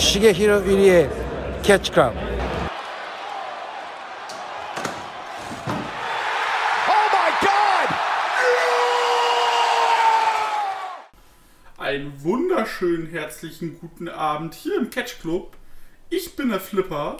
Shigehiro 0.00 0.60
Irie 0.60 1.10
Catch 1.62 1.92
Club. 1.92 2.14
Einen 11.76 12.24
wunderschönen 12.24 13.08
herzlichen 13.08 13.78
guten 13.78 14.08
Abend 14.08 14.54
hier 14.54 14.78
im 14.78 14.88
Catch 14.88 15.20
Club. 15.20 15.58
Ich 16.08 16.34
bin 16.34 16.48
der 16.48 16.60
Flipper. 16.60 17.18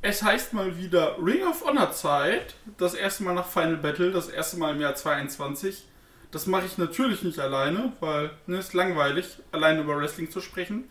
Es 0.00 0.24
heißt 0.24 0.54
mal 0.54 0.76
wieder 0.76 1.18
Ring 1.24 1.46
of 1.46 1.64
Honor 1.64 1.92
Zeit. 1.92 2.56
Das 2.78 2.94
erste 2.94 3.22
Mal 3.22 3.34
nach 3.34 3.46
Final 3.46 3.76
Battle, 3.76 4.10
das 4.10 4.28
erste 4.28 4.56
Mal 4.56 4.74
im 4.74 4.80
Jahr 4.80 4.96
22. 4.96 5.84
Das 6.32 6.46
mache 6.46 6.66
ich 6.66 6.78
natürlich 6.78 7.22
nicht 7.22 7.38
alleine, 7.38 7.92
weil 8.00 8.24
es 8.24 8.32
ne, 8.48 8.58
ist 8.58 8.74
langweilig, 8.74 9.38
alleine 9.52 9.82
über 9.82 9.96
Wrestling 9.96 10.32
zu 10.32 10.40
sprechen. 10.40 10.88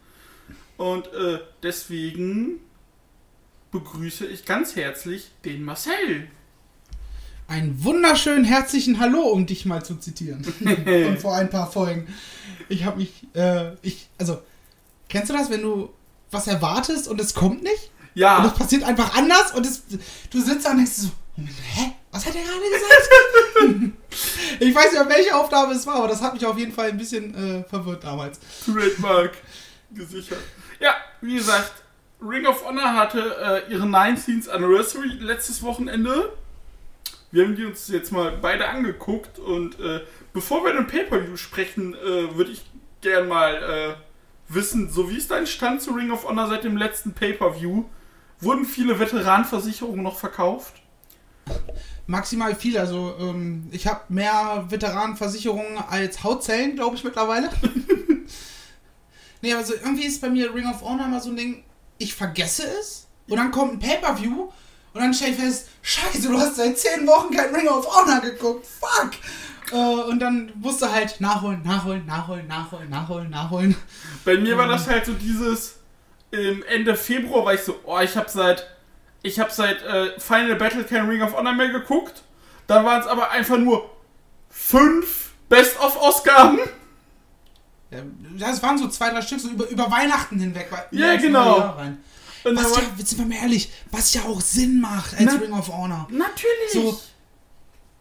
Und 0.82 1.14
äh, 1.14 1.38
deswegen 1.62 2.60
begrüße 3.70 4.26
ich 4.26 4.46
ganz 4.46 4.76
herzlich 4.76 5.30
den 5.46 5.64
Marcel. 5.64 6.28
Einen 7.48 7.84
wunderschönen 7.84 8.46
herzlichen 8.46 9.00
Hallo, 9.00 9.20
um 9.20 9.46
dich 9.46 9.68
mal 9.68 9.86
zu 9.86 9.98
zitieren. 9.98 10.44
Und 10.88 11.20
vor 11.20 11.36
ein 11.36 11.52
paar 11.52 11.72
Folgen. 11.72 12.12
Ich 12.68 12.84
habe 12.84 12.98
mich, 12.98 13.28
äh, 13.36 13.74
ich, 13.84 14.10
also, 14.18 14.42
kennst 15.08 15.30
du 15.30 15.36
das, 15.36 15.52
wenn 15.52 15.62
du 15.62 15.94
was 16.32 16.48
erwartest 16.48 17.08
und 17.08 17.22
es 17.22 17.36
kommt 17.36 17.62
nicht? 17.62 17.92
Ja. 18.16 18.40
Und 18.40 18.48
es 18.48 18.54
passiert 18.54 18.84
einfach 18.84 19.16
anders 19.16 19.54
und 19.54 19.68
es, 19.68 19.84
du 20.32 20.42
sitzt 20.42 20.66
da 20.66 20.72
und 20.72 20.78
denkst 20.78 20.94
so, 20.94 21.10
hä? 21.38 21.92
Was 22.12 22.26
hat 22.26 22.34
er 22.34 22.42
gerade 22.42 23.84
gesagt? 23.84 23.98
ich 24.60 24.74
weiß 24.74 24.94
nicht, 24.94 25.10
welche 25.10 25.36
Aufnahme 25.36 25.76
es 25.76 25.86
war, 25.86 25.98
aber 25.98 26.08
das 26.08 26.22
hat 26.24 26.34
mich 26.34 26.44
auf 26.44 26.58
jeden 26.58 26.74
Fall 26.74 26.90
ein 26.90 26.98
bisschen 26.98 27.36
äh, 27.36 27.64
verwirrt 27.66 28.04
damals. 28.04 28.40
Trademark 28.66 29.38
gesichert. 29.94 30.40
Ja, 30.82 30.96
wie 31.22 31.36
gesagt, 31.36 31.84
Ring 32.20 32.48
of 32.48 32.66
Honor 32.66 32.96
hatte 32.96 33.64
äh, 33.70 33.72
ihre 33.72 33.86
19th 33.86 34.50
Anniversary 34.50 35.10
letztes 35.20 35.62
Wochenende. 35.62 36.34
Wir 37.32 37.46
haben 37.46 37.56
die 37.56 37.66
uns 37.66 37.88
jetzt 37.88 38.12
mal 38.12 38.32
beide 38.42 38.68
angeguckt 38.68 39.38
und 39.38 39.80
äh, 39.80 40.02
bevor 40.34 40.66
wir 40.66 40.74
den 40.74 40.88
Pay-Per-View 40.88 41.38
sprechen, 41.38 41.94
äh, 41.94 42.36
würde 42.36 42.52
ich 42.52 42.66
gern 43.02 43.28
mal 43.28 43.54
äh, 43.56 44.54
wissen, 44.54 44.90
so 44.90 45.10
wie 45.12 45.18
ist 45.18 45.30
dein 45.30 45.46
Stand 45.46 45.84
zu 45.84 45.92
Ring 45.92 46.10
of 46.12 46.28
Honor 46.28 46.48
seit 46.48 46.64
dem 46.64 46.78
letzten 46.78 47.14
Pay-Per-View? 47.14 47.86
Wurden 48.40 48.66
viele 48.66 49.00
Veteranenversicherungen 49.00 50.02
noch 50.02 50.18
verkauft? 50.18 50.82
Maximal 52.08 52.56
viel, 52.56 52.80
also 52.80 53.16
ähm, 53.20 53.70
ich 53.72 53.86
habe 53.86 54.02
mehr 54.10 54.66
Veteranenversicherungen 54.68 55.78
als 55.78 56.24
Hautzellen, 56.24 56.76
glaube 56.76 56.96
ich, 56.96 57.04
mittlerweile. 57.04 57.52
nee, 59.42 59.54
also 59.54 59.74
irgendwie 59.74 60.06
ist 60.06 60.22
bei 60.22 60.30
mir 60.30 60.54
Ring 60.54 60.68
of 60.68 60.82
Honor 60.82 61.08
mal 61.08 61.22
so 61.22 61.30
ein 61.30 61.36
Ding, 61.36 61.64
ich 61.98 62.14
vergesse 62.14 62.64
es 62.80 63.08
und 63.28 63.38
dann 63.38 63.52
kommt 63.52 63.74
ein 63.74 63.80
Pay-Per-View 63.80 64.50
und 64.94 65.02
dann 65.02 65.14
stelle 65.14 65.32
ich 65.32 65.38
fest, 65.38 65.70
scheiße, 65.82 66.28
du 66.28 66.38
hast 66.38 66.56
seit 66.56 66.78
10 66.78 67.08
Wochen 67.08 67.34
kein 67.34 67.54
Ring 67.54 67.68
of 67.68 67.88
Honor 67.88 68.22
geguckt, 68.22 68.66
fuck! 68.66 69.12
Äh, 69.72 69.76
und 69.76 70.20
dann 70.20 70.52
musst 70.56 70.82
du 70.82 70.92
halt 70.92 71.22
nachholen, 71.22 71.62
nachholen, 71.64 72.06
nachholen, 72.06 72.48
nachholen, 72.48 72.90
nachholen, 72.90 73.30
nachholen. 73.30 73.76
Bei 74.26 74.36
mir 74.38 74.58
war 74.58 74.68
das 74.68 74.88
halt 74.88 75.06
so 75.06 75.14
dieses, 75.14 75.76
ähm, 76.34 76.64
Ende 76.68 76.96
Februar 76.96 77.46
war 77.46 77.54
ich 77.54 77.62
so, 77.62 77.80
oh, 77.86 78.00
ich 78.00 78.16
habe 78.18 78.30
seit, 78.30 78.68
ich 79.22 79.40
habe 79.40 79.52
seit 79.52 79.82
äh, 79.84 80.20
Final 80.20 80.56
Battle 80.56 80.84
kein 80.84 81.08
Ring 81.08 81.22
of 81.22 81.36
Honor 81.36 81.54
mehr 81.54 81.70
geguckt. 81.70 82.24
Dann 82.68 82.86
waren 82.86 83.02
es 83.02 83.08
aber 83.08 83.32
einfach 83.32 83.58
nur 83.58 83.90
fünf 84.50 85.32
Best-of-Ausgaben. 85.50 86.60
Das 88.38 88.64
waren 88.64 88.78
so 88.78 88.88
zwei, 88.88 89.10
drei 89.10 89.22
Stück, 89.22 89.40
so 89.40 89.50
über, 89.50 89.68
über 89.68 89.92
Weihnachten 89.92 90.40
hinweg. 90.40 90.70
Ja, 90.92 91.16
genau. 91.18 91.76
Und 92.44 92.56
was 92.56 92.76
ja, 92.76 92.82
sind 92.98 93.20
wir 93.20 93.26
mal 93.26 93.44
ehrlich, 93.44 93.70
was 93.92 94.14
ja 94.14 94.24
auch 94.24 94.42
Sinn 94.42 94.80
macht 94.80 95.16
als 95.20 95.40
Ring 95.40 95.54
of 95.54 95.68
Honor. 95.68 96.08
Natürlich. 96.10 96.72
So, 96.74 97.00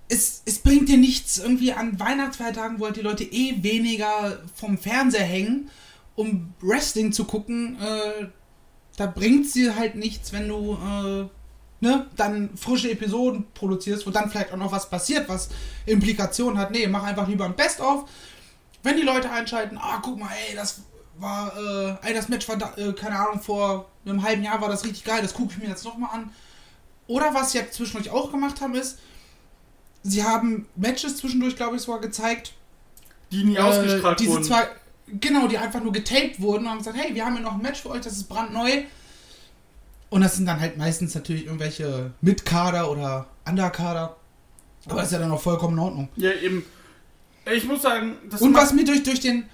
es, 0.08 0.42
es 0.44 0.58
bringt 0.58 0.88
dir 0.88 0.96
nichts 0.96 1.38
irgendwie 1.38 1.72
an 1.72 1.98
Weihnachtsfeiertagen, 2.00 2.80
wo 2.80 2.86
halt 2.86 2.96
die 2.96 3.02
Leute 3.02 3.24
eh 3.24 3.62
weniger 3.62 4.40
vom 4.54 4.78
Fernseher 4.78 5.24
hängen, 5.24 5.70
um 6.16 6.52
Wrestling 6.60 7.12
zu 7.12 7.24
gucken. 7.24 7.78
Äh, 7.80 8.26
da 8.96 9.06
bringt 9.06 9.48
sie 9.48 9.74
halt 9.74 9.94
nichts, 9.94 10.32
wenn 10.32 10.48
du 10.48 10.74
äh, 10.74 11.28
ne, 11.80 12.06
dann 12.16 12.50
frische 12.56 12.90
Episoden 12.90 13.46
produzierst, 13.54 14.06
wo 14.06 14.10
dann 14.10 14.30
vielleicht 14.30 14.52
auch 14.52 14.58
noch 14.58 14.72
was 14.72 14.90
passiert, 14.90 15.28
was 15.28 15.48
Implikationen 15.86 16.58
hat. 16.58 16.70
Nee, 16.70 16.86
mach 16.86 17.04
einfach 17.04 17.28
lieber 17.28 17.44
ein 17.44 17.56
Best-of. 17.56 18.08
Wenn 18.82 18.96
die 18.96 19.02
Leute 19.02 19.30
einschalten, 19.30 19.78
ah, 19.78 20.00
guck 20.02 20.18
mal, 20.18 20.30
ey, 20.48 20.56
das 20.56 20.82
war, 21.18 21.52
äh, 21.56 22.08
ey, 22.08 22.14
das 22.14 22.28
Match 22.28 22.48
war, 22.48 22.56
da, 22.56 22.72
äh, 22.76 22.92
keine 22.92 23.18
Ahnung, 23.18 23.40
vor 23.40 23.90
einem 24.04 24.22
halben 24.22 24.42
Jahr 24.42 24.60
war 24.60 24.68
das 24.68 24.84
richtig 24.84 25.04
geil, 25.04 25.20
das 25.22 25.34
gucke 25.34 25.52
ich 25.52 25.58
mir 25.58 25.68
jetzt 25.68 25.84
nochmal 25.84 26.10
an. 26.12 26.30
Oder 27.06 27.34
was 27.34 27.52
sie 27.52 27.58
ja 27.58 27.70
zwischendurch 27.70 28.10
auch 28.10 28.30
gemacht 28.30 28.60
haben, 28.60 28.74
ist, 28.74 28.98
sie 30.02 30.24
haben 30.24 30.66
Matches 30.76 31.16
zwischendurch, 31.16 31.56
glaube 31.56 31.76
ich, 31.76 31.82
sogar 31.82 32.00
gezeigt. 32.00 32.54
Die 33.30 33.44
nie 33.44 33.56
äh, 33.56 33.60
ausgestrahlt 33.60 34.20
diese 34.20 34.32
wurden. 34.32 34.44
Zwei, 34.44 34.68
genau, 35.20 35.46
die 35.46 35.58
einfach 35.58 35.82
nur 35.82 35.92
getaped 35.92 36.40
wurden 36.40 36.64
und 36.64 36.70
haben 36.70 36.78
gesagt, 36.78 36.96
hey, 36.96 37.14
wir 37.14 37.24
haben 37.24 37.34
ja 37.34 37.42
noch 37.42 37.54
ein 37.54 37.62
Match 37.62 37.82
für 37.82 37.90
euch, 37.90 38.00
das 38.00 38.14
ist 38.14 38.28
brandneu. 38.28 38.84
Und 40.08 40.22
das 40.22 40.36
sind 40.36 40.46
dann 40.46 40.60
halt 40.60 40.76
meistens 40.76 41.14
natürlich 41.14 41.46
irgendwelche 41.46 42.12
Mitkader 42.20 42.90
oder 42.90 43.26
Underkader. 43.46 44.16
Aber 44.86 44.96
das 44.96 45.06
ist 45.06 45.12
ja 45.12 45.18
dann 45.18 45.30
auch 45.30 45.40
vollkommen 45.40 45.74
in 45.74 45.84
Ordnung. 45.84 46.08
Ja, 46.16 46.32
eben. 46.32 46.64
Ich 47.52 47.64
muss 47.64 47.82
sagen, 47.82 48.16
das 48.28 48.40
Und 48.40 48.54
was 48.54 48.72
mir 48.72 48.84
durch, 48.84 49.02
durch 49.02 49.20
den 49.20 49.44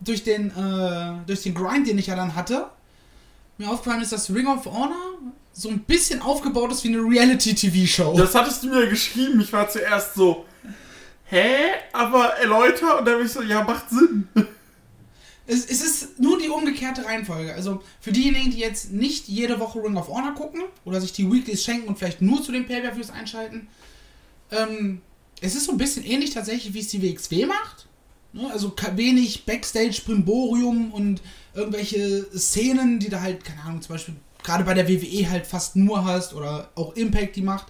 durch 0.00 0.22
den 0.22 0.50
äh, 0.50 1.26
durch 1.26 1.42
den 1.42 1.54
Grind, 1.54 1.86
den 1.86 1.98
ich 1.98 2.06
ja 2.06 2.16
dann 2.16 2.34
hatte, 2.34 2.66
mir 3.58 3.68
aufgefallen 3.68 4.02
ist, 4.02 4.12
dass 4.12 4.32
Ring 4.32 4.46
of 4.46 4.64
Honor 4.66 5.18
so 5.52 5.68
ein 5.68 5.80
bisschen 5.80 6.22
aufgebaut 6.22 6.70
ist 6.70 6.84
wie 6.84 6.88
eine 6.88 6.98
Reality-TV-Show. 6.98 8.16
Das 8.16 8.34
hattest 8.34 8.62
du 8.62 8.68
mir 8.68 8.86
geschrieben. 8.88 9.40
Ich 9.40 9.52
war 9.52 9.68
zuerst 9.68 10.14
so, 10.14 10.46
hä? 11.24 11.56
Aber 11.92 12.34
erläuter? 12.34 13.00
Und 13.00 13.08
dann 13.08 13.16
bin 13.16 13.26
ich 13.26 13.32
so, 13.32 13.42
ja, 13.42 13.64
macht 13.64 13.90
Sinn. 13.90 14.28
Es, 15.50 15.64
es, 15.64 15.80
ist 15.80 16.20
nur 16.20 16.38
die 16.38 16.50
umgekehrte 16.50 17.06
Reihenfolge. 17.06 17.54
Also 17.54 17.82
für 18.00 18.12
diejenigen, 18.12 18.50
die 18.50 18.58
jetzt 18.58 18.92
nicht 18.92 19.28
jede 19.28 19.58
Woche 19.58 19.82
Ring 19.82 19.96
of 19.96 20.08
Honor 20.08 20.34
gucken 20.34 20.62
oder 20.84 21.00
sich 21.00 21.12
die 21.12 21.30
Weeklies 21.30 21.64
schenken 21.64 21.88
und 21.88 21.98
vielleicht 21.98 22.20
nur 22.20 22.42
zu 22.42 22.52
den 22.52 22.66
Pay-Per-Views 22.66 23.10
einschalten, 23.10 23.66
ähm, 24.50 25.00
es 25.40 25.54
ist 25.54 25.64
so 25.64 25.72
ein 25.72 25.78
bisschen 25.78 26.04
ähnlich 26.04 26.30
tatsächlich, 26.30 26.74
wie 26.74 26.80
es 26.80 26.88
die 26.88 27.02
WXW 27.02 27.46
macht. 27.46 27.86
Ne? 28.32 28.50
Also 28.50 28.74
wenig 28.94 29.44
Backstage-Primborium 29.46 30.92
und 30.92 31.22
irgendwelche 31.54 32.26
Szenen, 32.36 32.98
die 32.98 33.08
da 33.08 33.20
halt, 33.20 33.44
keine 33.44 33.62
Ahnung, 33.62 33.82
zum 33.82 33.94
Beispiel 33.94 34.16
gerade 34.42 34.64
bei 34.64 34.74
der 34.74 34.88
WWE 34.88 35.30
halt 35.30 35.46
fast 35.46 35.76
nur 35.76 36.04
hast 36.04 36.34
oder 36.34 36.70
auch 36.74 36.94
Impact 36.94 37.36
die 37.36 37.42
macht. 37.42 37.66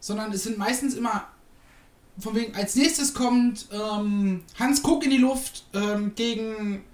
Sondern 0.00 0.32
es 0.32 0.44
sind 0.44 0.58
meistens 0.58 0.94
immer 0.94 1.28
von 2.18 2.34
wegen, 2.34 2.54
als 2.54 2.76
nächstes 2.76 3.14
kommt 3.14 3.66
ähm, 3.72 4.42
Hans 4.58 4.82
Kuck 4.82 5.04
in 5.04 5.10
die 5.10 5.18
Luft 5.18 5.64
ähm, 5.74 6.14
gegen 6.14 6.84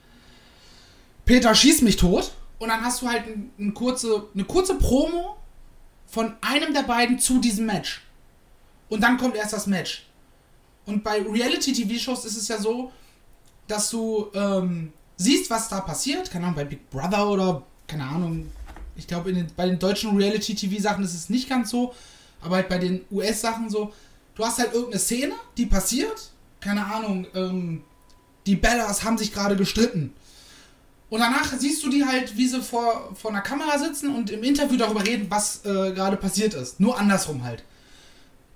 Peter 1.25 1.55
Schieß 1.55 1.83
mich 1.83 1.97
tot. 1.97 2.33
Und 2.59 2.69
dann 2.69 2.83
hast 2.83 3.03
du 3.03 3.09
halt 3.09 3.27
ein, 3.27 3.51
ein 3.59 3.75
kurze, 3.75 4.29
eine 4.35 4.45
kurze 4.45 4.75
Promo 4.77 5.37
von 6.07 6.35
einem 6.41 6.75
der 6.75 6.83
beiden 6.83 7.19
zu 7.19 7.39
diesem 7.39 7.67
Match. 7.67 8.03
Und 8.91 9.01
dann 9.01 9.17
kommt 9.17 9.37
erst 9.37 9.55
das 9.55 9.67
Match. 9.67 10.07
Und 10.85 11.03
bei 11.03 11.23
Reality-TV-Shows 11.23 12.27
ist 12.27 12.37
es 12.37 12.49
ja 12.49 12.59
so, 12.59 12.93
dass 13.67 13.89
du 13.89 14.27
ähm, 14.35 14.93
siehst, 15.17 15.49
was 15.49 15.69
da 15.69 15.81
passiert. 15.81 16.31
Keine 16.31 16.45
Ahnung, 16.45 16.57
bei 16.57 16.65
Big 16.65 16.91
Brother 16.91 17.29
oder, 17.29 17.63
keine 17.87 18.05
Ahnung, 18.05 18.51
ich 18.97 19.07
glaube, 19.07 19.33
bei 19.57 19.67
den 19.67 19.79
deutschen 19.79 20.17
Reality-TV-Sachen 20.17 21.05
ist 21.05 21.15
es 21.15 21.31
nicht 21.31 21.49
ganz 21.49 21.71
so. 21.71 21.95
Aber 22.43 22.57
halt 22.57 22.69
bei 22.69 22.79
den 22.79 23.03
US-Sachen 23.11 23.71
so, 23.71 23.93
du 24.35 24.45
hast 24.45 24.59
halt 24.59 24.73
irgendeine 24.73 25.01
Szene, 25.01 25.35
die 25.57 25.67
passiert. 25.67 26.31
Keine 26.61 26.85
Ahnung, 26.85 27.27
ähm, 27.35 27.85
die 28.47 28.57
Bellas 28.57 29.05
haben 29.05 29.17
sich 29.17 29.33
gerade 29.33 29.57
gestritten. 29.57 30.13
Und 31.11 31.21
danach 31.21 31.53
siehst 31.59 31.83
du 31.85 31.91
die 31.91 32.05
halt, 32.05 32.37
wie 32.37 32.47
sie 32.47 32.63
vor, 32.63 33.15
vor 33.15 33.31
einer 33.31 33.41
Kamera 33.41 33.79
sitzen 33.79 34.15
und 34.15 34.31
im 34.31 34.43
Interview 34.45 34.77
darüber 34.77 35.05
reden, 35.05 35.27
was 35.29 35.65
äh, 35.65 35.93
gerade 35.93 36.17
passiert 36.17 36.55
ist. 36.55 36.79
Nur 36.81 36.99
andersrum 36.99 37.45
halt. 37.45 37.65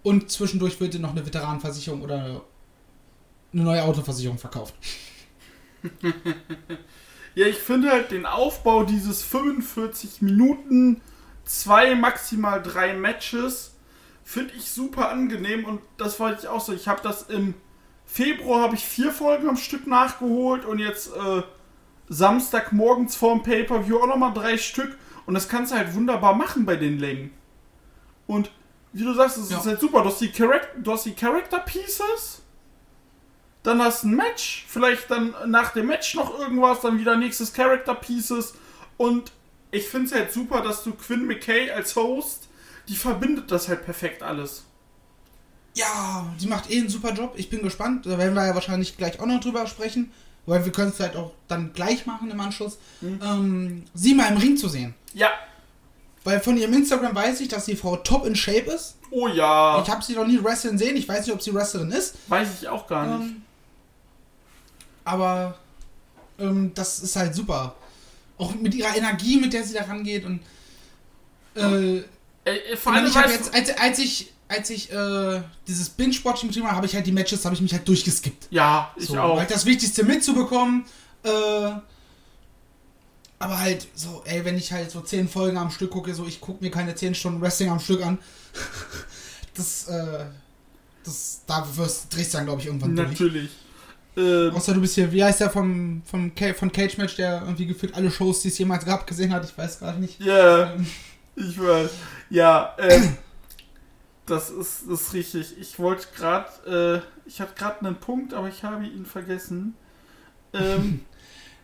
Und 0.05 0.31
zwischendurch 0.31 0.79
wird 0.81 0.95
dir 0.95 1.01
noch 1.01 1.13
eine 1.13 1.25
Veteranenversicherung 1.25 2.03
oder 2.03 2.43
eine, 3.53 3.63
neue 3.65 3.83
Autoversicherung 3.83 4.37
verkauft. 4.37 4.75
ja, 7.35 7.47
ich 7.47 7.57
finde 7.57 7.91
halt 7.91 8.11
den 8.11 8.27
Aufbau 8.27 8.85
dieses 8.85 9.23
45 9.23 10.21
Minuten, 10.21 11.01
zwei, 11.45 11.95
maximal 11.95 12.63
drei 12.63 12.93
Matches, 12.95 13.77
finde 14.23 14.53
ich 14.55 14.71
super 14.71 15.09
angenehm 15.09 15.65
und 15.65 15.81
das 15.97 16.21
wollte 16.21 16.43
ich 16.43 16.49
auch 16.49 16.61
so. 16.61 16.75
Ich 16.75 16.87
habe 16.87 17.01
das 17.03 17.23
im 17.23 17.55
Februar 18.05 18.61
habe 18.61 18.75
ich 18.75 18.85
vier 18.85 19.11
Folgen 19.11 19.49
am 19.49 19.57
Stück 19.57 19.87
nachgeholt 19.87 20.67
und 20.67 20.81
jetzt 20.81 21.17
äh, 21.17 21.43
Samstagmorgens 22.11 23.17
vorm 23.17 23.43
Pay-Per-View 23.43 23.99
auch 23.99 24.07
nochmal 24.07 24.35
drei 24.35 24.59
Stück 24.59 24.99
und 25.25 25.33
das 25.33 25.49
kannst 25.49 25.73
du 25.73 25.77
halt 25.77 25.95
wunderbar 25.95 26.35
machen 26.35 26.67
bei 26.67 26.77
den 26.77 26.99
Längen. 26.99 27.31
Und 28.27 28.51
wie 28.95 29.05
du 29.05 29.13
sagst, 29.13 29.37
es 29.37 29.51
ja. 29.51 29.59
ist 29.59 29.67
halt 29.67 29.81
super. 29.81 30.03
Du 30.03 30.09
hast, 30.09 30.21
die 30.21 30.33
Charac 30.33 30.69
du 30.83 30.93
hast 30.93 31.05
die 31.05 31.13
Character 31.13 31.59
Pieces, 31.59 32.43
dann 33.63 33.83
hast 33.83 34.05
du 34.05 34.09
ein 34.09 34.17
Match, 34.17 34.65
vielleicht 34.69 35.11
dann 35.11 35.35
nach 35.47 35.73
dem 35.73 35.87
Match 35.87 36.15
noch 36.15 36.39
irgendwas, 36.39 36.81
dann 36.81 36.99
wieder 36.99 37.17
nächstes 37.17 37.53
Character 37.53 37.95
Pieces 37.95 38.55
und 38.97 39.33
ich 39.71 39.89
finde 39.89 40.07
es 40.07 40.15
halt 40.15 40.33
super, 40.33 40.63
dass 40.63 40.85
du 40.85 40.93
Quinn 40.93 41.27
McKay 41.27 41.71
als 41.71 41.97
Host, 41.97 42.49
die 42.89 42.97
verbindet 42.97 43.51
das 43.51 43.69
halt 43.69 43.85
perfekt 43.85 44.23
alles. 44.23 44.65
Ja, 45.75 46.33
sie 46.39 46.47
macht 46.47 46.71
eh 46.71 46.79
einen 46.79 46.89
super 46.89 47.13
Job. 47.13 47.35
Ich 47.37 47.51
bin 47.51 47.63
gespannt. 47.63 48.07
Da 48.07 48.17
werden 48.17 48.35
wir 48.35 48.47
ja 48.47 48.55
wahrscheinlich 48.55 48.97
gleich 48.97 49.19
auch 49.19 49.27
noch 49.27 49.41
drüber 49.41 49.67
sprechen. 49.67 50.13
Weil 50.47 50.65
wir 50.65 50.73
können 50.73 50.91
es 50.91 50.97
vielleicht 50.97 51.17
auch 51.17 51.33
dann 51.49 51.73
gleich 51.73 52.07
machen 52.07 52.31
im 52.31 52.39
Anschluss. 52.39 52.79
Ähm, 53.03 53.85
sie 53.95 54.15
mal 54.15 54.31
im 54.31 54.37
Ring 54.37 54.57
zu 54.57 54.69
sehen. 54.69 54.95
Ja. 55.15 55.31
Weil 56.25 56.41
von 56.41 56.57
ihrem 56.57 56.73
Instagram 56.73 57.15
weiß 57.15 57.41
ich, 57.41 57.49
dass 57.49 57.67
die 57.67 57.77
Frau 57.77 57.97
top 57.97 58.27
in 58.27 58.35
Shape 58.35 58.71
ist. 58.71 58.97
Oh 59.11 59.29
ja. 59.29 59.83
Ich 59.83 59.91
habe 59.91 60.03
sie 60.03 60.15
noch 60.15 60.27
nie 60.27 60.43
wrestlen 60.43 60.79
sehen. 60.79 60.97
Ich 60.97 61.07
weiß 61.07 61.27
nicht, 61.27 61.35
ob 61.35 61.43
sie 61.43 61.55
Wrestlerin 61.55 61.91
ist. 61.91 62.15
Weiß 62.29 62.49
ich 62.61 62.69
auch 62.69 62.87
gar 62.87 63.19
nicht. 63.19 63.31
Ähm, 63.31 63.43
aber 65.05 65.59
ähm, 66.39 66.73
das 66.75 67.01
ist 67.01 67.15
halt 67.17 67.35
super. 67.35 67.75
Auch 68.39 68.55
mit 68.55 68.75
ihrer 68.75 68.97
Energie, 68.97 69.37
mit 69.39 69.53
der 69.53 69.65
sie 69.65 69.75
da 69.75 69.85
rangeht. 69.85 70.25
Und 70.25 70.41
äh, 71.55 71.99
Äh, 72.45 72.77
vor 72.77 72.93
allem 72.93 73.07
ich 73.07 73.17
habe 73.17 73.31
jetzt, 73.31 73.55
als, 73.55 73.77
als 73.79 73.99
ich, 73.99 74.33
als 74.49 74.71
ich 74.71 74.93
äh, 74.93 75.41
dieses 75.69 75.89
Binge-Watching 75.91 76.49
betrieben 76.49 76.67
habe, 76.67 76.77
habe 76.77 76.87
ich 76.87 76.95
halt 76.95 77.07
die 77.07 77.13
Matches, 77.13 77.45
habe 77.45 77.55
ich 77.55 77.61
mich 77.61 77.73
halt 77.73 77.87
durchgeskippt. 77.87 78.49
du, 78.51 78.57
ja, 78.57 78.93
ich 78.97 79.07
So, 79.07 79.19
auch. 79.19 79.39
Halt 79.39 79.51
das 79.51 79.65
Wichtigste 79.67 80.05
mitzubekommen. 80.05 80.85
Äh, 81.23 81.29
aber 83.45 83.59
halt 83.59 83.87
so, 83.95 84.23
ey, 84.25 84.43
wenn 84.45 84.57
ich 84.57 84.73
halt 84.73 84.91
so 84.91 85.03
zehn 85.03 85.29
Folgen 85.29 85.59
am 85.59 85.71
Stück 85.71 85.91
gucke, 85.91 86.15
so 86.15 86.27
ich 86.27 86.41
gucke 86.41 86.65
mir 86.65 86.71
keine 86.71 86.95
zehn 86.95 87.15
Stunden 87.15 87.43
Wrestling 87.43 87.69
am 87.69 87.79
Stück 87.79 88.05
an. 88.05 88.19
das, 89.55 89.87
äh, 89.87 90.25
das, 91.05 91.43
da 91.47 91.67
wirst, 91.77 92.15
drehst 92.15 92.33
du 92.33 92.39
dann, 92.39 92.47
glaube 92.47 92.63
ich, 92.63 92.69
irgendwann 92.69 92.97
durch. 92.97 93.09
Natürlich. 93.11 93.51
Ähm, 94.17 94.51
Außer 94.55 94.73
du 94.73 94.81
bist 94.81 94.95
hier, 94.95 95.13
wie 95.13 95.23
heißt 95.23 95.41
der 95.41 95.51
vom, 95.51 96.03
vom 96.07 96.33
von 96.57 96.73
Cage 96.73 96.97
Match, 96.97 97.17
der 97.17 97.43
irgendwie 97.43 97.67
gefühlt 97.67 97.95
alle 97.95 98.11
Shows, 98.11 98.41
die 98.41 98.49
es 98.49 98.57
jemals 98.57 98.87
gab, 98.87 99.07
gesehen 99.07 99.33
hat? 99.33 99.45
Ich 99.45 99.57
weiß 99.57 99.79
gerade 99.79 100.01
nicht. 100.01 100.19
Ja, 100.21 100.73
Ähm, 100.73 100.87
ich 101.37 101.61
weiß. 101.61 101.91
Ja, 102.31 102.75
ähm, 102.79 103.19
das 104.27 104.49
ist, 104.49 104.85
das 104.89 105.03
ist 105.03 105.13
richtig. 105.13 105.59
Ich 105.61 105.79
wollte 105.79 106.07
gerade, 106.17 107.03
äh, 107.05 107.29
ich 107.29 107.43
hatte 107.43 107.55
gerade 107.55 107.85
einen 107.85 107.97
Punkt, 107.97 108.33
aber 108.33 108.49
ich 108.49 108.65
habe 108.65 108.87
ihn 108.87 109.05
vergessen. 109.05 109.75
Ähm, 110.55 111.05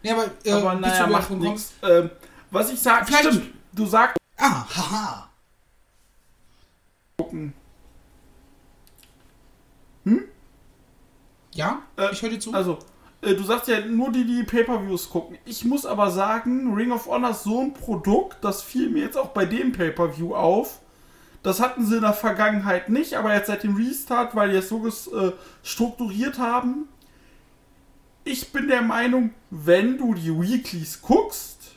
ja, 0.02 0.14
aber, 0.14 0.24
äh, 0.44 0.52
aber 0.52 0.74
naja, 0.74 1.06
du 1.06 1.12
macht 1.12 1.30
nichts. 1.30 1.72
Ähm, 1.82 2.10
was 2.50 2.70
ich 2.72 2.80
sage, 2.80 3.06
stimmt. 3.12 3.54
Du 3.72 3.86
sagst 3.86 4.16
Ah, 4.36 4.64
haha. 4.74 5.28
gucken. 7.18 7.52
Ja, 11.52 11.82
Äh, 11.98 12.12
ich 12.12 12.22
höre 12.22 12.30
dir 12.30 12.38
zu. 12.40 12.52
Also, 12.54 12.78
äh, 13.22 13.34
du 13.34 13.42
sagst 13.42 13.68
ja 13.68 13.84
nur 13.84 14.10
die, 14.12 14.24
die 14.24 14.44
Pay-Per-Views 14.44 15.10
gucken. 15.10 15.36
Ich 15.44 15.64
muss 15.64 15.84
aber 15.84 16.10
sagen, 16.10 16.72
Ring 16.74 16.92
of 16.92 17.06
Honor 17.06 17.30
ist 17.30 17.42
so 17.42 17.60
ein 17.60 17.74
Produkt, 17.74 18.38
das 18.42 18.62
fiel 18.62 18.88
mir 18.88 19.02
jetzt 19.02 19.18
auch 19.18 19.28
bei 19.30 19.44
dem 19.46 19.72
Pay-Per-View 19.72 20.34
auf. 20.34 20.78
Das 21.42 21.60
hatten 21.60 21.84
sie 21.84 21.96
in 21.96 22.02
der 22.02 22.12
Vergangenheit 22.12 22.88
nicht, 22.88 23.14
aber 23.14 23.34
jetzt 23.34 23.48
seit 23.48 23.62
dem 23.64 23.74
Restart, 23.76 24.34
weil 24.36 24.50
die 24.50 24.56
es 24.56 24.68
so 24.68 24.78
ges- 24.78 25.10
äh, 25.14 25.32
strukturiert 25.62 26.38
haben. 26.38 26.88
Ich 28.24 28.52
bin 28.52 28.68
der 28.68 28.82
Meinung, 28.82 29.32
wenn 29.50 29.98
du 29.98 30.14
die 30.14 30.30
Weeklies 30.30 31.00
guckst, 31.02 31.72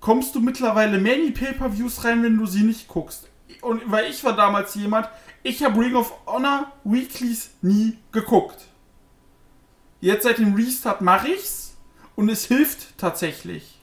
kommst 0.00 0.34
du 0.34 0.40
mittlerweile 0.40 0.98
mehr 0.98 1.16
in 1.16 1.26
die 1.26 1.32
Pay-Per-Views 1.32 2.04
rein, 2.04 2.22
wenn 2.22 2.36
du 2.36 2.46
sie 2.46 2.62
nicht 2.62 2.88
guckst. 2.88 3.28
Und 3.60 3.90
weil 3.90 4.10
ich 4.10 4.24
war 4.24 4.34
damals 4.34 4.74
jemand, 4.74 5.08
ich 5.42 5.62
habe 5.62 5.80
Ring 5.80 5.94
of 5.94 6.12
Honor 6.26 6.72
Weeklies 6.84 7.50
nie 7.62 7.98
geguckt. 8.12 8.66
Jetzt 10.00 10.22
seit 10.22 10.38
dem 10.38 10.54
Restart 10.54 11.00
mache 11.00 11.28
ich's 11.28 11.76
und 12.16 12.28
es 12.28 12.46
hilft 12.46 12.96
tatsächlich. 12.98 13.78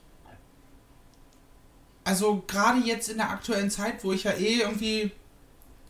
also 2.06 2.44
gerade 2.48 2.80
jetzt 2.80 3.10
in 3.10 3.18
der 3.18 3.32
aktuellen 3.32 3.70
Zeit, 3.70 4.04
wo 4.04 4.14
ich 4.14 4.24
ja 4.24 4.32
eh 4.32 4.62
irgendwie 4.62 5.12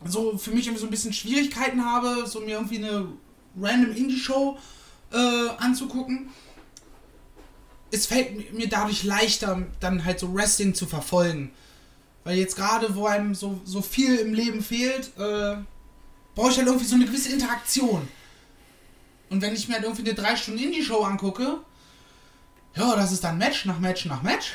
so 0.04 0.36
für 0.38 0.50
mich 0.50 0.66
irgendwie 0.66 0.80
so 0.80 0.86
ein 0.86 0.90
bisschen 0.90 1.12
Schwierigkeiten 1.12 1.84
habe, 1.84 2.26
so 2.26 2.40
mir 2.40 2.56
irgendwie 2.56 2.78
eine 2.78 3.08
random 3.60 3.94
Indie-Show 3.94 4.58
äh, 5.12 5.48
anzugucken, 5.58 6.28
es 7.90 8.06
fällt 8.06 8.52
mir 8.52 8.68
dadurch 8.68 9.04
leichter, 9.04 9.62
dann 9.80 10.04
halt 10.04 10.18
so 10.18 10.34
Wrestling 10.34 10.74
zu 10.74 10.86
verfolgen. 10.86 11.52
Weil 12.24 12.38
jetzt 12.38 12.56
gerade, 12.56 12.94
wo 12.96 13.06
einem 13.06 13.34
so, 13.34 13.60
so 13.64 13.80
viel 13.80 14.16
im 14.16 14.34
Leben 14.34 14.62
fehlt, 14.62 15.12
äh, 15.16 15.56
brauche 16.34 16.50
ich 16.50 16.58
halt 16.58 16.66
irgendwie 16.66 16.86
so 16.86 16.96
eine 16.96 17.06
gewisse 17.06 17.32
Interaktion. 17.32 18.08
Und 19.30 19.40
wenn 19.42 19.54
ich 19.54 19.68
mir 19.68 19.74
halt 19.74 19.84
irgendwie 19.84 20.02
eine 20.02 20.14
3 20.14 20.36
Stunden 20.36 20.62
Indie-Show 20.62 21.02
angucke, 21.02 21.60
ja, 22.74 22.96
das 22.96 23.12
ist 23.12 23.24
dann 23.24 23.38
Match 23.38 23.64
nach 23.64 23.78
Match 23.78 24.04
nach 24.06 24.22
Match. 24.22 24.52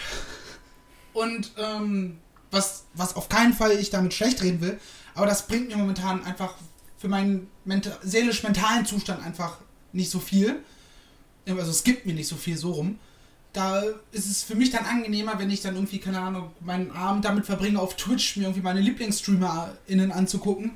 Und 1.13 1.51
ähm, 1.57 2.19
was, 2.51 2.85
was 2.93 3.15
auf 3.15 3.29
keinen 3.29 3.53
Fall 3.53 3.71
ich 3.71 3.89
damit 3.89 4.13
schlecht 4.13 4.41
reden 4.41 4.61
will, 4.61 4.79
aber 5.15 5.25
das 5.25 5.47
bringt 5.47 5.69
mir 5.69 5.77
momentan 5.77 6.23
einfach 6.23 6.55
für 7.01 7.07
meinen 7.07 7.47
menta 7.65 7.97
seelisch-mentalen 8.03 8.85
Zustand 8.85 9.25
einfach 9.25 9.57
nicht 9.91 10.11
so 10.11 10.19
viel. 10.19 10.59
Also 11.47 11.71
es 11.71 11.83
gibt 11.83 12.05
mir 12.05 12.13
nicht 12.13 12.27
so 12.27 12.35
viel 12.35 12.55
so 12.55 12.73
rum. 12.73 12.99
Da 13.53 13.81
ist 14.11 14.29
es 14.29 14.43
für 14.43 14.55
mich 14.55 14.69
dann 14.69 14.85
angenehmer, 14.85 15.37
wenn 15.39 15.49
ich 15.49 15.61
dann 15.61 15.73
irgendwie, 15.73 15.97
keine 15.97 16.19
Ahnung, 16.19 16.51
meinen 16.61 16.91
Abend 16.91 17.25
damit 17.25 17.45
verbringe, 17.45 17.79
auf 17.79 17.97
Twitch 17.97 18.37
mir 18.37 18.43
irgendwie 18.43 18.61
meine 18.61 18.79
LieblingsstreamerInnen 18.79 20.11
anzugucken, 20.11 20.71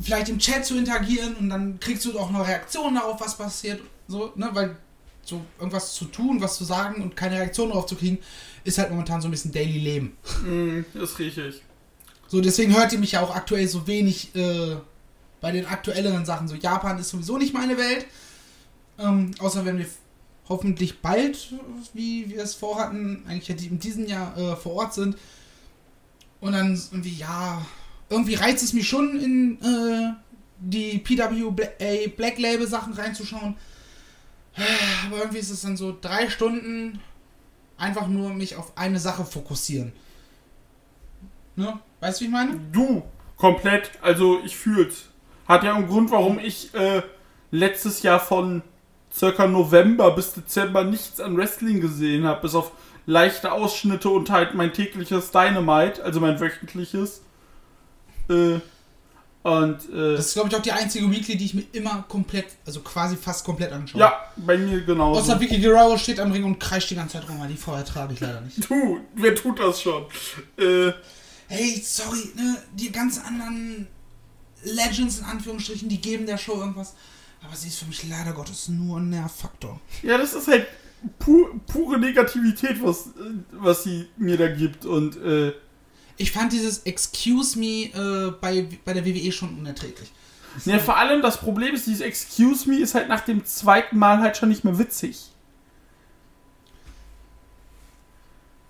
vielleicht 0.00 0.28
im 0.28 0.38
Chat 0.38 0.66
zu 0.66 0.76
interagieren 0.76 1.36
und 1.36 1.48
dann 1.48 1.78
kriegst 1.80 2.04
du 2.04 2.18
auch 2.18 2.30
noch 2.30 2.46
Reaktionen 2.46 2.96
darauf, 2.96 3.20
was 3.20 3.38
passiert. 3.38 3.80
So, 4.08 4.32
ne, 4.34 4.50
weil 4.52 4.76
so 5.22 5.42
irgendwas 5.58 5.94
zu 5.94 6.06
tun, 6.06 6.40
was 6.40 6.56
zu 6.56 6.64
sagen 6.64 7.02
und 7.02 7.16
keine 7.16 7.36
Reaktion 7.36 7.68
darauf 7.68 7.86
zu 7.86 7.94
kriegen, 7.94 8.18
ist 8.64 8.78
halt 8.78 8.90
momentan 8.90 9.20
so 9.20 9.28
ein 9.28 9.30
bisschen 9.30 9.52
Daily 9.52 9.78
Leben. 9.78 10.16
Mm, 10.44 10.80
ist 10.94 11.18
richtig. 11.18 11.62
So, 12.26 12.40
deswegen 12.40 12.76
hört 12.76 12.92
ihr 12.92 12.98
mich 12.98 13.12
ja 13.12 13.22
auch 13.22 13.34
aktuell 13.34 13.68
so 13.68 13.86
wenig 13.86 14.34
äh, 14.34 14.76
bei 15.40 15.52
den 15.52 15.66
aktuelleren 15.66 16.24
Sachen. 16.24 16.48
So, 16.48 16.54
Japan 16.54 16.98
ist 16.98 17.10
sowieso 17.10 17.38
nicht 17.38 17.54
meine 17.54 17.78
Welt. 17.78 18.06
Ähm, 18.98 19.32
außer 19.38 19.64
wenn 19.64 19.78
wir 19.78 19.86
hoffentlich 20.48 21.00
bald, 21.00 21.52
wie 21.92 22.30
wir 22.30 22.42
es 22.42 22.54
vorhatten, 22.54 23.24
eigentlich 23.28 23.70
in 23.70 23.78
diesem 23.78 24.06
Jahr 24.06 24.36
äh, 24.36 24.56
vor 24.56 24.74
Ort 24.74 24.94
sind. 24.94 25.16
Und 26.40 26.52
dann 26.52 26.80
irgendwie, 26.90 27.16
ja, 27.16 27.64
irgendwie 28.08 28.34
reizt 28.34 28.62
es 28.62 28.72
mich 28.72 28.88
schon 28.88 29.20
in 29.20 29.60
äh, 29.62 30.14
die 30.60 30.98
PWA 30.98 31.50
Black 32.16 32.38
Label 32.38 32.66
Sachen 32.66 32.92
reinzuschauen. 32.94 33.56
Aber 35.06 35.18
irgendwie 35.18 35.38
ist 35.38 35.50
es 35.50 35.62
dann 35.62 35.76
so 35.76 35.96
drei 36.00 36.28
Stunden 36.28 37.00
einfach 37.76 38.08
nur 38.08 38.30
mich 38.34 38.56
auf 38.56 38.76
eine 38.76 38.98
Sache 38.98 39.24
fokussieren. 39.24 39.92
Ne? 41.54 41.78
Weißt 42.00 42.20
du, 42.20 42.24
wie 42.24 42.26
ich 42.26 42.32
meine? 42.32 42.58
Du, 42.72 43.02
komplett. 43.36 43.90
Also 44.02 44.40
ich 44.44 44.56
fühl's. 44.56 45.04
Hat 45.48 45.64
ja 45.64 45.74
einen 45.74 45.88
Grund, 45.88 46.10
warum 46.10 46.38
ich 46.38 46.72
äh, 46.74 47.02
letztes 47.50 48.02
Jahr 48.02 48.20
von 48.20 48.62
circa 49.12 49.46
November 49.46 50.10
bis 50.12 50.34
Dezember 50.34 50.84
nichts 50.84 51.18
an 51.20 51.36
Wrestling 51.36 51.80
gesehen 51.80 52.24
habe, 52.26 52.42
bis 52.42 52.54
auf 52.54 52.72
leichte 53.06 53.50
Ausschnitte 53.50 54.10
und 54.10 54.30
halt 54.30 54.54
mein 54.54 54.72
tägliches 54.74 55.30
Dynamite, 55.30 56.04
also 56.04 56.20
mein 56.20 56.38
wöchentliches. 56.38 57.22
Äh, 58.28 58.60
und 59.44 59.78
äh, 59.94 60.16
Das 60.16 60.26
ist, 60.26 60.34
glaube 60.34 60.50
ich, 60.50 60.56
auch 60.56 60.60
die 60.60 60.72
einzige 60.72 61.10
Weekly, 61.10 61.38
die 61.38 61.46
ich 61.46 61.54
mir 61.54 61.64
immer 61.72 62.04
komplett, 62.08 62.46
also 62.66 62.80
quasi 62.80 63.16
fast 63.16 63.46
komplett 63.46 63.72
anschaue. 63.72 64.00
ja, 64.02 64.20
bei 64.36 64.58
mir 64.58 64.82
genauso. 64.82 65.20
Außer 65.20 65.40
Vicky 65.40 65.58
Guerrero 65.58 65.96
steht 65.96 66.20
am 66.20 66.32
Ring 66.32 66.44
und 66.44 66.58
kreischt 66.60 66.90
die 66.90 66.96
ganze 66.96 67.18
Zeit 67.18 67.28
rum, 67.30 67.40
weil 67.40 67.48
die 67.48 67.56
vorher 67.56 67.84
trage 67.86 68.12
ich 68.12 68.20
leider 68.20 68.42
nicht. 68.42 68.68
Du, 68.68 69.00
wer 69.14 69.34
tut 69.34 69.58
das 69.58 69.80
schon? 69.80 70.04
Äh, 70.58 70.92
Hey, 71.50 71.80
sorry, 71.82 72.30
ne, 72.36 72.58
die 72.74 72.92
ganzen 72.92 73.24
anderen 73.24 73.86
Legends 74.62 75.18
in 75.18 75.24
Anführungsstrichen, 75.24 75.88
die 75.88 76.00
geben 76.00 76.26
der 76.26 76.38
Show 76.38 76.54
irgendwas. 76.60 76.94
Aber 77.44 77.54
sie 77.54 77.68
ist 77.68 77.78
für 77.78 77.86
mich 77.86 78.08
leider 78.08 78.32
Gottes 78.32 78.68
nur 78.68 78.98
ein 78.98 79.10
Nervfaktor. 79.10 79.80
ja, 80.02 80.18
das 80.18 80.34
ist 80.34 80.48
halt 80.48 80.66
pu 81.20 81.46
pure 81.66 81.98
Negativität, 81.98 82.82
was, 82.82 83.10
was 83.52 83.84
sie 83.84 84.08
mir 84.16 84.36
da 84.36 84.48
gibt. 84.48 84.84
Und 84.84 85.16
äh, 85.18 85.52
Ich 86.16 86.32
fand 86.32 86.52
dieses 86.52 86.78
Excuse 86.80 87.56
Me 87.58 87.84
äh, 87.94 88.32
bei, 88.40 88.66
bei 88.84 88.92
der 88.92 89.04
WWE 89.06 89.30
schon 89.30 89.56
unerträglich. 89.56 90.10
Ja, 90.64 90.80
vor 90.80 90.96
allem 90.96 91.22
das 91.22 91.36
Problem 91.38 91.74
ist, 91.76 91.86
dieses 91.86 92.00
Excuse 92.00 92.68
me 92.68 92.78
ist 92.80 92.94
halt 92.96 93.08
nach 93.08 93.20
dem 93.20 93.44
zweiten 93.44 93.96
Mal 93.96 94.18
halt 94.18 94.36
schon 94.36 94.48
nicht 94.48 94.64
mehr 94.64 94.76
witzig. 94.78 95.30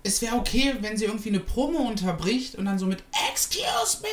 Es 0.03 0.21
wäre 0.21 0.35
okay, 0.35 0.75
wenn 0.81 0.97
sie 0.97 1.05
irgendwie 1.05 1.29
eine 1.29 1.39
Promo 1.39 1.79
unterbricht 1.79 2.55
und 2.55 2.65
dann 2.65 2.79
so 2.79 2.85
mit 2.85 3.03
Excuse 3.31 4.01
me 4.01 4.07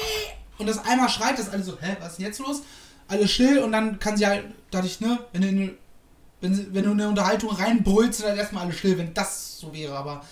und 0.59 0.67
das 0.67 0.79
einmal 0.85 1.09
schreit, 1.09 1.39
dass 1.39 1.49
alle 1.51 1.63
so, 1.63 1.77
hä, 1.81 1.97
was 2.01 2.13
ist 2.13 2.19
denn 2.19 2.27
jetzt 2.27 2.39
los? 2.41 2.63
Alle 3.09 3.29
still 3.29 3.59
und 3.59 3.73
dann 3.73 3.99
kann 3.99 4.17
sie 4.17 4.27
halt, 4.27 4.45
dadurch, 4.71 5.01
ne, 5.01 5.19
wenn 5.33 5.43
du, 5.43 5.49
in 5.49 5.59
eine- 5.61 5.75
wenn, 6.41 6.55
sie, 6.55 6.67
wenn 6.75 6.85
du 6.85 6.91
in 6.93 7.01
eine 7.01 7.09
Unterhaltung 7.09 7.51
reinbrüllst, 7.51 8.23
dann 8.23 8.37
erstmal 8.37 8.65
alle 8.65 8.73
still, 8.73 8.99
wenn 8.99 9.15
das 9.15 9.59
so 9.59 9.73
wäre, 9.73 9.97
aber 9.97 10.25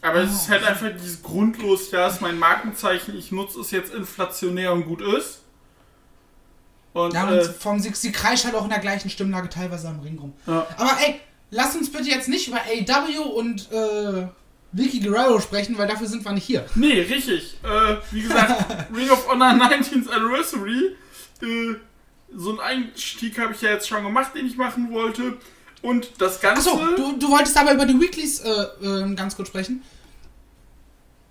Aber 0.00 0.20
es 0.20 0.32
ist 0.32 0.48
halt 0.48 0.64
einfach 0.64 0.88
dieses 0.94 1.22
grundlos, 1.22 1.90
ja, 1.90 2.06
ist 2.08 2.20
mein 2.20 2.38
Markenzeichen, 2.38 3.16
ich 3.16 3.30
nutze 3.32 3.60
es 3.60 3.70
jetzt 3.70 3.92
inflationär 3.94 4.72
und 4.72 4.84
gut 4.84 5.00
ist. 5.02 5.40
Und, 6.92 7.14
Ja, 7.14 7.30
äh, 7.32 7.38
und 7.40 7.46
vom, 7.56 7.80
sie, 7.80 7.90
sie 7.94 8.12
kreischt 8.12 8.44
halt 8.44 8.54
auch 8.54 8.64
in 8.64 8.70
der 8.70 8.78
gleichen 8.78 9.10
Stimmlage 9.10 9.48
teilweise 9.48 9.88
am 9.88 10.00
Ring 10.00 10.18
rum. 10.18 10.32
ja. 10.46 10.66
Aber 10.76 10.90
ey, 11.04 11.20
lass 11.50 11.74
uns 11.74 11.90
bitte 11.90 12.08
jetzt 12.10 12.28
nicht 12.28 12.48
über 12.48 12.58
AW 12.58 13.18
und 13.34 13.70
äh, 13.72 14.26
Vicky 14.72 15.00
Guerrero 15.00 15.38
sprechen, 15.40 15.76
weil 15.76 15.86
dafür 15.86 16.06
sind 16.06 16.24
wir 16.24 16.32
nicht 16.32 16.44
hier. 16.46 16.64
Nee, 16.74 17.00
richtig. 17.02 17.58
Äh, 17.62 17.96
wie 18.10 18.22
gesagt, 18.22 18.88
Ring 18.96 19.10
of 19.10 19.28
Honor 19.28 19.50
19th 19.50 20.08
Anniversary. 20.08 20.96
Äh, 21.42 21.74
so 22.34 22.50
einen 22.50 22.60
Einstieg 22.60 23.38
habe 23.38 23.52
ich 23.52 23.60
ja 23.60 23.70
jetzt 23.70 23.86
schon 23.88 24.02
gemacht, 24.02 24.32
den 24.34 24.46
ich 24.46 24.56
machen 24.56 24.90
wollte. 24.90 25.36
Und 25.82 26.12
das 26.18 26.40
Ganze. 26.40 26.70
Achso, 26.70 26.80
du, 26.96 27.18
du 27.18 27.28
wolltest 27.30 27.56
aber 27.56 27.74
über 27.74 27.84
die 27.84 28.00
Weeklies 28.00 28.40
äh, 28.40 28.50
äh, 28.82 29.14
ganz 29.14 29.36
kurz 29.36 29.48
sprechen. 29.48 29.82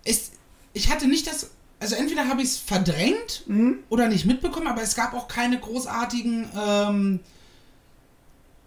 Ist, 0.03 0.33
ich 0.74 0.91
hatte 0.91 1.07
nicht 1.07 1.25
das. 1.27 1.51
Also 1.79 1.95
entweder 1.95 2.27
habe 2.27 2.41
ich 2.43 2.50
es 2.50 2.57
verdrängt 2.57 3.43
Hm? 3.48 3.79
oder 3.89 4.07
nicht 4.07 4.25
mitbekommen, 4.25 4.67
aber 4.67 4.83
es 4.83 4.93
gab 4.93 5.13
auch 5.15 5.27
keine 5.27 5.60
großartigen 5.60 6.48
ähm, 6.55 7.19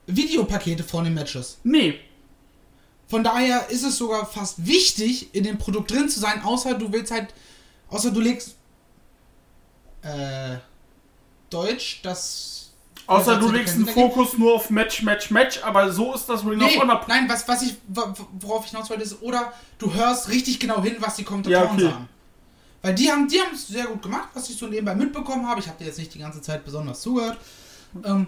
Videopakete 0.07 0.83
von 0.83 1.05
den 1.05 1.15
Matches. 1.15 1.59
Nee. 1.63 2.01
Von 3.07 3.23
daher 3.23 3.69
ist 3.71 3.85
es 3.85 3.97
sogar 3.99 4.27
fast 4.27 4.67
wichtig, 4.67 5.35
in 5.35 5.45
dem 5.45 5.59
Produkt 5.59 5.91
drin 5.91 6.09
zu 6.09 6.19
sein, 6.21 6.43
außer 6.43 6.75
du 6.75 6.91
willst 6.93 7.13
halt, 7.13 7.35
außer 7.91 8.11
du 8.11 8.21
legst 8.21 8.57
äh, 10.03 10.57
Deutsch, 11.51 12.01
das. 12.03 12.71
Außer 13.07 13.39
du 13.39 13.51
legst 13.51 13.75
einen. 13.75 13.87
Fokus 13.87 14.39
nur 14.39 14.55
auf 14.55 14.71
Match, 14.71 15.03
Match, 15.03 15.31
Match, 15.31 15.63
aber 15.63 15.93
so 15.93 16.15
ist 16.15 16.27
das 16.27 16.43
Ring 16.45 16.59
Nee, 16.59 16.77
of 16.77 16.83
Honor. 16.83 17.05
nein, 17.07 17.29
was, 17.29 17.47
was 17.47 17.63
ich, 17.63 17.77
worauf 18.41 18.65
ich 18.65 18.71
hinaus 18.71 18.89
wollte, 18.89 19.03
ist, 19.03 19.21
oder 19.21 19.53
du 19.79 19.93
hörst 19.93 20.31
richtig 20.31 20.59
genau 20.59 20.83
hin, 20.83 20.97
was 21.01 21.17
die 21.17 21.23
Ja, 21.23 21.29
Kommentatoren 21.29 21.71
okay. 21.75 21.85
sagen. 21.85 22.09
Weil 22.81 22.95
die 22.95 23.11
haben 23.11 23.29
die 23.29 23.39
haben 23.41 23.55
es 23.55 23.69
sehr 23.69 23.85
gut 23.87 24.03
gemacht, 24.03 24.29
was 24.35 24.49
ich 24.49 24.57
so 24.57 24.67
nebenbei 24.67 24.95
mitbekommen 24.95 25.47
habe. 25.47 25.61
Ich 25.61 25.69
habe 25.69 25.79
dir 25.79 25.87
jetzt 25.87 25.99
nicht 25.99 26.15
die 26.15 26.19
ganze 26.19 26.41
Zeit 26.41 26.65
besonders 26.65 27.01
zugehört. 27.03 27.39
Ähm, 28.05 28.27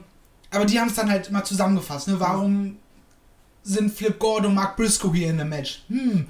aber 0.50 0.64
die 0.64 0.78
haben 0.78 0.88
es 0.88 0.95
dann 0.95 1.11
halt 1.11 1.28
immer 1.28 1.45
zusammengefasst. 1.45 2.09
Ne? 2.09 2.21
Warum 2.21 2.76
sind 3.67 3.93
Flip 3.93 4.19
Gordon 4.19 4.47
und 4.51 4.55
Mark 4.55 4.77
Briscoe 4.77 5.13
hier 5.13 5.31
in 5.31 5.39
dem 5.39 5.49
Match? 5.49 5.83
Hm, 5.89 6.27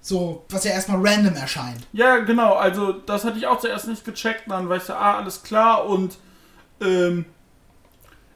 so, 0.00 0.44
was 0.50 0.64
ja 0.64 0.72
erstmal 0.72 1.00
random 1.06 1.34
erscheint. 1.34 1.86
Ja, 1.92 2.18
genau, 2.18 2.54
also 2.54 2.92
das 2.92 3.24
hatte 3.24 3.38
ich 3.38 3.46
auch 3.46 3.58
zuerst 3.58 3.88
nicht 3.88 4.04
gecheckt, 4.04 4.44
dann 4.48 4.68
weißt 4.68 4.90
du, 4.90 4.92
ah, 4.96 5.16
alles 5.16 5.42
klar 5.42 5.86
und 5.86 6.18
ähm, 6.80 7.24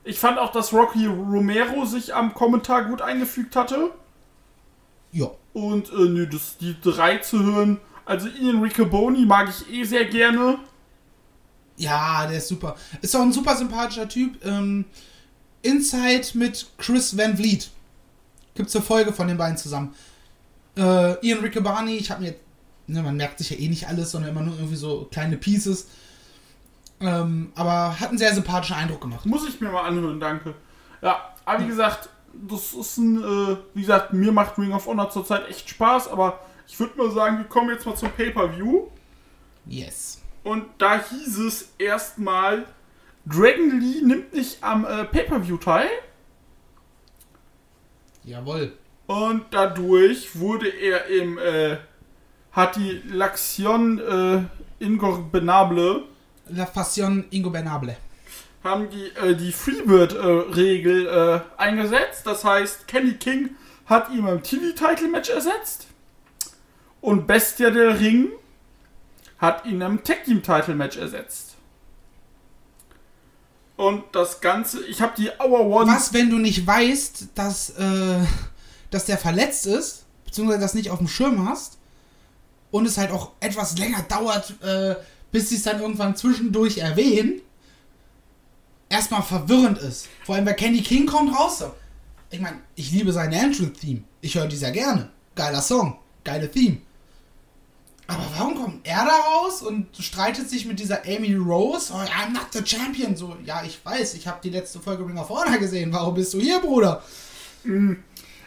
ich 0.05 0.19
fand 0.19 0.39
auch, 0.39 0.51
dass 0.53 0.73
Rocky 0.73 1.07
Romero 1.07 1.85
sich 1.85 2.15
am 2.15 2.33
Kommentar 2.33 2.85
gut 2.85 3.03
eingefügt 3.03 3.55
hatte 3.57 3.91
Ja. 5.13 5.31
und 5.53 5.91
äh, 5.91 6.09
nö, 6.09 6.27
das, 6.27 6.57
die 6.57 6.75
drei 6.83 7.19
zu 7.19 7.43
hören, 7.43 7.79
also 8.07 8.29
Ian 8.29 8.63
Riccoboni 8.63 9.27
mag 9.27 9.51
ich 9.51 9.71
eh 9.71 9.85
sehr 9.85 10.07
gerne. 10.07 10.59
Ja, 11.77 12.27
der 12.27 12.39
ist 12.39 12.49
super. 12.49 12.75
Ist 13.03 13.15
auch 13.15 13.21
ein 13.21 13.33
super 13.33 13.55
sympathischer 13.55 14.09
Typ. 14.09 14.45
Ähm, 14.45 14.87
Inside 15.63 16.27
mit 16.35 16.67
Chris 16.79 17.17
Van 17.17 17.37
Vliet. 17.37 17.71
Gibt's 18.59 18.75
eine 18.75 18.85
Folge 18.85 19.13
von 19.13 19.29
den 19.29 19.39
beiden 19.39 19.57
zusammen. 19.57 19.95
Äh, 20.77 21.25
Ian 21.25 21.39
Riccoboni, 21.39 21.97
ich 21.97 22.11
habe 22.11 22.23
mir, 22.23 22.35
ne, 22.89 23.05
man 23.05 23.17
merkt 23.17 23.39
sich 23.39 23.51
ja 23.51 23.57
eh 23.57 23.69
nicht 23.69 23.87
alles, 23.87 24.11
sondern 24.11 24.33
immer 24.33 24.43
nur 24.43 24.55
irgendwie 24.57 24.75
so 24.75 25.07
kleine 25.13 25.37
Pieces. 25.37 25.87
Ähm, 27.01 27.53
aber 27.55 28.01
hat 28.01 28.09
einen 28.09 28.19
sehr 28.19 28.35
sympathischen 28.35 28.75
Eindruck 28.75 29.01
gemacht. 29.01 29.25
Muss 29.27 29.49
ich 29.49 29.61
mir 29.61 29.71
mal 29.71 29.83
anhören, 29.83 30.19
danke. 30.19 30.55
Ja, 31.01 31.35
aber 31.45 31.63
wie 31.63 31.69
gesagt, 31.69 32.09
das 32.35 32.73
ist 32.73 32.99
ein, 32.99 33.23
äh, 33.23 33.57
wie 33.75 33.83
gesagt, 33.83 34.13
mir 34.13 34.33
macht 34.33 34.59
Ring 34.59 34.73
of 34.73 34.87
Honor 34.87 35.09
zurzeit 35.09 35.49
echt 35.49 35.71
Spaß, 35.71 36.09
aber 36.09 36.41
ich 36.67 36.81
würde 36.81 36.99
mal 36.99 37.13
sagen, 37.13 37.39
wir 37.39 37.45
kommen 37.45 37.71
jetzt 37.71 37.87
mal 37.87 37.95
zum 37.95 38.11
Pay-Per-View. 38.11 38.89
Yes. 39.67 40.21
Und 40.43 40.65
da 40.79 41.01
hieß 41.01 41.39
es 41.39 41.69
erstmal, 41.79 42.67
Dragon 43.25 43.79
Lee 43.79 44.03
nimmt 44.03 44.35
nicht 44.35 44.65
am 44.65 44.85
äh, 44.85 45.05
Pay-Per-View 45.05 45.59
teil. 45.59 45.89
Jawohl. 48.29 48.73
Und 49.07 49.45
dadurch 49.53 50.39
wurde 50.39 50.69
er 50.69 51.07
im, 51.07 51.39
äh, 51.39 51.79
hat 52.53 52.77
die 52.77 53.01
Laxion 53.11 53.99
äh, 53.99 54.85
Ingorbenable, 54.85 56.03
La 56.49 56.67
Fassion 56.67 57.25
Ingobernable. 57.31 57.97
haben 58.63 58.91
die, 58.91 59.07
äh, 59.19 59.35
die 59.35 59.51
Freebird-Regel 59.51 61.07
äh, 61.07 61.41
eingesetzt. 61.57 62.27
Das 62.27 62.45
heißt, 62.45 62.87
Kenny 62.87 63.15
King 63.15 63.57
hat 63.87 64.11
ihn 64.11 64.27
im 64.27 64.43
TV-Title-Match 64.43 65.31
ersetzt. 65.31 65.87
Und 67.01 67.27
Bestia 67.27 67.71
del 67.71 67.93
Ring 67.93 68.29
hat 69.39 69.65
ihn 69.65 69.81
im 69.81 70.05
Tag-Team-Title-Match 70.05 70.99
ersetzt. 70.99 71.48
Und 73.79 74.03
das 74.11 74.41
Ganze, 74.41 74.85
ich 74.87 75.01
habe 75.01 75.13
die 75.17 75.31
Hour 75.39 75.61
One. 75.67 75.93
Was, 75.93 76.13
wenn 76.13 76.31
du 76.31 76.39
nicht 76.39 76.67
weißt, 76.67 77.29
dass, 77.37 77.71
äh, 77.71 78.19
dass 78.91 79.05
der 79.05 79.17
verletzt 79.17 79.67
ist, 79.67 80.05
beziehungsweise 80.25 80.59
das 80.59 80.75
nicht 80.75 80.91
auf 80.91 80.99
dem 80.99 81.07
Schirm 81.07 81.49
hast 81.49 81.79
und 82.73 82.87
es 82.87 82.99
halt 82.99 83.13
auch 83.13 83.31
etwas 83.39 83.79
länger 83.79 84.03
dauert, 84.03 84.61
äh, 84.65 84.97
bis 85.31 85.51
sie 85.51 85.55
es 85.55 85.63
dann 85.63 85.81
irgendwann 85.81 86.17
zwischendurch 86.17 86.79
erwähnen, 86.79 87.41
erstmal 88.89 89.23
verwirrend 89.23 89.79
ist. 89.79 90.09
Vor 90.25 90.35
allem, 90.35 90.45
weil 90.45 90.57
Candy 90.57 90.83
King 90.83 91.07
kommt 91.07 91.33
raus. 91.39 91.63
Ich 92.31 92.41
meine, 92.41 92.59
ich 92.75 92.91
liebe 92.91 93.13
seine 93.13 93.37
Entrance-Theme. 93.37 94.03
Ich 94.23 94.35
höre 94.35 94.49
die 94.49 94.57
sehr 94.57 94.73
gerne. 94.73 95.11
Geiler 95.37 95.63
Song. 95.63 95.99
Geile 96.25 96.51
Theme. 96.51 96.79
Aber 98.09 98.25
warum 98.37 98.55
kommt 98.55 98.87
er 98.87 99.05
da 99.05 99.17
raus 99.17 99.61
und 99.61 99.87
streitet 99.99 100.49
sich 100.49 100.65
mit 100.65 100.81
dieser 100.81 101.03
Amy 101.05 101.35
Rose? 101.35 101.93
Oh, 101.93 101.99
I'm 101.99 102.33
not 102.33 102.47
the 102.53 102.65
champion. 102.65 103.15
So, 103.15 103.37
ja, 103.45 103.63
ich 103.63 103.85
weiß, 103.85 104.15
ich 104.15 104.27
habe 104.27 104.39
die 104.43 104.49
letzte 104.49 104.81
Folge 104.81 105.07
Ring 105.07 105.19
of 105.19 105.29
Honor 105.29 105.59
gesehen. 105.59 105.93
Warum 105.93 106.15
bist 106.15 106.33
du 106.33 106.41
hier, 106.41 106.59
Bruder? 106.59 107.03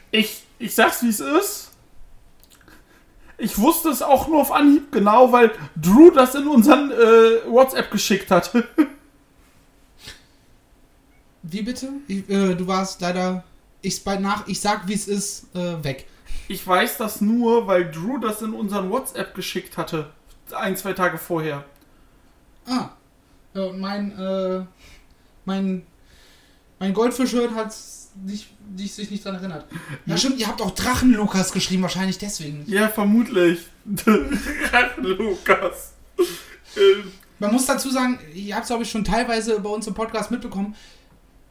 Ich, 0.09 0.43
ich 0.57 0.73
sag's 0.73 1.03
wie 1.03 1.09
es 1.09 1.19
ist. 1.19 1.69
Ich 3.37 3.57
wusste 3.59 3.89
es 3.89 4.01
auch 4.01 4.27
nur 4.27 4.41
auf 4.41 4.51
Anhieb 4.51 4.91
genau, 4.91 5.31
weil 5.31 5.51
Drew 5.75 6.09
das 6.09 6.33
in 6.33 6.47
unseren 6.47 6.91
äh, 6.91 7.47
WhatsApp 7.47 7.91
geschickt 7.91 8.31
hat. 8.31 8.51
Wie 11.43 11.61
bitte? 11.61 11.89
Ich, 12.07 12.27
äh, 12.29 12.55
du 12.55 12.65
warst 12.67 13.01
leider. 13.01 13.43
Ich, 13.83 14.03
nach, 14.05 14.47
ich 14.47 14.59
sag, 14.59 14.87
wie 14.87 14.93
es 14.93 15.07
ist, 15.07 15.55
äh, 15.55 15.83
weg. 15.83 16.07
Ich 16.47 16.65
weiß 16.65 16.97
das 16.97 17.21
nur, 17.21 17.67
weil 17.67 17.89
Drew 17.91 18.17
das 18.19 18.41
in 18.41 18.53
unseren 18.53 18.89
WhatsApp 18.89 19.33
geschickt 19.33 19.77
hatte. 19.77 20.09
Ein, 20.51 20.75
zwei 20.75 20.93
Tage 20.93 21.17
vorher. 21.17 21.63
Ah. 22.65 22.89
Ja, 23.53 23.63
und 23.63 23.79
mein, 23.79 24.17
äh, 24.17 24.65
mein, 25.45 25.85
mein 26.79 26.93
Goldfischhirn 26.93 27.55
hat 27.55 27.73
nicht, 28.25 28.47
nicht, 28.75 28.93
sich 28.93 29.09
nicht 29.11 29.23
dran 29.23 29.35
erinnert. 29.35 29.65
Ja, 30.05 30.17
stimmt, 30.17 30.39
ihr 30.39 30.47
habt 30.47 30.61
auch 30.61 30.71
Drachen-Lukas 30.71 31.51
geschrieben, 31.51 31.83
wahrscheinlich 31.83 32.17
deswegen. 32.17 32.63
Ja, 32.67 32.87
vermutlich. 32.89 33.59
Lukas. 34.97 35.93
Ähm, 36.77 37.11
Man 37.39 37.53
muss 37.53 37.65
dazu 37.65 37.89
sagen, 37.89 38.19
ihr 38.33 38.55
habt 38.55 38.63
es, 38.63 38.67
glaube 38.67 38.83
ich, 38.83 38.91
schon 38.91 39.03
teilweise 39.03 39.59
bei 39.59 39.69
uns 39.69 39.87
im 39.87 39.93
Podcast 39.93 40.31
mitbekommen. 40.31 40.75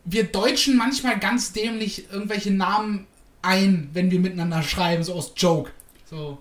Wir 0.05 0.25
deutschen 0.25 0.77
manchmal 0.77 1.19
ganz 1.19 1.53
dämlich 1.53 2.11
irgendwelche 2.11 2.51
Namen 2.51 3.07
ein, 3.43 3.91
wenn 3.93 4.11
wir 4.11 4.21
miteinander 4.21 4.63
schreiben, 4.63 5.03
so 5.03 5.15
aus 5.15 5.33
Joke. 5.37 5.71
So, 6.05 6.39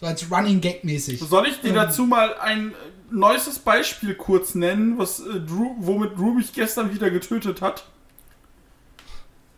so 0.00 0.06
als 0.06 0.30
Running 0.30 0.60
Gag 0.60 0.84
mäßig. 0.84 1.20
soll 1.20 1.46
ich 1.46 1.60
dir 1.60 1.68
Ähm. 1.68 1.74
dazu 1.74 2.04
mal 2.06 2.34
ein 2.34 2.74
neuestes 3.10 3.58
Beispiel 3.58 4.14
kurz 4.14 4.54
nennen, 4.54 4.98
was 4.98 5.20
äh, 5.20 5.40
Drew, 5.40 5.74
womit 5.78 6.16
Drew 6.16 6.34
mich 6.34 6.52
gestern 6.52 6.92
wieder 6.92 7.10
getötet 7.10 7.60
hat? 7.62 7.86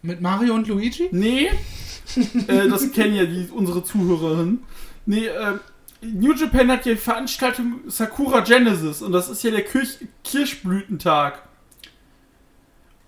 Mit 0.03 0.21
Mario 0.21 0.55
und 0.55 0.69
Luigi? 0.69 1.09
Nee, 1.11 1.47
äh, 2.49 2.69
das 2.69 2.93
kennen 2.93 3.15
ja 3.17 3.25
die, 3.25 3.49
unsere 3.51 3.83
Zuhörerinnen. 3.83 4.63
Nee, 5.07 5.27
äh, 5.27 5.55
New 6.03 6.35
Japan 6.35 6.71
hat 6.71 6.87
ja 6.87 6.93
die 6.93 6.99
Veranstaltung 6.99 7.81
Sakura 7.89 8.41
Genesis 8.41 9.03
und 9.03 9.13
das 9.13 9.29
ist 9.29 9.43
ja 9.43 9.51
der 9.51 9.65
Kirch 9.65 9.99
Kirschblütentag. 10.23 11.43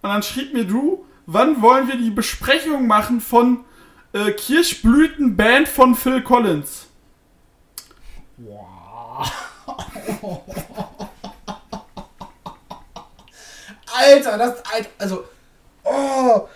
Und 0.01 0.11
dann 0.11 0.23
schrieb 0.23 0.55
mir 0.55 0.65
Drew, 0.65 0.99
wann 1.29 1.61
wollen 1.63 1.87
wir 1.89 1.97
die 1.97 2.11
Besprechung 2.11 2.87
machen 2.87 3.21
von 3.21 3.65
äh, 4.13 4.33
Kirschblütenband 4.33 5.69
von 5.69 5.95
Phil 5.95 6.23
Collins? 6.23 6.87
Alter, 13.95 14.39
das. 14.39 14.65
Alter, 14.73 14.91
also. 14.99 15.25
Oh. 15.85 16.49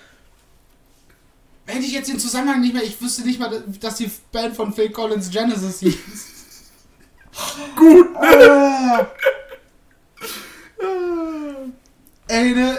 Hätte 1.66 1.84
ich 1.84 1.92
jetzt 1.92 2.08
den 2.08 2.18
Zusammenhang 2.18 2.60
nicht 2.60 2.74
mehr, 2.74 2.82
ich 2.82 3.00
wüsste 3.00 3.22
nicht 3.22 3.38
mal, 3.38 3.62
dass 3.80 3.96
die 3.96 4.10
Band 4.32 4.56
von 4.56 4.72
Phil 4.72 4.90
Collins 4.90 5.30
Genesis 5.30 5.80
hieß. 5.80 6.28
Gut, 7.76 8.08
Ah. 8.16 9.06
Ey, 12.28 12.54
ne? 12.54 12.78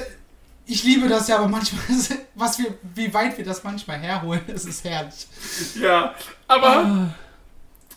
Ich 0.73 0.83
liebe 0.83 1.07
das 1.07 1.27
ja, 1.27 1.37
aber 1.37 1.47
manchmal, 1.47 1.81
was 2.35 2.57
wir, 2.57 2.73
wie 2.95 3.13
weit 3.13 3.37
wir 3.37 3.45
das 3.45 3.63
manchmal 3.63 3.99
herholen, 3.99 4.41
das 4.47 4.65
ist 4.65 4.83
herrlich. 4.83 5.27
ja, 5.79 6.15
aber 6.47 7.13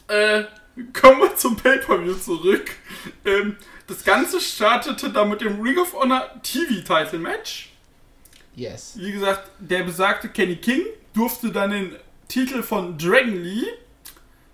Ah. 0.08 0.12
äh, 0.12 0.44
kommen 0.92 1.20
wir 1.22 1.34
zum 1.36 1.56
Pay-Per-View 1.56 2.14
zurück. 2.16 2.70
Ähm, 3.24 3.56
Das 3.86 4.04
Ganze 4.04 4.40
startete 4.40 5.10
dann 5.10 5.28
mit 5.30 5.40
dem 5.40 5.60
Ring 5.62 5.78
of 5.78 5.94
Honor 5.94 6.28
TV-Title 6.42 7.18
Match. 7.20 7.70
Yes. 8.54 8.92
Wie 8.96 9.12
gesagt, 9.12 9.48
der 9.58 9.84
besagte 9.84 10.28
Kenny 10.28 10.56
King 10.56 10.82
durfte 11.14 11.50
dann 11.52 11.70
den 11.70 11.96
Titel 12.28 12.62
von 12.62 12.98
Dragon 12.98 13.42
Lee 13.42 13.64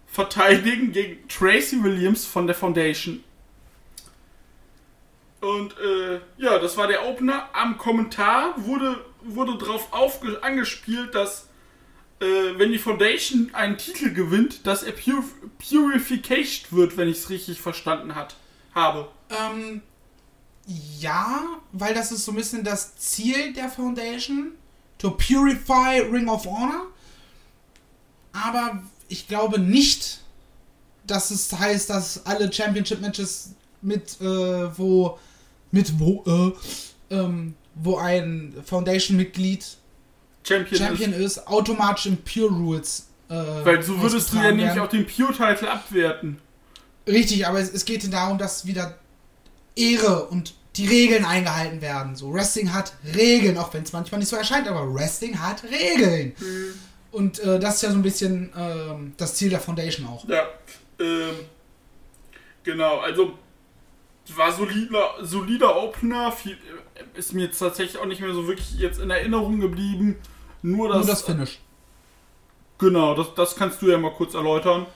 verteidigen 0.07 0.93
gegen 0.93 1.27
Tracy 1.29 1.83
Williams 1.83 2.25
von 2.27 2.47
der 2.47 2.55
Foundation. 2.55 3.25
Und 5.43 5.77
äh, 5.79 6.21
ja, 6.39 6.61
das 6.61 6.77
war 6.77 6.87
der 6.87 7.05
Opener. 7.09 7.49
Am 7.53 7.77
Kommentar 7.77 8.55
wurde, 8.59 9.05
wurde 9.23 9.59
darauf 9.59 9.93
angespielt, 9.93 11.17
dass 11.17 11.49
äh, 12.21 12.57
wenn 12.57 12.71
die 12.71 12.79
Foundation 12.79 13.51
einen 13.53 13.77
Titel 13.77 14.15
gewinnt, 14.15 14.65
dass 14.69 14.85
er 14.85 14.93
pur 14.93 15.25
purification 15.59 16.67
wird, 16.71 16.97
wenn 16.97 17.09
ich 17.09 17.19
es 17.19 17.31
richtig 17.31 17.61
verstanden 17.61 18.15
hat, 18.15 18.37
habe. 18.73 19.09
Ähm, 19.31 19.83
ja, 21.01 21.43
weil 21.73 21.93
das 21.93 22.13
ist 22.13 22.25
so 22.25 22.31
ein 22.31 22.37
bisschen 22.37 22.63
das 22.63 22.95
Ziel 22.97 23.53
der 23.53 23.69
Foundation. 23.69 24.53
To 24.99 25.11
purify 25.11 25.99
Ring 26.03 26.29
of 26.29 26.47
Honor. 26.47 26.87
Aber 28.33 28.81
ich 29.09 29.27
glaube 29.27 29.59
nicht, 29.59 30.21
dass 31.05 31.33
es 31.33 31.53
heißt, 31.53 31.91
dass 31.91 32.25
alle 32.27 32.53
Championship-Matches 32.53 33.57
mit, 33.81 34.21
äh, 34.21 34.79
wo, 34.79 35.19
mit 35.73 35.99
wo, 35.99 36.25
äh, 37.11 37.15
ähm, 37.15 37.55
wo 37.75 37.97
ein 37.97 38.55
Foundation-Mitglied 38.65 39.65
Champion, 40.45 40.81
Champion 40.81 41.13
ist, 41.13 41.39
ist, 41.39 41.49
automatisch 41.49 42.07
im 42.07 42.19
Pure 42.19 42.53
Rules. 42.53 43.09
Äh, 43.29 43.35
Weil 43.35 43.83
so 43.83 44.01
würdest 44.01 44.33
du 44.33 44.37
ja 44.37 44.53
nämlich 44.53 44.79
auch 44.79 44.89
den 44.89 45.07
Pure-Title 45.07 45.71
abwerten. 45.71 46.39
Richtig, 47.07 47.47
aber 47.47 47.59
es, 47.59 47.73
es 47.73 47.85
geht 47.85 48.13
darum, 48.13 48.39
dass 48.39 48.67
wieder 48.67 48.97
Ehre 49.75 50.27
und 50.27 50.55
die 50.77 50.87
Regeln 50.87 51.25
eingehalten 51.25 51.83
werden. 51.83 52.17
So, 52.17 52.33
Wrestling 52.33 52.73
hat 52.73 52.95
Regeln, 53.15 53.59
auch 53.59 53.73
wenn 53.75 53.83
es 53.83 53.93
manchmal 53.93 54.21
nicht 54.21 54.29
so 54.29 54.37
erscheint, 54.37 54.69
aber 54.69 54.93
Wrestling 54.95 55.39
hat 55.39 55.65
Regeln. 55.65 56.35
Mhm. 56.39 56.75
Und 57.11 57.39
äh, 57.41 57.59
das 57.59 57.77
ist 57.77 57.83
ja 57.83 57.91
so 57.91 57.97
ein 57.97 58.03
bisschen 58.03 58.51
äh, 58.55 59.13
das 59.17 59.35
Ziel 59.35 59.51
der 59.51 59.61
Foundation 59.61 60.07
auch. 60.07 60.27
Ja, 60.29 60.49
ähm, 60.99 61.35
genau, 62.63 62.99
also 63.01 63.35
war 64.37 64.53
solider, 64.53 65.15
solider 65.23 65.83
Opener, 65.83 66.33
viel, 66.33 66.57
ist 67.15 67.33
mir 67.33 67.47
jetzt 67.47 67.59
tatsächlich 67.59 67.99
auch 67.99 68.07
nicht 68.07 68.21
mehr 68.21 68.33
so 68.33 68.47
wirklich 68.47 68.75
jetzt 68.79 69.01
in 69.01 69.11
Erinnerung 69.11 69.61
geblieben. 69.61 70.17
Nur 70.63 70.89
das, 70.89 70.99
Nur 70.99 71.07
das 71.07 71.23
Finish. 71.23 71.59
Genau, 72.79 73.15
das, 73.15 73.35
das 73.35 73.57
kannst 73.57 73.83
du 73.83 73.91
ja 73.91 73.99
mal 73.99 74.13
kurz 74.13 74.35
erläutern. 74.35 74.87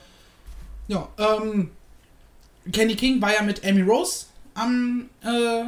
Ja, 0.87 1.09
ähm, 1.17 1.71
Kenny 2.71 2.95
King 2.95 3.21
war 3.21 3.33
ja 3.33 3.41
mit 3.41 3.65
Amy 3.65 3.81
Rose 3.81 4.27
am, 4.53 5.09
äh, 5.23 5.63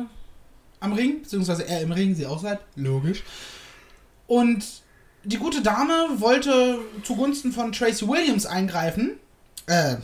am 0.79 0.93
Ring, 0.93 1.21
beziehungsweise 1.21 1.67
er 1.67 1.81
im 1.81 1.91
Ring, 1.91 2.15
sie 2.15 2.25
außerhalb, 2.25 2.61
logisch. 2.75 3.23
Und 4.27 4.65
die 5.23 5.37
gute 5.37 5.61
Dame 5.61 6.07
wollte 6.15 6.79
zugunsten 7.03 7.51
von 7.51 7.71
Tracy 7.71 8.07
Williams 8.07 8.45
eingreifen. 8.45 9.19
Äh, 9.65 9.97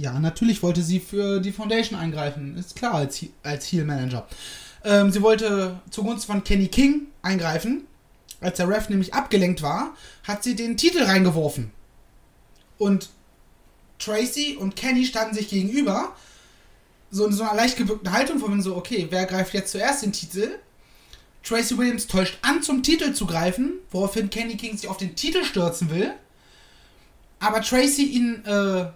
ja, 0.00 0.18
natürlich 0.18 0.62
wollte 0.62 0.82
sie 0.82 0.98
für 0.98 1.40
die 1.40 1.52
Foundation 1.52 1.98
eingreifen, 1.98 2.56
ist 2.56 2.76
klar, 2.76 2.94
als, 2.94 3.24
als 3.42 3.66
Heel 3.66 3.84
Manager. 3.84 4.26
Ähm, 4.84 5.10
sie 5.10 5.20
wollte 5.22 5.78
zugunsten 5.90 6.32
von 6.32 6.44
Kenny 6.44 6.68
King 6.68 7.08
eingreifen. 7.22 7.86
Als 8.40 8.56
der 8.56 8.68
Ref 8.68 8.88
nämlich 8.88 9.12
abgelenkt 9.12 9.60
war, 9.60 9.94
hat 10.26 10.42
sie 10.42 10.56
den 10.56 10.78
Titel 10.78 11.02
reingeworfen. 11.02 11.70
Und 12.78 13.10
Tracy 13.98 14.56
und 14.58 14.76
Kenny 14.76 15.04
standen 15.04 15.34
sich 15.34 15.50
gegenüber 15.50 16.14
so 17.10 17.26
in 17.26 17.32
so 17.32 17.42
einer 17.42 17.54
leicht 17.54 17.76
gebückten 17.76 18.12
Haltung, 18.12 18.38
von 18.38 18.56
mir 18.56 18.62
so, 18.62 18.76
okay, 18.76 19.06
wer 19.10 19.26
greift 19.26 19.52
jetzt 19.52 19.72
zuerst 19.72 20.02
den 20.02 20.12
Titel? 20.12 20.48
Tracy 21.42 21.76
Williams 21.76 22.06
täuscht 22.06 22.38
an, 22.42 22.62
zum 22.62 22.82
Titel 22.82 23.12
zu 23.12 23.26
greifen, 23.26 23.74
woraufhin 23.90 24.30
Kenny 24.30 24.56
King 24.56 24.76
sich 24.76 24.88
auf 24.88 24.96
den 24.96 25.16
Titel 25.16 25.44
stürzen 25.44 25.90
will. 25.90 26.12
Aber 27.40 27.60
Tracy 27.60 28.04
ihn, 28.04 28.44
äh, 28.46 28.86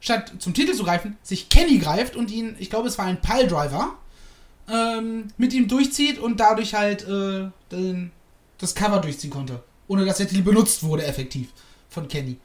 statt 0.00 0.32
zum 0.38 0.54
Titel 0.54 0.74
zu 0.74 0.84
greifen, 0.84 1.16
sich 1.22 1.48
Kenny 1.48 1.78
greift 1.78 2.16
und 2.16 2.30
ihn, 2.30 2.56
ich 2.58 2.70
glaube, 2.70 2.88
es 2.88 2.98
war 2.98 3.04
ein 3.04 3.20
Piledriver, 3.20 3.94
ähm, 4.68 5.28
mit 5.36 5.52
ihm 5.52 5.68
durchzieht 5.68 6.18
und 6.18 6.40
dadurch 6.40 6.74
halt 6.74 7.06
äh, 7.06 7.50
den, 7.70 8.10
das 8.58 8.74
Cover 8.74 8.98
durchziehen 8.98 9.30
konnte. 9.30 9.62
Ohne 9.88 10.04
dass 10.04 10.18
der 10.18 10.28
Titel 10.28 10.42
benutzt 10.42 10.82
wurde, 10.82 11.04
effektiv, 11.04 11.48
von 11.88 12.08
Kenny. 12.08 12.38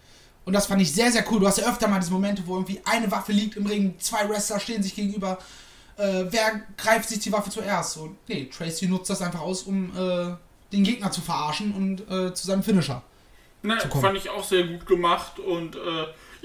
Und 0.45 0.53
das 0.53 0.67
fand 0.67 0.81
ich 0.81 0.91
sehr, 0.91 1.11
sehr 1.11 1.25
cool. 1.31 1.39
Du 1.39 1.47
hast 1.47 1.57
ja 1.57 1.67
öfter 1.67 1.87
mal 1.87 1.99
diese 1.99 2.11
Momente, 2.11 2.43
wo 2.45 2.55
irgendwie 2.55 2.79
eine 2.85 3.09
Waffe 3.11 3.31
liegt 3.31 3.55
im 3.55 3.65
Ring, 3.65 3.95
zwei 3.99 4.27
Wrestler 4.29 4.59
stehen 4.59 4.83
sich 4.83 4.95
gegenüber. 4.95 5.39
Äh, 5.97 6.25
wer 6.29 6.61
greift 6.77 7.09
sich 7.09 7.19
die 7.19 7.31
Waffe 7.31 7.49
zuerst? 7.49 7.93
So, 7.93 8.15
nee, 8.27 8.45
Tracy 8.45 8.87
nutzt 8.87 9.09
das 9.09 9.21
einfach 9.21 9.41
aus, 9.41 9.63
um 9.63 9.91
äh, 9.95 10.35
den 10.71 10.83
Gegner 10.83 11.11
zu 11.11 11.21
verarschen 11.21 11.73
und 11.73 12.01
äh, 12.11 12.33
zu 12.33 12.45
seinem 12.45 12.63
Finisher. 12.63 13.01
Ne, 13.63 13.77
zu 13.79 13.87
kommen. 13.87 14.03
fand 14.03 14.17
ich 14.17 14.29
auch 14.29 14.43
sehr 14.43 14.67
gut 14.67 14.85
gemacht. 14.85 15.39
Und 15.39 15.75
äh, 15.75 15.79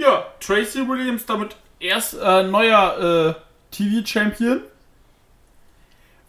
ja, 0.00 0.26
Tracy 0.40 0.88
Williams 0.88 1.26
damit 1.26 1.56
erst 1.78 2.14
äh, 2.14 2.42
neuer 2.44 3.36
äh, 3.36 3.74
TV-Champion. 3.74 4.62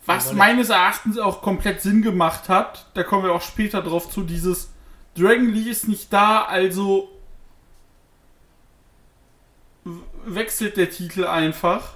Was 0.06 0.34
meines 0.34 0.70
Erachtens 0.70 1.18
auch 1.18 1.42
komplett 1.42 1.82
Sinn 1.82 2.02
gemacht 2.02 2.50
hat. 2.50 2.88
Da 2.96 3.04
kommen 3.04 3.24
wir 3.24 3.32
auch 3.32 3.42
später 3.42 3.82
drauf 3.82 4.10
zu, 4.10 4.24
dieses 4.24 4.70
Dragon 5.16 5.54
Lee 5.54 5.70
ist 5.70 5.88
nicht 5.88 6.12
da, 6.12 6.44
also 6.44 7.10
wechselt 10.26 10.76
der 10.78 10.90
Titel 10.90 11.26
einfach. 11.26 11.94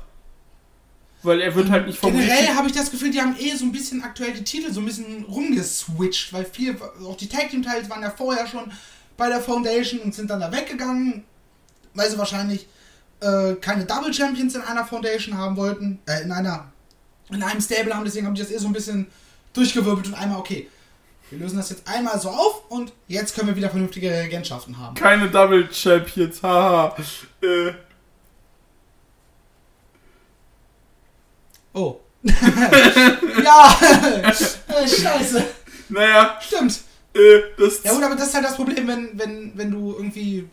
Weil 1.23 1.41
er 1.41 1.55
wird 1.55 1.71
halt 1.71 1.87
nicht 1.87 1.97
vom 1.97 2.11
Generell 2.11 2.55
habe 2.55 2.67
ich 2.67 2.73
das 2.73 2.91
Gefühl, 2.91 3.09
die 3.09 3.19
haben 3.19 3.35
eh 3.39 3.55
so 3.55 3.65
ein 3.65 3.71
bisschen 3.71 4.03
aktuell 4.03 4.33
die 4.33 4.43
Titel 4.43 4.71
so 4.71 4.79
ein 4.79 4.85
bisschen 4.85 5.25
rumgeswitcht, 5.25 6.31
weil 6.31 6.45
viel, 6.45 6.77
auch 7.03 7.17
die 7.17 7.27
Tag 7.27 7.49
Team 7.49 7.63
Teils 7.63 7.89
waren 7.89 8.03
ja 8.03 8.11
vorher 8.11 8.45
schon 8.45 8.71
bei 9.17 9.29
der 9.29 9.41
Foundation 9.41 10.01
und 10.01 10.13
sind 10.13 10.29
dann 10.29 10.39
da 10.39 10.51
weggegangen, 10.51 11.23
weil 11.95 12.09
sie 12.09 12.17
wahrscheinlich 12.17 12.67
äh, 13.21 13.55
keine 13.55 13.85
Double 13.85 14.13
Champions 14.13 14.55
in 14.55 14.61
einer 14.61 14.85
Foundation 14.85 15.37
haben 15.37 15.57
wollten, 15.57 15.99
äh, 16.05 16.21
in 16.21 16.31
einer, 16.31 16.71
in 17.31 17.41
einem 17.41 17.61
Stable 17.61 17.93
haben, 17.93 18.05
deswegen 18.05 18.27
haben 18.27 18.35
die 18.35 18.41
das 18.41 18.51
eh 18.51 18.57
so 18.57 18.67
ein 18.67 18.73
bisschen 18.73 19.07
durchgewirbelt 19.53 20.07
und 20.07 20.13
einmal, 20.13 20.39
okay, 20.39 20.69
wir 21.29 21.39
lösen 21.39 21.57
das 21.57 21.71
jetzt 21.71 21.87
einmal 21.87 22.19
so 22.19 22.29
auf 22.29 22.69
und 22.69 22.93
jetzt 23.07 23.35
können 23.35 23.47
wir 23.47 23.55
wieder 23.55 23.69
vernünftige 23.69 24.11
Regentschaften 24.11 24.77
haben. 24.77 24.95
Keine 24.95 25.29
Double 25.29 25.67
Champions, 25.73 26.43
haha. 26.43 26.95
äh, 27.41 27.71
Oh. 31.73 31.99
ja! 32.23 33.79
Äh, 34.23 34.87
scheiße. 34.87 35.43
Naja. 35.89 36.39
Stimmt. 36.41 36.79
Äh, 37.13 37.41
das 37.57 37.83
ja 37.83 37.93
gut, 37.93 38.03
aber 38.03 38.15
das 38.15 38.27
ist 38.29 38.33
halt 38.33 38.45
das 38.45 38.55
Problem, 38.55 38.87
wenn, 38.87 39.09
wenn, 39.19 39.51
wenn 39.55 39.71
du 39.71 39.93
irgendwie 39.93 40.47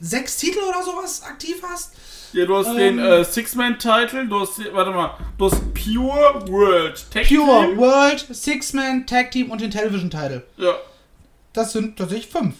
sechs 0.00 0.36
Titel 0.36 0.60
oder 0.60 0.82
sowas 0.82 1.22
aktiv 1.22 1.62
hast. 1.62 1.94
Ja, 2.32 2.44
du 2.44 2.56
hast 2.56 2.68
ähm, 2.68 2.76
den 2.76 2.98
äh, 2.98 3.24
Six-Man-Title, 3.24 4.28
du 4.28 4.40
hast, 4.40 4.60
warte 4.72 4.90
mal, 4.90 5.16
du 5.38 5.46
hast 5.46 5.60
Pure 5.74 6.46
World 6.48 7.10
Tag 7.10 7.24
Team. 7.24 7.40
Pure 7.40 7.76
World, 7.76 8.26
Six-Man, 8.30 9.06
Tag 9.06 9.30
Team 9.30 9.50
und 9.50 9.60
den 9.60 9.70
Television-Title. 9.70 10.46
Ja. 10.56 10.74
Das 11.52 11.72
sind 11.72 11.96
tatsächlich 11.96 12.28
fünf. 12.28 12.54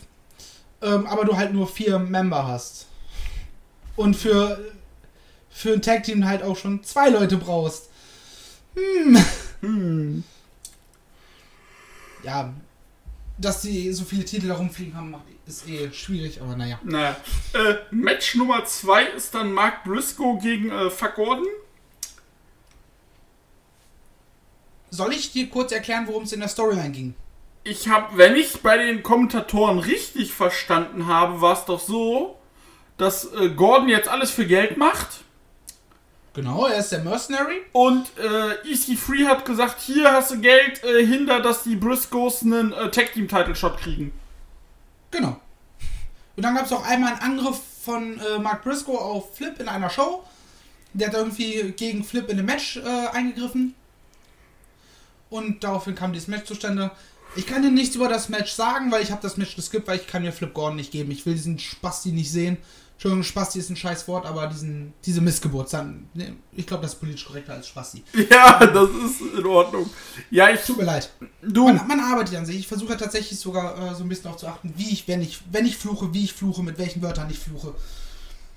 Ähm, 0.80 1.06
aber 1.06 1.24
du 1.24 1.36
halt 1.36 1.52
nur 1.52 1.68
vier 1.68 1.98
Member 1.98 2.46
hast. 2.46 2.86
Und 3.96 4.14
für 4.14 4.58
für 5.50 5.72
ein 5.72 5.82
Tag 5.82 6.04
Team 6.04 6.24
halt 6.24 6.42
auch 6.42 6.56
schon 6.56 6.84
zwei 6.84 7.08
Leute 7.08 7.36
brauchst. 7.36 7.90
Hm. 8.74 9.24
Hm. 9.60 10.24
Ja, 12.22 12.54
dass 13.38 13.62
sie 13.62 13.92
so 13.92 14.04
viele 14.04 14.24
Titel 14.24 14.48
da 14.48 14.54
rumfliegen 14.54 14.94
haben, 14.94 15.14
ist 15.48 15.68
eh 15.68 15.90
schwierig, 15.92 16.40
aber 16.40 16.56
naja. 16.56 16.78
Naja. 16.84 17.16
Äh, 17.54 17.74
Match 17.90 18.34
Nummer 18.34 18.64
zwei 18.64 19.04
ist 19.04 19.34
dann 19.34 19.52
Mark 19.52 19.84
Briscoe 19.84 20.38
gegen 20.38 20.70
äh, 20.70 20.90
Fuck 20.90 21.16
Gordon. 21.16 21.46
Soll 24.90 25.12
ich 25.12 25.32
dir 25.32 25.48
kurz 25.48 25.72
erklären, 25.72 26.06
worum 26.06 26.22
es 26.22 26.32
in 26.32 26.40
der 26.40 26.48
Storyline 26.48 26.90
ging? 26.90 27.14
Ich 27.64 27.88
habe, 27.88 28.16
wenn 28.16 28.36
ich 28.36 28.62
bei 28.62 28.78
den 28.78 29.02
Kommentatoren 29.02 29.78
richtig 29.78 30.32
verstanden 30.32 31.06
habe, 31.06 31.40
war 31.40 31.54
es 31.54 31.64
doch 31.64 31.80
so, 31.80 32.38
dass 32.96 33.32
äh, 33.32 33.50
Gordon 33.50 33.88
jetzt 33.88 34.08
alles 34.08 34.30
für 34.30 34.46
Geld 34.46 34.76
macht 34.76 35.24
Genau, 36.38 36.66
er 36.66 36.78
ist 36.78 36.92
der 36.92 37.00
Mercenary. 37.00 37.62
Und 37.72 38.06
äh, 38.16 38.72
EC3 38.72 39.26
hat 39.26 39.44
gesagt, 39.44 39.80
hier 39.80 40.12
hast 40.12 40.30
du 40.30 40.40
Geld, 40.40 40.84
äh, 40.84 41.04
hinter, 41.04 41.40
dass 41.40 41.64
die 41.64 41.74
Briscoes 41.74 42.42
einen 42.42 42.72
äh, 42.72 42.92
Tag 42.92 43.12
Team 43.12 43.26
Title 43.26 43.56
Shot 43.56 43.78
kriegen. 43.78 44.12
Genau. 45.10 45.40
Und 46.36 46.42
dann 46.42 46.54
gab 46.54 46.66
es 46.66 46.72
auch 46.72 46.86
einmal 46.86 47.14
einen 47.14 47.38
Angriff 47.38 47.60
von 47.82 48.20
äh, 48.20 48.38
Mark 48.38 48.62
Briscoe 48.62 48.98
auf 48.98 49.36
Flip 49.36 49.58
in 49.58 49.68
einer 49.68 49.90
Show. 49.90 50.24
Der 50.92 51.08
hat 51.08 51.14
irgendwie 51.14 51.72
gegen 51.72 52.04
Flip 52.04 52.28
in 52.28 52.38
einem 52.38 52.46
Match 52.46 52.76
äh, 52.76 53.06
eingegriffen. 53.08 53.74
Und 55.30 55.64
daraufhin 55.64 55.94
kam 55.94 56.12
dieses 56.12 56.28
Match 56.28 56.44
zustande. 56.46 56.90
Ich 57.36 57.46
kann 57.46 57.62
dir 57.62 57.70
nichts 57.70 57.96
über 57.96 58.08
das 58.08 58.28
Match 58.28 58.52
sagen, 58.52 58.90
weil 58.90 59.02
ich 59.02 59.10
habe 59.10 59.20
das 59.20 59.36
Match 59.36 59.54
geskippt, 59.54 59.86
weil 59.86 59.98
ich 59.98 60.06
kann 60.06 60.22
mir 60.22 60.32
Flip 60.32 60.52
Gordon 60.52 60.76
nicht 60.76 60.92
geben. 60.92 61.10
Ich 61.10 61.26
will 61.26 61.34
diesen 61.34 61.58
Spasti 61.58 62.12
nicht 62.12 62.30
sehen. 62.30 62.56
Entschuldigung, 62.98 63.22
Spasti 63.22 63.60
ist 63.60 63.70
ein 63.70 63.76
scheiß 63.76 64.08
Wort, 64.08 64.26
aber 64.26 64.48
diesen, 64.48 64.92
diese 65.04 65.20
Missgeburt, 65.20 65.72
dann, 65.72 66.08
ne, 66.14 66.34
ich 66.50 66.66
glaube, 66.66 66.82
das 66.82 66.94
ist 66.94 66.98
politisch 66.98 67.26
korrekter 67.26 67.52
als 67.52 67.68
Spasti. 67.68 68.02
Ja, 68.28 68.58
das 68.58 68.90
ist 68.90 69.20
in 69.38 69.46
Ordnung. 69.46 69.88
Ja, 70.32 70.50
ich. 70.50 70.62
Tut 70.62 70.78
mir 70.78 70.84
leid. 70.84 71.08
Du. 71.40 71.66
Man, 71.68 71.86
man 71.86 72.00
arbeitet 72.00 72.34
an 72.34 72.44
sich. 72.44 72.56
Ich 72.56 72.66
versuche 72.66 72.96
tatsächlich 72.96 73.38
sogar 73.38 73.92
äh, 73.92 73.94
so 73.94 74.02
ein 74.02 74.08
bisschen 74.08 74.24
darauf 74.24 74.40
zu 74.40 74.48
achten, 74.48 74.74
wie 74.76 74.90
ich, 74.90 75.06
wenn 75.06 75.22
ich, 75.22 75.38
wenn 75.52 75.64
ich 75.64 75.76
fluche, 75.76 76.12
wie 76.12 76.24
ich 76.24 76.32
fluche, 76.32 76.64
mit 76.64 76.76
welchen 76.78 77.00
Wörtern 77.00 77.30
ich 77.30 77.38
fluche. 77.38 77.72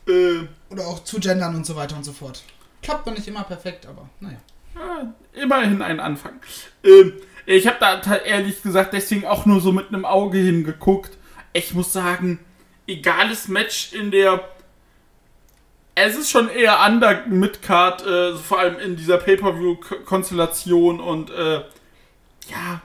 Äh, 0.07 0.47
Oder 0.71 0.87
auch 0.87 1.03
zu 1.03 1.19
gendern 1.19 1.55
und 1.55 1.67
so 1.67 1.75
weiter 1.75 1.95
und 1.95 2.03
so 2.03 2.11
fort. 2.11 2.41
Klappt 2.81 3.05
man 3.05 3.13
nicht 3.13 3.27
immer 3.27 3.43
perfekt, 3.43 3.85
aber 3.85 4.09
naja. 4.19 4.39
ja, 4.73 5.13
immerhin 5.39 5.83
ein 5.83 5.99
Anfang. 5.99 6.33
Ähm, 6.83 7.13
ich 7.45 7.67
habe 7.67 7.77
da 7.79 8.15
ehrlich 8.15 8.63
gesagt 8.63 8.93
deswegen 8.93 9.27
auch 9.27 9.45
nur 9.45 9.61
so 9.61 9.71
mit 9.71 9.89
einem 9.89 10.05
Auge 10.05 10.39
hingeguckt. 10.39 11.15
Ich 11.53 11.75
muss 11.75 11.93
sagen, 11.93 12.39
egales 12.91 13.47
Match 13.47 13.93
in 13.93 14.11
der. 14.11 14.47
Es 15.93 16.15
ist 16.15 16.31
schon 16.31 16.49
eher 16.49 16.79
under 16.85 17.25
Midcard, 17.27 18.05
äh, 18.05 18.35
vor 18.35 18.59
allem 18.59 18.79
in 18.79 18.95
dieser 18.95 19.17
Pay-Per-View-Konstellation 19.17 20.99
und 21.01 21.29
äh, 21.29 21.63
ja, 22.49 22.81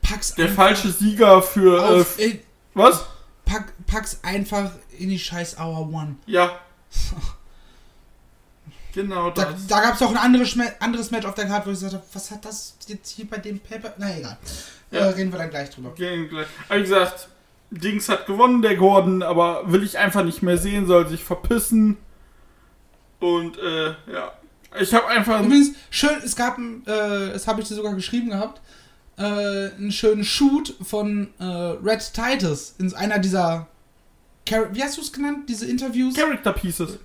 Pack's 0.00 0.34
der 0.34 0.48
falsche 0.48 0.90
Sieger 0.90 1.42
für. 1.42 1.78
Äh, 1.78 2.00
auf, 2.00 2.18
ey, 2.18 2.42
was? 2.74 3.06
pack, 3.44 3.72
pack's 3.86 4.20
einfach 4.22 4.70
in 4.98 5.10
die 5.10 5.18
scheiß 5.18 5.58
Hour 5.58 5.92
One. 5.92 6.16
Ja. 6.26 6.58
Genau 8.94 9.30
Da, 9.30 9.46
das. 9.46 9.66
da 9.66 9.80
gab 9.80 9.94
es 9.94 10.02
auch 10.02 10.10
ein 10.10 10.18
anderes, 10.18 10.54
anderes 10.80 11.10
Match 11.10 11.24
auf 11.26 11.34
der 11.34 11.46
Karte, 11.46 11.66
wo 11.66 11.70
ich 11.70 11.76
gesagt 11.76 11.94
habe, 11.94 12.04
was 12.12 12.30
hat 12.30 12.44
das 12.44 12.74
jetzt 12.86 13.08
hier 13.08 13.26
bei 13.26 13.38
dem 13.38 13.58
Paper... 13.58 13.94
Na 13.96 14.14
egal. 14.14 14.36
Ja. 14.90 14.98
Äh, 14.98 15.04
reden 15.04 15.32
wir 15.32 15.38
dann 15.38 15.48
gleich 15.48 15.70
drüber. 15.70 15.94
Gehen 15.94 16.28
gleich. 16.28 16.46
Aber 16.68 16.78
wie 16.78 16.82
gesagt, 16.82 17.28
Dings 17.72 18.08
hat 18.08 18.26
gewonnen, 18.26 18.62
der 18.62 18.76
Gordon, 18.76 19.22
aber 19.22 19.72
will 19.72 19.82
ich 19.82 19.98
einfach 19.98 20.24
nicht 20.24 20.42
mehr 20.42 20.58
sehen, 20.58 20.86
soll 20.86 21.08
sich 21.08 21.24
verpissen. 21.24 21.96
Und 23.18 23.58
äh, 23.58 23.94
ja. 24.12 24.32
Ich 24.80 24.92
habe 24.94 25.06
einfach. 25.08 25.42
Übrigens, 25.42 25.72
schön, 25.90 26.16
es 26.24 26.36
gab, 26.36 26.58
ein, 26.58 26.82
äh, 26.86 27.32
das 27.32 27.46
habe 27.46 27.60
ich 27.60 27.68
dir 27.68 27.74
sogar 27.74 27.94
geschrieben 27.94 28.30
gehabt, 28.30 28.60
äh, 29.18 29.22
einen 29.22 29.92
schönen 29.92 30.24
Shoot 30.24 30.74
von 30.82 31.28
äh, 31.38 31.44
Red 31.44 32.12
Titus 32.12 32.74
in 32.78 32.92
einer 32.94 33.18
dieser, 33.18 33.68
Char 34.48 34.74
wie 34.74 34.82
hast 34.82 34.96
du 34.96 35.02
es 35.02 35.12
genannt, 35.12 35.48
diese 35.48 35.66
Interviews? 35.66 36.14
Character 36.14 36.52
Pieces. 36.52 36.98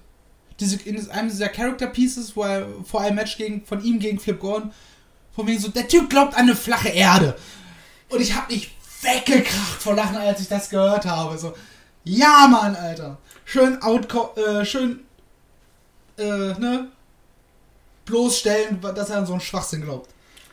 diese, 0.60 0.77
in 0.84 1.10
einem 1.12 1.30
dieser 1.30 1.49
Character 1.49 1.88
Pieces, 1.88 2.36
wo 2.36 2.43
er 2.43 2.67
vor 2.84 3.01
einem 3.01 3.15
Match 3.15 3.38
gegen, 3.38 3.65
von 3.65 3.84
ihm 3.84 3.99
gegen 3.99 4.19
Flip 4.19 4.39
Gordon, 4.39 4.71
von 5.36 5.45
wegen 5.47 5.60
so, 5.60 5.69
der 5.69 5.88
Typ 5.88 6.10
glaubt 6.10 6.34
an 6.36 6.43
eine 6.43 6.56
flache 6.56 6.89
Erde. 6.89 7.36
Und 8.10 8.21
ich 8.21 8.34
habe 8.34 8.53
mich 8.53 8.76
weggekracht 9.01 9.81
vor 9.81 9.95
Lachen, 9.95 10.17
als 10.17 10.41
ich 10.41 10.47
das 10.47 10.69
gehört 10.69 11.05
habe. 11.05 11.38
So, 11.38 11.53
ja, 12.03 12.47
Mann, 12.49 12.75
Alter. 12.75 13.17
Schön 13.45 13.81
outco 13.81 14.33
äh, 14.36 14.65
schön, 14.65 15.05
äh, 16.17 16.23
ne? 16.23 16.89
Bloßstellen, 18.05 18.79
dass 18.81 19.10
er 19.10 19.17
an 19.17 19.25
so 19.25 19.33
einen 19.33 19.41
Schwachsinn 19.41 19.81
glaubt. 19.81 20.10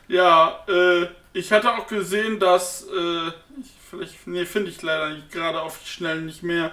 Ja, 0.07 0.59
äh, 0.67 1.07
ich 1.33 1.51
hatte 1.51 1.73
auch 1.73 1.87
gesehen, 1.87 2.39
dass. 2.39 2.83
Äh, 2.83 3.27
ich, 3.27 3.71
vielleicht. 3.89 4.27
Nee, 4.27 4.45
finde 4.45 4.69
ich 4.69 4.81
leider 4.81 5.09
nicht, 5.09 5.31
gerade 5.31 5.61
auf 5.61 5.79
die 5.83 5.89
Schnelle 5.89 6.21
nicht 6.21 6.43
mehr. 6.43 6.71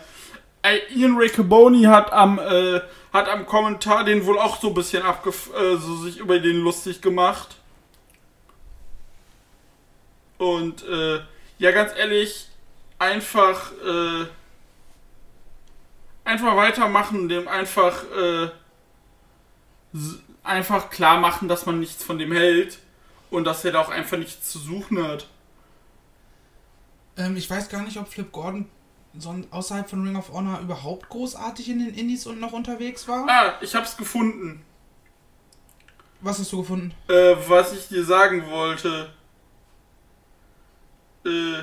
Äh, 0.62 0.78
Ian 0.94 1.16
Riccoboni 1.16 1.84
hat 1.84 2.12
am. 2.12 2.38
Äh, 2.38 2.80
hat 3.12 3.28
am 3.28 3.46
Kommentar 3.46 4.04
den 4.04 4.24
wohl 4.24 4.38
auch 4.38 4.60
so 4.60 4.68
ein 4.68 4.74
bisschen 4.74 5.02
abgef 5.02 5.50
äh, 5.54 5.76
so 5.76 5.96
sich 5.96 6.18
über 6.18 6.38
den 6.38 6.56
lustig 6.56 7.02
gemacht. 7.02 7.56
Und 10.38 10.82
äh, 10.88 11.20
ja, 11.62 11.70
ganz 11.70 11.92
ehrlich, 11.96 12.48
einfach 12.98 13.70
äh, 13.70 14.26
einfach 16.24 16.56
weitermachen, 16.56 17.28
dem 17.28 17.46
einfach 17.46 18.02
äh, 18.10 18.48
einfach 20.42 20.90
klar 20.90 21.20
machen, 21.20 21.46
dass 21.46 21.64
man 21.64 21.78
nichts 21.78 22.02
von 22.02 22.18
dem 22.18 22.32
hält 22.32 22.80
und 23.30 23.44
dass 23.44 23.64
er 23.64 23.70
da 23.70 23.80
auch 23.80 23.90
einfach 23.90 24.18
nichts 24.18 24.50
zu 24.50 24.58
suchen 24.58 25.06
hat. 25.06 25.28
Ähm, 27.16 27.36
ich 27.36 27.48
weiß 27.48 27.68
gar 27.68 27.82
nicht, 27.82 27.96
ob 27.96 28.08
Flip 28.08 28.32
Gordon 28.32 28.68
außerhalb 29.52 29.88
von 29.88 30.04
Ring 30.04 30.16
of 30.16 30.32
Honor 30.32 30.58
überhaupt 30.62 31.10
großartig 31.10 31.68
in 31.68 31.78
den 31.78 31.94
Indies 31.94 32.26
und 32.26 32.40
noch 32.40 32.52
unterwegs 32.52 33.06
war. 33.06 33.28
Ah, 33.28 33.54
ich 33.60 33.76
hab's 33.76 33.96
gefunden. 33.96 34.64
Was 36.22 36.40
hast 36.40 36.50
du 36.50 36.62
gefunden? 36.62 36.92
Äh, 37.06 37.36
was 37.46 37.72
ich 37.72 37.86
dir 37.86 38.04
sagen 38.04 38.50
wollte. 38.50 39.12
Äh. 41.24 41.62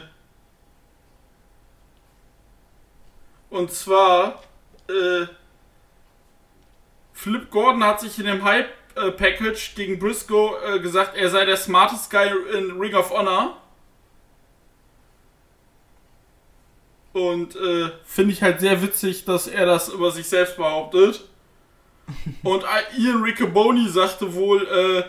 Und 3.50 3.72
zwar, 3.72 4.44
äh. 4.88 5.28
Flip 7.14 7.52
Gordon 7.52 7.84
hat 7.84 8.00
sich 8.00 8.18
in 8.18 8.28
dem 8.28 8.46
Hype-Package 8.46 9.76
gegen 9.76 10.00
Briscoe 10.00 10.56
äh, 10.66 10.80
gesagt, 10.80 11.18
er 11.18 11.30
sei 11.30 11.44
der 11.44 11.58
smartest 11.58 12.10
Guy 12.10 12.30
in 12.58 12.80
Ring 12.80 12.96
of 12.96 13.12
Honor. 13.12 13.58
Und 17.12 17.58
äh, 17.58 17.90
finde 18.06 18.32
ich 18.32 18.42
halt 18.42 18.62
sehr 18.62 18.82
witzig, 18.82 19.26
dass 19.26 19.48
er 19.48 19.66
das 19.66 19.90
über 19.90 20.12
sich 20.12 20.30
selbst 20.30 20.56
behauptet. 20.56 21.26
Und 22.44 22.64
äh, 22.64 22.98
Ian 22.98 23.22
Riccoboni 23.22 23.90
sagte 23.90 24.34
wohl, 24.34 24.66
äh, 24.66 25.04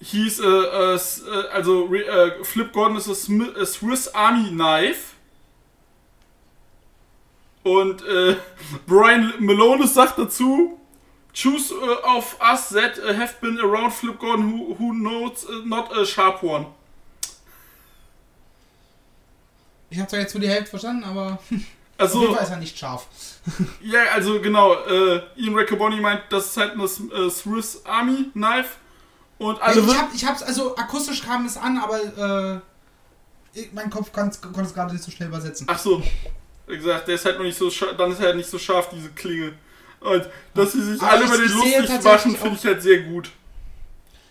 hieß, 0.00 0.40
äh, 0.40 0.44
äh, 0.44 0.94
äh, 0.94 1.48
also 1.52 1.92
äh, 1.94 2.44
Flip 2.44 2.72
Gordon 2.72 2.96
ist 2.98 3.08
a, 3.08 3.12
Smi- 3.12 3.56
a 3.60 3.64
Swiss 3.66 4.08
Army 4.14 4.48
Knife. 4.50 5.14
Und 7.62 8.02
äh, 8.06 8.36
Brian 8.86 9.32
Malone 9.40 9.86
sagt 9.86 10.18
dazu, 10.18 10.78
choose 11.32 11.74
uh, 11.74 12.16
of 12.16 12.36
us 12.40 12.68
that 12.70 12.98
uh, 12.98 13.12
have 13.18 13.34
been 13.40 13.58
around 13.60 13.92
Flip 13.92 14.18
Gordon 14.18 14.50
who, 14.52 14.74
who 14.78 14.92
knows 14.92 15.44
uh, 15.48 15.62
not 15.64 15.90
a 15.96 16.04
sharp 16.06 16.42
one. 16.42 16.66
Ich 19.90 19.98
habe 19.98 20.08
zwar 20.08 20.20
jetzt 20.20 20.34
nur 20.34 20.40
die 20.42 20.48
Hälfte 20.48 20.70
verstanden, 20.70 21.04
aber 21.04 21.32
auf 21.50 21.60
Also, 21.98 22.32
Fall 22.34 22.42
ist 22.44 22.50
er 22.50 22.56
nicht 22.56 22.76
scharf. 22.78 23.06
ja, 23.80 24.00
also 24.12 24.40
genau, 24.40 24.74
äh, 24.84 25.22
Ian 25.36 25.54
Riccoboni 25.54 26.00
meint, 26.00 26.22
das 26.30 26.46
ist 26.46 26.56
halt 26.56 26.72
eine 26.72 26.84
äh, 26.84 27.30
Swiss 27.30 27.82
Army 27.84 28.30
Knife. 28.32 28.70
Und 29.38 29.60
alle 29.60 29.80
ich, 29.80 29.98
hab, 29.98 30.14
ich 30.14 30.24
hab's, 30.24 30.42
also 30.42 30.76
akustisch 30.76 31.22
kam 31.22 31.44
es 31.46 31.56
an, 31.56 31.78
aber 31.78 32.62
äh, 33.54 33.60
mein 33.72 33.90
Kopf 33.90 34.12
konnte 34.12 34.38
es 34.62 34.74
gerade 34.74 34.92
nicht 34.92 35.04
so 35.04 35.10
schnell 35.10 35.28
übersetzen. 35.28 35.66
Ach 35.70 35.78
so. 35.78 36.02
Wie 36.66 36.76
gesagt, 36.76 37.06
der 37.06 37.14
ist 37.14 37.24
halt 37.24 37.36
noch 37.38 37.44
nicht 37.44 37.58
so 37.58 37.70
scharf, 37.70 37.96
dann 37.96 38.10
ist 38.12 38.18
er 38.20 38.26
halt 38.26 38.36
nicht 38.36 38.48
so 38.50 38.58
scharf, 38.58 38.88
diese 38.90 39.10
Klinge. 39.10 39.52
Und 40.00 40.28
dass 40.54 40.72
sie 40.72 40.82
sich 40.82 41.00
Aber 41.00 41.12
alle 41.12 41.24
über 41.26 41.36
den 41.38 41.50
lustig 41.52 42.04
waschen, 42.04 42.36
finde 42.36 42.56
ich 42.56 42.64
halt 42.64 42.82
sehr 42.82 43.02
gut. 43.02 43.30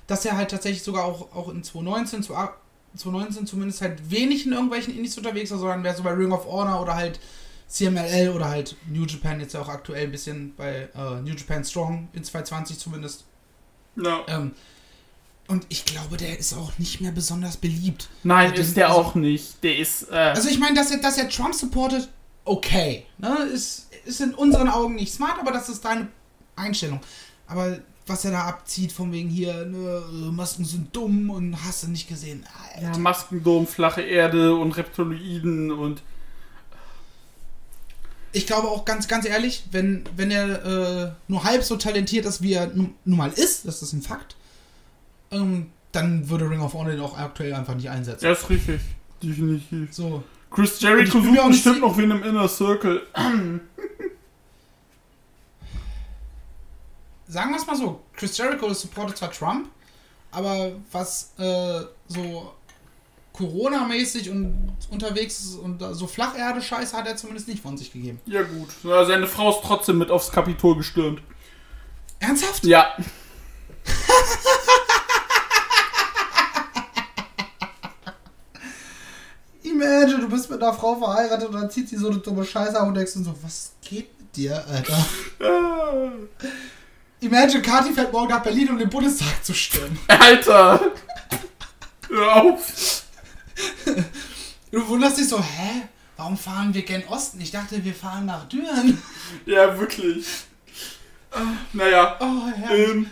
Dass 0.07 0.25
er 0.25 0.37
halt 0.37 0.51
tatsächlich 0.51 0.83
sogar 0.83 1.05
auch, 1.05 1.33
auch 1.35 1.49
in 1.49 1.63
2019, 1.63 2.23
zu- 2.23 2.33
2019 2.33 3.47
zumindest 3.47 3.81
halt 3.81 4.09
wenig 4.11 4.45
in 4.45 4.53
irgendwelchen 4.53 4.95
Indies 4.95 5.17
unterwegs 5.17 5.51
war, 5.51 5.57
sondern 5.57 5.83
wäre 5.83 5.95
so 5.95 6.03
bei 6.03 6.11
Ring 6.11 6.31
of 6.31 6.45
Honor 6.45 6.81
oder 6.81 6.95
halt 6.95 7.19
CMLL 7.67 8.29
oder 8.29 8.47
halt 8.49 8.75
New 8.87 9.05
Japan 9.05 9.39
jetzt 9.39 9.53
ja 9.53 9.61
auch 9.61 9.69
aktuell 9.69 10.03
ein 10.05 10.11
bisschen 10.11 10.53
bei 10.55 10.87
äh, 10.95 11.21
New 11.21 11.33
Japan 11.33 11.63
Strong 11.63 12.09
in 12.13 12.23
2020 12.23 12.77
zumindest. 12.77 13.23
Ja. 13.95 14.21
Ähm, 14.27 14.51
und 15.47 15.65
ich 15.69 15.85
glaube, 15.85 16.17
der 16.17 16.37
ist 16.39 16.53
auch 16.53 16.77
nicht 16.79 17.01
mehr 17.01 17.11
besonders 17.11 17.57
beliebt. 17.57 18.09
Nein, 18.23 18.53
Ja, 18.53 18.59
ist 18.61 18.75
der 18.77 18.87
also- 18.89 18.99
auch 19.01 19.15
nicht. 19.15 19.63
Der 19.63 19.77
ist, 19.77 20.09
äh, 20.11 20.15
Also 20.15 20.49
ich 20.49 20.59
meine, 20.59 20.75
dass 20.75 20.91
er, 20.91 20.97
dass 20.97 21.17
er 21.17 21.29
Trump 21.29 21.53
supportet, 21.53 22.09
okay. 22.45 23.05
Ne? 23.17 23.35
Ist, 23.53 23.87
ist 24.05 24.21
in 24.21 24.33
unseren 24.33 24.69
Augen 24.69 24.95
nicht 24.95 25.13
smart, 25.13 25.39
aber 25.39 25.51
das 25.51 25.69
ist 25.69 25.83
deine 25.85 26.07
Einstellung. 26.55 26.99
Aber 27.47 27.77
was 28.07 28.23
er 28.25 28.31
da 28.31 28.43
abzieht, 28.45 28.91
von 28.91 29.11
wegen 29.11 29.29
hier, 29.29 29.65
ne, 29.65 30.03
Masken 30.31 30.63
sind 30.65 30.95
dumm 30.95 31.29
und 31.31 31.57
hast 31.65 31.83
du 31.83 31.87
nicht 31.87 32.07
gesehen. 32.07 32.45
Alter. 32.75 32.91
ja, 32.91 32.97
Maskendom, 32.97 33.65
flache 33.67 34.01
Erde 34.01 34.55
und 34.55 34.71
Reptiloiden 34.77 35.71
und 35.71 36.01
Ich 38.31 38.45
glaube 38.45 38.67
auch 38.67 38.83
ganz, 38.85 39.07
ganz 39.07 39.25
ehrlich, 39.25 39.63
wenn, 39.71 40.03
wenn 40.17 40.29
er 40.29 40.65
äh, 40.65 41.11
nur 41.27 41.43
halb 41.45 41.63
so 41.63 41.77
talentiert 41.77 42.25
ist, 42.25 42.41
wie 42.41 42.53
er 42.53 42.67
nun 42.67 42.93
mal 43.05 43.31
ist, 43.31 43.65
das 43.65 43.81
ist 43.81 43.93
ein 43.93 44.01
Fakt, 44.01 44.35
ähm, 45.35 45.71
dann 45.91 46.29
würde 46.29 46.49
Ring 46.49 46.61
of 46.61 46.73
Honor 46.73 47.03
auch 47.03 47.17
aktuell 47.17 47.53
einfach 47.53 47.75
nicht 47.75 47.89
einsetzen. 47.89 48.23
der 48.23 48.33
ist 48.33 48.49
richtig. 48.49 48.81
Definitiv. 49.21 49.93
So. 49.93 50.23
Chris 50.51 50.79
Jericho 50.79 51.21
sucht 51.21 51.39
auch 51.39 51.47
bestimmt 51.47 51.81
noch 51.81 51.97
wie 51.97 52.03
in 52.03 52.11
einem 52.11 52.23
Inner 52.23 52.47
Circle. 52.47 53.01
sagen 57.27 57.51
wir 57.51 57.57
es 57.57 57.67
mal 57.67 57.75
so, 57.75 58.01
Chris 58.13 58.37
Jericho 58.37 58.73
supportet 58.73 59.17
zwar 59.17 59.31
Trump, 59.31 59.67
aber 60.31 60.71
was 60.91 61.33
äh, 61.37 61.81
so 62.07 62.53
Corona-mäßig 63.33 64.29
und 64.29 64.73
unterwegs 64.89 65.39
ist 65.39 65.55
und 65.55 65.83
so 65.91 66.07
Flacherde-Scheiß 66.07 66.93
hat 66.93 67.05
er 67.07 67.17
zumindest 67.17 67.49
nicht 67.49 67.61
von 67.61 67.77
sich 67.77 67.91
gegeben. 67.91 68.21
Ja 68.25 68.43
gut. 68.43 68.69
Ja, 68.83 69.03
seine 69.05 69.27
Frau 69.27 69.49
ist 69.49 69.59
trotzdem 69.63 69.97
mit 69.97 70.09
aufs 70.09 70.31
Kapitol 70.31 70.77
gestürmt. 70.77 71.21
Ernsthaft? 72.19 72.63
Ja. 72.65 72.95
Imagine, 79.85 80.19
du 80.21 80.29
bist 80.29 80.49
mit 80.49 80.61
einer 80.61 80.73
Frau 80.73 80.95
verheiratet 80.95 81.47
und 81.49 81.55
dann 81.55 81.69
zieht 81.69 81.89
sie 81.89 81.97
so 81.97 82.09
eine 82.09 82.17
dumme 82.19 82.43
Scheiße 82.45 82.79
ab 82.79 82.87
und 82.87 82.95
denkst 82.95 83.13
so, 83.13 83.35
was 83.41 83.73
geht 83.83 84.17
mit 84.19 84.35
dir, 84.35 84.63
Alter? 84.67 85.05
Imagine, 87.21 87.61
Kati 87.61 87.93
fährt 87.93 88.11
morgen 88.11 88.29
nach 88.29 88.43
Berlin, 88.43 88.69
um 88.69 88.77
den 88.77 88.89
Bundestag 88.89 89.43
zu 89.43 89.53
stimmen. 89.53 89.97
Alter! 90.07 90.79
Hör 92.09 92.35
auf! 92.35 93.03
Du 94.71 94.87
wunderst 94.87 95.17
dich 95.17 95.29
so, 95.29 95.39
hä? 95.41 95.83
Warum 96.17 96.37
fahren 96.37 96.73
wir 96.73 96.83
gen 96.83 97.03
Osten? 97.07 97.41
Ich 97.41 97.51
dachte, 97.51 97.83
wir 97.83 97.93
fahren 97.93 98.25
nach 98.25 98.47
Düren. 98.47 99.01
Ja, 99.45 99.77
wirklich. 99.79 100.25
Naja, 101.73 102.17
Oh, 102.21 102.51
ähm, 102.71 103.09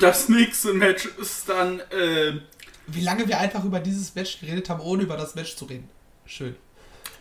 das 0.00 0.28
nächste 0.28 0.72
Match 0.74 1.06
ist 1.20 1.48
dann, 1.48 1.80
ähm, 1.90 2.42
Wie 2.88 3.00
lange 3.00 3.28
wir 3.28 3.38
einfach 3.38 3.64
über 3.64 3.80
dieses 3.80 4.14
Match 4.14 4.40
geredet 4.40 4.68
haben, 4.70 4.80
ohne 4.80 5.02
über 5.02 5.16
das 5.16 5.34
Match 5.34 5.56
zu 5.56 5.66
reden. 5.66 5.88
Schön. 6.26 6.56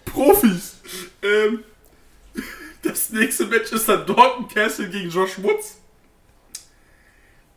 Profis. 0.05 0.77
Ähm, 1.21 1.63
das 2.83 3.09
nächste 3.09 3.45
Match 3.45 3.71
ist 3.71 3.87
dann 3.87 4.05
Dalton 4.05 4.47
Castle 4.47 4.89
gegen 4.89 5.09
Josh 5.09 5.41
Woods. 5.41 5.79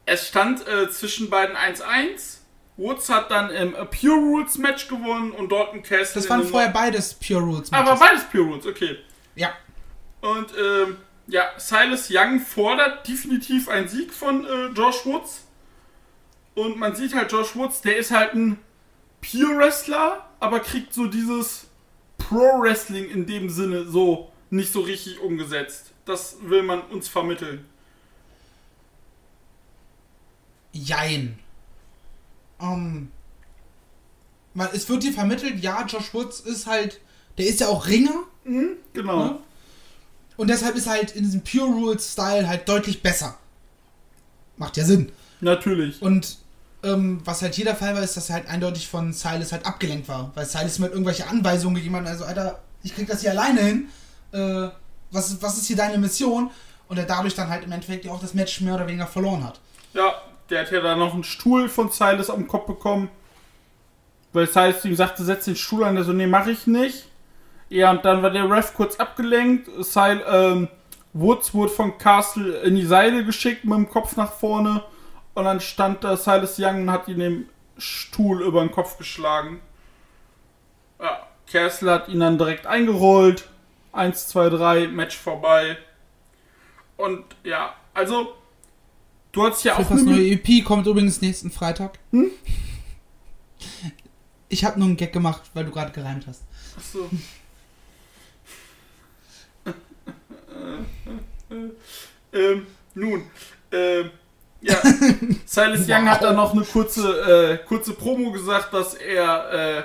Es 0.07 0.29
stand 0.29 0.67
äh, 0.67 0.91
zwischen 0.91 1.31
beiden 1.31 1.57
1-1. 1.57 2.39
Woods 2.77 3.09
hat 3.09 3.31
dann 3.31 3.51
im 3.51 3.75
äh, 3.75 3.85
Pure 3.85 4.17
Rules 4.17 4.59
Match 4.59 4.89
gewonnen 4.89 5.33
und 5.33 5.53
Dalton 5.53 5.83
Castle. 5.83 6.21
Das 6.21 6.31
waren 6.31 6.45
vorher 6.45 6.71
beides 6.71 7.15
Pure 7.15 7.41
Rules 7.41 7.73
Aber 7.73 7.93
Matches. 7.95 8.01
beides 8.01 8.25
Pure 8.25 8.45
Rules, 8.45 8.67
okay. 8.67 8.97
Ja. 9.37 9.53
Und 10.21 10.53
ähm, 10.59 10.97
ja, 11.27 11.51
Silas 11.59 12.09
Young 12.11 12.41
fordert 12.41 13.07
definitiv 13.07 13.69
einen 13.69 13.89
Sieg 13.89 14.13
von 14.13 14.45
äh, 14.45 14.67
Josh 14.69 15.05
Woods. 15.07 15.47
Und 16.55 16.79
man 16.79 16.95
sieht 16.95 17.15
halt 17.15 17.31
Josh 17.31 17.55
Woods, 17.57 17.81
der 17.81 17.97
ist 17.97 18.11
halt 18.11 18.35
ein 18.35 18.59
Pure 19.21 19.59
Wrestler, 19.59 20.29
aber 20.41 20.61
kriegt 20.61 20.93
so 20.93 21.07
dieses 21.07 21.67
Pro 22.19 22.61
Wrestling 22.61 23.09
in 23.11 23.27
dem 23.27 23.49
Sinne 23.51 23.87
so 23.87 24.31
nicht 24.51 24.73
so 24.73 24.81
richtig 24.81 25.21
umgesetzt. 25.21 25.93
Das 26.05 26.37
will 26.43 26.63
man 26.63 26.83
uns 26.83 27.09
vermitteln. 27.09 27.65
Jein. 30.73 31.39
Ähm, 32.61 33.11
weil 34.55 34.71
es 34.73 34.89
wird 34.89 35.03
dir 35.03 35.13
vermittelt, 35.13 35.61
ja, 35.61 35.85
Josh 35.87 36.13
Woods 36.13 36.41
ist 36.41 36.67
halt, 36.67 37.01
der 37.39 37.47
ist 37.47 37.61
ja 37.61 37.69
auch 37.69 37.87
Ringer. 37.87 38.25
Genau. 38.93 39.25
Ne? 39.25 39.39
Und 40.37 40.49
deshalb 40.49 40.77
ist 40.77 40.87
er 40.87 40.93
halt 40.93 41.15
in 41.15 41.25
diesem 41.25 41.43
Pure 41.43 41.71
Rules 41.71 42.13
Style 42.13 42.49
halt 42.49 42.69
deutlich 42.69 43.03
besser. 43.03 43.39
Macht 44.57 44.77
ja 44.77 44.85
Sinn. 44.85 45.13
Natürlich. 45.41 46.01
Und 46.03 46.39
ähm, 46.83 47.21
was 47.25 47.43
halt 47.43 47.55
hier 47.55 47.65
der 47.65 47.77
Fall 47.77 47.95
war, 47.95 48.03
ist, 48.03 48.17
dass 48.17 48.29
er 48.29 48.37
halt 48.37 48.49
eindeutig 48.49 48.89
von 48.89 49.13
Silas 49.13 49.53
halt 49.53 49.67
abgelenkt 49.67 50.09
war. 50.09 50.31
Weil 50.35 50.47
Silas 50.47 50.79
mir 50.79 50.85
halt 50.85 50.95
irgendwelche 50.95 51.29
Anweisungen 51.29 51.75
gegeben 51.75 51.97
hat. 51.97 52.07
Also, 52.07 52.25
Alter, 52.25 52.61
ich 52.83 52.95
krieg 52.95 53.07
das 53.07 53.21
hier 53.21 53.31
alleine 53.31 53.61
hin. 53.61 53.89
Äh, 54.33 54.69
was, 55.11 55.43
was 55.43 55.59
ist 55.59 55.67
hier 55.67 55.77
deine 55.77 55.99
Mission? 55.99 56.51
Und 56.89 56.99
er 56.99 57.05
dadurch 57.05 57.35
dann 57.35 57.49
halt 57.49 57.65
im 57.65 57.73
Endeffekt 57.73 58.05
ja 58.05 58.13
auch 58.13 58.21
das 58.21 58.35
Match 58.35 58.61
mehr 58.61 58.75
oder 58.75 58.87
weniger 58.87 59.07
verloren 59.07 59.45
hat. 59.45 59.61
Ja, 59.93 60.15
der 60.49 60.63
hat 60.63 60.73
ja 60.73 60.81
dann 60.81 60.99
noch 60.99 61.15
einen 61.15 61.25
Stuhl 61.25 61.69
von 61.69 61.91
Silas 61.91 62.31
am 62.31 62.49
Kopf 62.49 62.67
bekommen. 62.67 63.11
Weil 64.33 64.47
Silas 64.47 64.85
ihm 64.85 64.97
sagte, 64.97 65.25
setz 65.25 65.45
den 65.45 65.57
Stuhl 65.57 65.85
an. 65.85 65.97
Der 65.97 66.05
so, 66.05 66.13
nee, 66.13 66.27
mach 66.27 66.47
ich 66.47 66.67
nicht. 66.67 67.07
Ja, 67.69 67.91
und 67.93 68.05
dann 68.05 68.23
war 68.23 68.31
der 68.31 68.51
Ref 68.51 68.75
kurz 68.75 68.97
abgelenkt. 68.97 69.69
Sil 69.85 70.23
ähm, 70.27 70.69
Woods 71.13 71.55
wurde 71.55 71.73
von 71.73 71.99
Castle 71.99 72.59
in 72.61 72.77
die 72.77 72.87
Seile 72.87 73.25
geschickt 73.25 73.65
mit 73.65 73.77
dem 73.77 73.89
Kopf 73.89 74.17
nach 74.17 74.33
vorne. 74.33 74.83
Und 75.35 75.45
dann 75.45 75.61
stand 75.61 76.05
da 76.05 76.17
Silas 76.17 76.59
Young 76.59 76.83
und 76.83 76.91
hat 76.91 77.09
ihn 77.09 77.19
den 77.19 77.49
Stuhl 77.79 78.43
über 78.43 78.61
den 78.61 78.71
Kopf 78.71 78.99
geschlagen. 78.99 79.61
Ja, 81.01 81.27
Castle 81.51 81.91
hat 81.91 82.09
ihn 82.09 82.21
dann 82.21 82.39
direkt 82.39 82.67
eingerollt. 82.67 83.49
1, 83.93 84.29
2, 84.29 84.51
3, 84.51 84.89
Match 84.89 85.17
vorbei. 85.17 85.79
Und 86.97 87.25
ja, 87.45 87.75
also, 87.95 88.35
du 89.33 89.47
hast 89.47 89.65
ja 89.65 89.77
auch 89.77 89.89
Das 89.89 90.03
neue 90.03 90.33
EP 90.33 90.65
kommt 90.65 90.87
übrigens 90.87 91.21
nächsten 91.21 91.51
Freitag. 91.51 91.99
Hm? 92.13 92.31
Ich 94.53 94.65
habe 94.65 94.81
nur 94.81 94.89
einen 94.89 94.97
Gag 94.97 95.13
gemacht, 95.13 95.43
weil 95.55 95.65
du 95.65 95.71
gerade 95.71 95.93
gereimt 95.93 96.27
hast. 96.27 96.43
Achso. 96.77 97.09
ähm, 102.33 102.67
nun, 102.95 103.31
ähm, 103.71 104.11
ja, 104.63 104.77
Silas 105.47 105.89
Young 105.89 106.09
hat 106.09 106.23
da 106.23 106.33
noch 106.33 106.53
eine 106.53 106.65
kurze, 106.65 107.53
äh, 107.53 107.59
kurze 107.67 107.95
Promo 107.95 108.31
gesagt, 108.31 108.73
dass 108.75 108.95
er, 108.95 109.53
äh, 109.79 109.83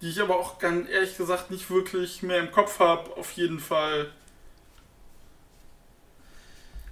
die 0.00 0.10
ich 0.10 0.20
aber 0.20 0.36
auch 0.36 0.58
ganz 0.58 0.88
ehrlich 0.88 1.16
gesagt 1.16 1.50
nicht 1.50 1.68
wirklich 1.70 2.22
mehr 2.22 2.38
im 2.38 2.50
Kopf 2.50 2.78
habe, 2.78 3.10
auf 3.16 3.32
jeden 3.32 3.58
Fall. 3.58 4.10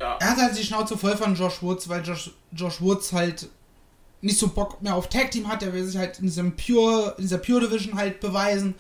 Ja, 0.01 0.17
Er 0.21 0.31
hat 0.31 0.39
halt 0.39 0.59
die 0.59 0.65
Schnauze 0.65 0.97
voll 0.97 1.17
von 1.17 1.35
Josh 1.35 1.63
Woods, 1.63 1.89
weil 1.89 2.05
Josh, 2.05 2.31
Josh 2.53 2.81
Woods 2.81 3.13
halt 3.13 3.49
nicht 4.21 4.39
so 4.39 4.49
Bock 4.49 4.83
mehr 4.83 4.95
auf 4.95 5.09
Tag 5.09 5.31
Team 5.31 5.49
hat. 5.49 5.63
Er 5.63 5.73
will 5.73 5.85
sich 5.85 5.97
halt 5.97 6.19
in 6.19 6.27
diesem 6.27 6.57
Pure, 6.57 7.15
in 7.19 7.23
dieser 7.23 7.39
Pure 7.39 7.63
Division 7.63 7.97
halt 7.97 8.21
beweisen. 8.21 8.75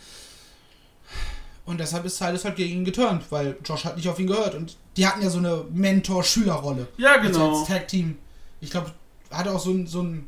Und 1.69 1.79
deshalb 1.79 2.05
ist 2.07 2.17
Silas 2.17 2.45
halt 2.45 2.57
gegen 2.57 2.79
ihn 2.79 2.85
geturnt, 2.85 3.25
weil 3.31 3.57
Josh 3.65 3.85
hat 3.85 3.97
nicht 3.97 4.09
auf 4.09 4.19
ihn 4.19 4.27
gehört. 4.27 4.55
Und 4.55 4.77
die 4.97 5.07
hatten 5.07 5.23
ja 5.23 5.29
so 5.31 5.39
eine 5.39 5.65
Mentor-Schüler-Rolle. 5.71 6.89
ja 6.97 7.19
genau. 7.19 7.59
als 7.61 7.69
Tag 7.69 7.89
Team. 7.89 8.17
Ich 8.61 8.71
glaube, 8.71 8.93
hatte 9.31 9.53
auch 9.53 9.61
so 9.61 9.71
ein, 9.73 9.87
so 9.87 10.03
ein 10.03 10.27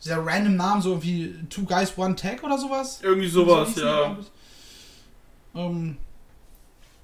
sehr 0.00 0.24
random 0.24 0.56
Namen, 0.56 0.80
so 0.82 0.90
irgendwie 0.90 1.34
Two 1.50 1.64
Guys, 1.64 1.92
One 1.98 2.16
Tag 2.16 2.42
oder 2.42 2.58
sowas. 2.58 3.00
Irgendwie 3.02 3.28
sowas, 3.28 3.74
So 3.74 3.84
ja. 3.84 4.16
Ähm, 5.54 5.96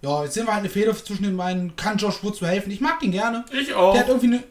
ja, 0.01 0.25
jetzt 0.25 0.35
sehen 0.35 0.47
wir 0.47 0.53
halt 0.53 0.61
eine 0.61 0.69
Fehde 0.71 0.95
zwischen 0.97 1.25
den 1.25 1.37
beiden. 1.37 1.77
Kann 1.77 1.97
Josh 1.99 2.23
Woods 2.25 2.41
mir 2.41 2.49
helfen? 2.49 2.71
Ich 2.71 2.81
mag 2.81 3.01
den 3.01 3.13
gerne. 3.13 3.45
Ich 3.53 3.73
auch. 3.75 3.93
Der 3.93 4.01
hat 4.03 4.09
irgendwie 4.09 4.27
eine. 4.29 4.43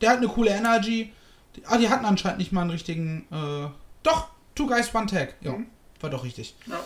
Der 0.00 0.10
hat 0.10 0.16
eine 0.18 0.28
coole 0.28 0.50
Energy. 0.50 1.12
Die, 1.56 1.62
ah, 1.66 1.76
die 1.78 1.88
hatten 1.88 2.04
anscheinend 2.04 2.38
nicht 2.38 2.52
mal 2.52 2.62
einen 2.62 2.70
richtigen. 2.70 3.26
Äh, 3.30 3.68
doch, 4.02 4.28
Two 4.54 4.66
Guys, 4.66 4.94
One 4.94 5.06
Tag. 5.06 5.34
Ja, 5.40 5.52
Mhm. 5.52 5.66
war 6.00 6.10
doch 6.10 6.24
richtig. 6.24 6.54
Ja. 6.66 6.80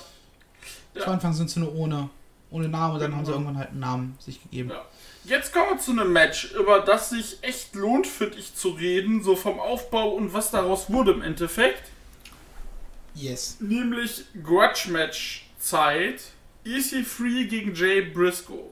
Zu 0.95 1.07
Anfang 1.07 1.33
sind 1.33 1.51
sie 1.51 1.61
nur 1.61 1.75
ohne, 1.75 2.09
ohne 2.51 2.69
Namen 2.69 2.95
und 2.95 3.01
dann 3.01 3.15
haben 3.17 3.25
sie 3.25 3.33
Genau. 3.33 3.41
irgendwann 3.41 3.59
halt 3.59 3.71
einen 3.71 3.81
Namen 3.81 4.17
sich 4.21 4.43
gegeben. 4.43 4.71
Ja. 4.71 4.85
Jetzt 5.25 5.53
kommen 5.53 5.71
wir 5.71 5.79
zu 5.79 5.93
einem 5.93 6.13
Match, 6.13 6.53
über 6.53 6.81
das 6.81 7.11
sich 7.11 7.39
echt 7.43 7.75
lohnt, 7.75 8.07
finde 8.07 8.39
ich, 8.39 8.55
zu 8.57 8.71
reden, 8.71 9.23
so 9.23 9.37
vom 9.37 9.61
Aufbau 9.61 10.11
und 10.11 10.33
was 10.35 10.51
daraus 10.51 10.91
wurde 10.91 11.13
im 11.13 11.23
Endeffekt. 11.23 11.91
Yes. 13.15 13.57
Nämlich 13.61 14.25
Grudge 14.43 14.91
Match 14.91 15.47
Zeit. 15.59 16.23
EC3 16.65 17.47
gegen 17.49 17.75
Jay 17.75 18.03
Briscoe. 18.03 18.71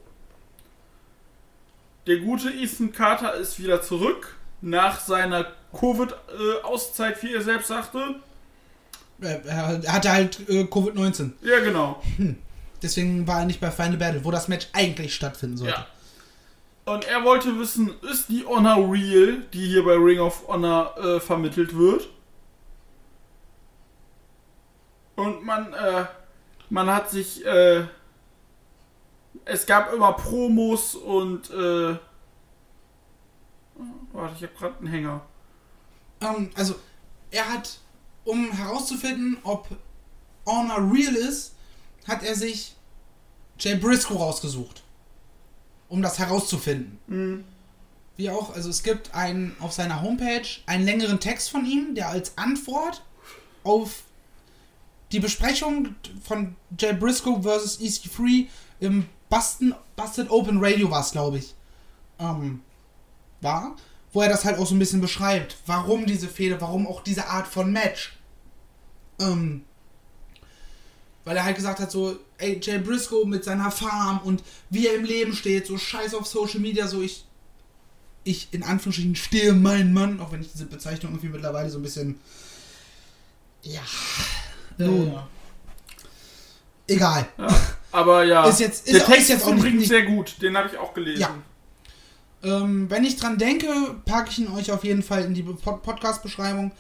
Der 2.07 2.19
gute 2.19 2.51
Ethan 2.51 2.93
Carter 2.93 3.35
ist 3.35 3.61
wieder 3.61 3.83
zurück. 3.83 4.37
Nach 4.61 5.01
seiner 5.01 5.53
Covid-Auszeit, 5.79 7.23
wie 7.23 7.35
er 7.35 7.43
selbst 7.43 7.69
sagte. 7.69 8.17
Er, 9.21 9.45
er 9.45 9.93
hatte 9.93 10.11
halt 10.11 10.49
äh, 10.49 10.65
Covid-19. 10.65 11.33
Ja, 11.43 11.61
genau. 11.61 12.03
Deswegen 12.83 13.27
war 13.27 13.41
er 13.41 13.47
nicht 13.47 13.61
bei 13.61 13.71
Final 13.71 13.99
Battle, 13.99 14.25
wo 14.25 14.31
das 14.31 14.49
Match 14.49 14.69
eigentlich 14.73 15.15
stattfinden 15.15 15.59
sollte. 15.59 15.75
Ja. 15.75 15.87
Und 16.93 17.05
er 17.05 17.25
wollte 17.25 17.59
wissen, 17.59 17.93
ist 18.11 18.29
die 18.31 18.45
Honor 18.45 18.91
real, 18.91 19.43
die 19.53 19.67
hier 19.67 19.85
bei 19.85 19.95
Ring 19.95 20.19
of 20.19 20.49
Honor 20.49 20.97
äh, 20.99 21.21
vermittelt 21.21 21.77
wird? 21.77 22.09
Und 25.15 25.45
man, 25.45 25.73
äh, 25.75 26.07
man 26.71 26.89
hat 26.89 27.11
sich, 27.11 27.45
äh, 27.45 27.85
es 29.45 29.67
gab 29.67 29.93
immer 29.93 30.15
Promos 30.15 30.95
und, 30.95 31.51
äh, 31.51 31.97
warte, 34.13 34.35
ich 34.37 34.43
habe 34.43 34.55
gerade 34.59 34.79
einen 34.79 34.87
Hänger. 34.87 35.21
Ähm, 36.23 36.51
also, 36.55 36.75
er 37.31 37.49
hat, 37.53 37.79
um 38.25 38.53
herauszufinden, 38.53 39.39
ob 39.43 39.69
Honor 40.47 40.93
real 40.93 41.15
ist, 41.15 41.55
hat 42.07 42.23
er 42.23 42.35
sich 42.35 42.75
Jay 43.59 43.77
Briscoe 43.77 44.17
rausgesucht. 44.17 44.83
Um 45.89 46.03
das 46.03 46.19
herauszufinden. 46.19 46.99
Mhm. 47.07 47.45
Wie 48.17 48.31
auch, 48.31 48.55
also 48.55 48.69
es 48.71 48.83
gibt 48.83 49.15
einen 49.15 49.57
auf 49.61 49.73
seiner 49.73 50.03
Homepage 50.03 50.47
einen 50.67 50.85
längeren 50.85 51.21
Text 51.21 51.51
von 51.51 51.65
ihm, 51.67 51.95
der 51.95 52.09
als 52.09 52.37
Antwort 52.37 53.03
auf 53.65 54.03
die 55.13 55.21
Besprechung 55.21 55.95
von 56.23 56.55
Jay 56.79 56.93
Briscoe 56.93 57.43
vs. 57.43 57.81
EC3 57.81 58.47
im 58.81 59.07
Busted 59.29 60.31
Open 60.31 60.59
Radio 60.61 60.91
war 60.91 61.01
es, 61.01 61.13
glaube 61.13 61.39
ich, 61.39 61.55
ähm, 62.19 62.63
war, 63.41 63.77
wo 64.13 64.23
er 64.23 64.29
das 64.29 64.45
halt 64.45 64.59
auch 64.59 64.67
so 64.67 64.75
ein 64.75 64.79
bisschen 64.79 65.01
beschreibt, 65.01 65.57
warum 65.67 66.07
diese 66.07 66.29
Fehde, 66.29 66.61
warum 66.61 66.87
auch 66.87 67.03
diese 67.03 67.27
Art 67.29 67.47
von 67.47 67.73
Match. 67.73 68.17
Ähm, 69.21 69.65
weil 71.25 71.37
er 71.37 71.45
halt 71.45 71.57
gesagt 71.57 71.79
hat, 71.81 71.91
so, 71.91 72.17
ey, 72.39 72.59
Jay 72.63 72.79
Briscoe 72.79 73.25
mit 73.27 73.45
seiner 73.45 73.71
Farm 73.71 74.21
und 74.25 74.43
wie 74.71 74.87
er 74.89 74.95
im 74.95 75.05
Leben 75.05 75.35
steht, 75.35 75.67
so 75.67 75.77
scheiß 75.79 76.15
auf 76.15 76.27
Social 76.27 76.61
Media, 76.61 76.89
so 76.89 77.03
ich, 77.03 77.25
ich 78.25 78.49
in 78.53 78.63
Anführungsstrichen 78.63 79.15
stehe 79.17 79.53
mein 79.53 79.93
Mann, 79.93 80.19
auch 80.21 80.33
wenn 80.33 80.41
ich 80.41 80.51
diese 80.51 80.67
Bezeichnung 80.67 81.13
irgendwie 81.13 81.29
mittlerweile 81.29 81.69
so 81.71 81.79
ein 81.79 81.83
bisschen 81.83 82.19
Ja. 83.63 83.83
Nun. 84.79 85.13
Äh, 86.89 86.95
egal. 86.95 87.29
Ja. 87.39 87.61
Aber 87.93 88.25
ja, 88.25 88.49
Ist 88.49 88.61
jetzt- 88.61 88.87
ist 88.87 88.95
der 88.97 89.05
Text 89.05 89.23
ist 89.23 89.29
jetzt 89.29 89.45
auch 89.45 89.55
nicht- 89.55 89.89
sehr 89.89 90.03
gut. 90.07 90.41
Den 90.41 90.57
habe 90.57 90.69
ich 90.69 90.79
auch 90.79 90.95
gelesen. 90.95 91.21
Ja. 91.21 91.35
Ähm, 92.43 92.89
wenn 92.89 93.05
ich 93.05 93.17
dran 93.17 93.39
denke, 93.39 93.69
packe 94.05 94.31
ich 94.31 94.39
ihn 94.39 94.49
euch 94.49 94.73
auf 94.73 94.85
jeden 94.85 95.03
Fall 95.03 95.25
in 95.25 95.35
die 95.35 95.43
Pod 95.43 95.83
Podcast-Beschreibung. 95.83 96.73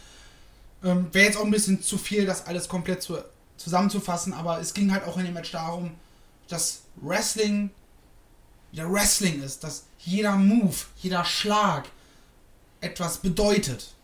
Ähm, 0.82 1.08
Wäre 1.12 1.26
jetzt 1.26 1.36
auch 1.36 1.44
ein 1.44 1.50
bisschen 1.50 1.82
zu 1.82 1.98
viel, 1.98 2.24
das 2.24 2.46
alles 2.46 2.68
komplett 2.68 3.02
zu, 3.02 3.18
zusammenzufassen, 3.56 4.32
aber 4.32 4.60
es 4.60 4.72
ging 4.72 4.92
halt 4.92 5.04
auch 5.04 5.18
in 5.18 5.24
dem 5.26 5.34
Match 5.34 5.52
darum, 5.52 5.92
dass 6.48 6.82
Wrestling 6.96 7.70
wieder 8.72 8.90
Wrestling 8.90 9.42
ist, 9.42 9.64
dass 9.64 9.84
jeder 9.98 10.36
Move, 10.36 10.76
jeder 10.98 11.24
Schlag 11.24 11.88
etwas 12.80 13.18
bedeutet. 13.18 13.94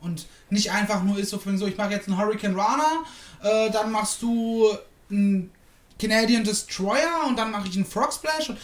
Und 0.00 0.26
nicht 0.50 0.72
einfach 0.72 1.02
nur 1.02 1.18
ist 1.18 1.30
so 1.30 1.40
so, 1.56 1.66
ich 1.66 1.76
mache 1.76 1.92
jetzt 1.92 2.08
einen 2.08 2.18
Hurricane 2.18 2.58
Rana, 2.58 3.04
äh, 3.42 3.70
dann 3.70 3.92
machst 3.92 4.20
du 4.22 4.76
einen 5.10 5.50
Canadian 5.98 6.42
Destroyer 6.42 7.26
und 7.28 7.36
dann 7.36 7.52
mache 7.52 7.68
ich 7.68 7.76
einen 7.76 7.86
Frog 7.86 8.12
Splash 8.12 8.50
und 8.50 8.58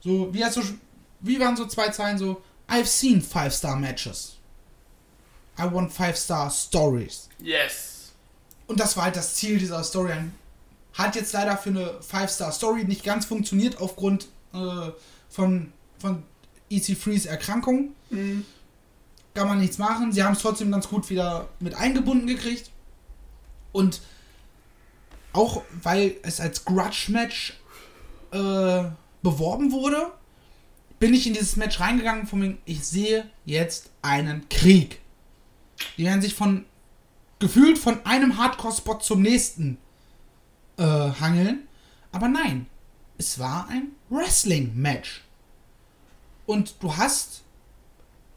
so, 0.00 0.32
wie, 0.32 0.44
hast 0.44 0.58
du, 0.58 0.62
wie 1.24 1.40
waren 1.40 1.56
so 1.56 1.66
zwei 1.66 1.88
Zeilen 1.88 2.18
so, 2.18 2.42
I've 2.68 2.86
seen 2.86 3.20
Five-Star 3.20 3.76
Matches. 3.76 4.36
I 5.58 5.62
want 5.62 5.92
Five-Star 5.92 6.50
Stories. 6.50 7.28
Yes. 7.38 8.12
Und 8.66 8.78
das 8.78 8.96
war 8.96 9.04
halt 9.04 9.16
das 9.16 9.34
Ziel 9.34 9.58
dieser 9.58 9.82
Story. 9.84 10.12
Hat 10.92 11.16
jetzt 11.16 11.32
leider 11.32 11.56
für 11.56 11.70
eine 11.70 12.02
Five-Star-Story 12.02 12.84
nicht 12.84 13.04
ganz 13.04 13.24
funktioniert 13.24 13.80
aufgrund 13.80 14.28
äh, 14.52 14.90
von, 15.28 15.72
von 15.98 16.22
EC3s 16.70 17.26
Erkrankung. 17.26 17.94
Mhm. 18.10 18.44
Kann 19.34 19.48
man 19.48 19.58
nichts 19.58 19.78
machen. 19.78 20.12
Sie 20.12 20.22
haben 20.22 20.34
es 20.34 20.42
trotzdem 20.42 20.70
ganz 20.70 20.88
gut 20.88 21.08
wieder 21.10 21.48
mit 21.58 21.74
eingebunden 21.74 22.26
gekriegt. 22.26 22.70
Und 23.72 24.00
auch 25.32 25.62
weil 25.82 26.16
es 26.22 26.40
als 26.40 26.64
Grudge-Match 26.64 27.58
äh, 28.30 28.84
beworben 29.22 29.72
wurde, 29.72 30.12
bin 31.04 31.12
ich 31.12 31.26
in 31.26 31.34
dieses 31.34 31.56
Match 31.56 31.80
reingegangen, 31.80 32.26
von 32.26 32.40
wegen, 32.40 32.58
ich 32.64 32.82
sehe 32.82 33.30
jetzt 33.44 33.90
einen 34.00 34.48
Krieg. 34.48 35.02
Die 35.98 36.04
werden 36.06 36.22
sich 36.22 36.32
von 36.32 36.64
gefühlt 37.38 37.76
von 37.76 38.06
einem 38.06 38.38
Hardcore-Spot 38.38 39.00
zum 39.00 39.20
nächsten 39.20 39.76
äh, 40.78 40.82
hangeln. 40.82 41.68
Aber 42.10 42.28
nein, 42.28 42.68
es 43.18 43.38
war 43.38 43.68
ein 43.68 43.88
Wrestling-Match. 44.08 45.22
Und 46.46 46.76
du 46.80 46.96
hast, 46.96 47.42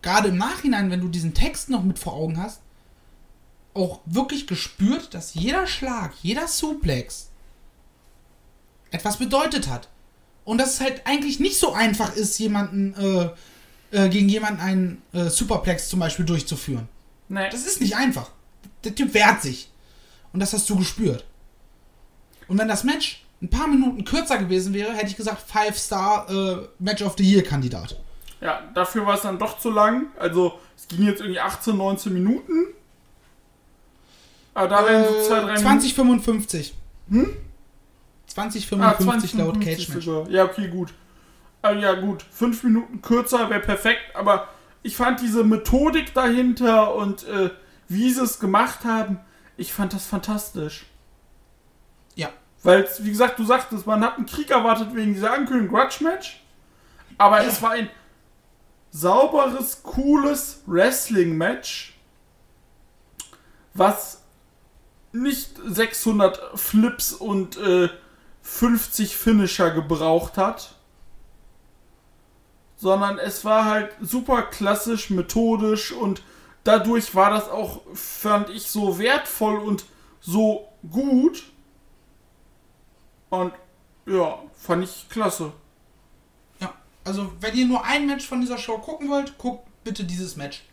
gerade 0.01 0.27
im 0.27 0.37
Nachhinein, 0.37 0.91
wenn 0.91 0.99
du 0.99 1.07
diesen 1.07 1.33
Text 1.33 1.69
noch 1.69 1.83
mit 1.83 1.97
vor 1.97 2.15
Augen 2.15 2.37
hast, 2.37 2.59
auch 3.75 4.01
wirklich 4.05 4.45
gespürt, 4.45 5.13
dass 5.13 5.35
jeder 5.35 5.67
Schlag, 5.67 6.15
jeder 6.21 6.49
Suplex 6.49 7.29
etwas 8.91 9.15
bedeutet 9.15 9.69
hat. 9.69 9.87
Und 10.47 10.59
dass 10.59 10.75
es 10.75 10.79
halt 10.79 11.01
eigentlich 11.03 11.41
nicht 11.41 11.59
so 11.59 11.73
einfach 11.73 12.15
ist, 12.15 12.39
jemanden 12.39 12.93
äh, 13.91 14.05
äh, 14.05 14.07
gegen 14.07 14.29
jemanden 14.29 14.61
einen 14.61 15.01
äh, 15.11 15.25
Superplex 15.25 15.89
zum 15.89 15.99
Beispiel 15.99 16.23
durchzuführen. 16.23 16.87
Nee. 17.27 17.49
Das 17.51 17.65
ist 17.65 17.81
nicht 17.81 17.97
einfach. 17.97 18.31
Der 18.85 18.95
Typ 18.95 19.13
wehrt 19.13 19.41
sich. 19.41 19.69
Und 20.31 20.39
das 20.39 20.53
hast 20.53 20.69
du 20.69 20.77
gespürt. 20.77 21.25
Und 22.47 22.57
wenn 22.57 22.69
das 22.69 22.85
Match 22.85 23.25
ein 23.41 23.49
paar 23.49 23.67
Minuten 23.67 24.05
kürzer 24.05 24.37
gewesen 24.37 24.73
wäre, 24.73 24.93
hätte 24.93 25.07
ich 25.07 25.17
gesagt, 25.17 25.43
Five-Star 25.51 26.29
äh, 26.29 26.67
Match 26.79 27.01
of 27.01 27.15
the 27.17 27.25
Year-Kandidat. 27.29 27.99
Ja, 28.39 28.61
dafür 28.73 29.05
war 29.05 29.15
es 29.15 29.23
dann 29.23 29.37
doch 29.37 29.59
zu 29.59 29.69
lang. 29.69 30.05
Also, 30.17 30.57
es 30.77 30.87
ging 30.87 31.05
jetzt 31.05 31.19
irgendwie 31.19 31.41
18, 31.41 31.75
19 31.75 32.13
Minuten. 32.13 32.67
Aber 34.53 34.69
da 34.69 34.85
werden 34.85 35.05
so 35.09 35.27
zwei, 35.27 35.41
drei 35.41 35.55
Äh, 35.55 35.57
2055. 35.57 36.73
Hm? 37.09 37.35
2055 38.37 39.33
Ah, 39.33 39.43
laut 39.43 39.55
20, 39.55 39.65
Cage 39.65 39.89
Match. 39.89 40.05
sogar. 40.05 40.29
Ja, 40.29 40.45
okay, 40.45 40.67
gut. 40.67 40.93
Ah, 41.63 41.71
ja, 41.71 41.93
gut. 41.93 42.23
Fünf 42.31 42.63
Minuten 42.63 43.01
kürzer 43.01 43.49
wäre 43.49 43.61
perfekt, 43.61 44.15
aber 44.15 44.47
ich 44.83 44.95
fand 44.95 45.21
diese 45.21 45.43
Methodik 45.43 46.13
dahinter 46.13 46.93
und 46.95 47.27
äh, 47.27 47.49
wie 47.87 48.11
sie 48.11 48.21
es 48.21 48.39
gemacht 48.39 48.85
haben, 48.85 49.19
ich 49.57 49.73
fand 49.73 49.93
das 49.93 50.05
fantastisch. 50.05 50.85
Ja. 52.15 52.29
Weil, 52.63 52.87
wie 52.99 53.09
gesagt, 53.09 53.39
du 53.39 53.43
sagtest, 53.43 53.87
man 53.87 54.03
hat 54.03 54.17
einen 54.17 54.27
Krieg 54.27 54.51
erwartet 54.51 54.93
wegen 54.93 55.13
dieser 55.13 55.33
Ankündigung 55.33 55.75
Grudge-Match, 55.75 56.43
aber 57.17 57.43
es 57.43 57.61
war 57.61 57.71
ein 57.71 57.89
sauberes, 58.91 59.81
cooles 59.83 60.61
Wrestling-Match, 60.67 61.97
was 63.73 64.23
nicht 65.11 65.51
600 65.65 66.39
Flips 66.59 67.13
und 67.13 67.57
äh, 67.57 67.89
50 68.47 69.15
Finisher 69.15 69.71
gebraucht 69.71 70.37
hat, 70.37 70.73
sondern 72.77 73.19
es 73.19 73.43
war 73.43 73.65
halt 73.65 73.91
super 74.01 74.43
klassisch, 74.43 75.09
methodisch 75.09 75.91
und 75.91 76.23
dadurch 76.63 77.13
war 77.13 77.29
das 77.29 77.49
auch, 77.49 77.81
fand 77.93 78.49
ich, 78.49 78.67
so 78.67 78.97
wertvoll 78.97 79.59
und 79.59 79.85
so 80.21 80.69
gut. 80.89 81.43
Und 83.29 83.53
ja, 84.05 84.39
fand 84.55 84.85
ich 84.85 85.07
klasse. 85.09 85.51
Ja, 86.59 86.73
also 87.03 87.31
wenn 87.41 87.55
ihr 87.55 87.65
nur 87.65 87.83
ein 87.83 88.07
Match 88.07 88.25
von 88.25 88.39
dieser 88.39 88.57
Show 88.57 88.77
gucken 88.77 89.09
wollt, 89.09 89.37
guckt 89.37 89.67
bitte 89.83 90.05
dieses 90.05 90.35
Match. 90.35 90.63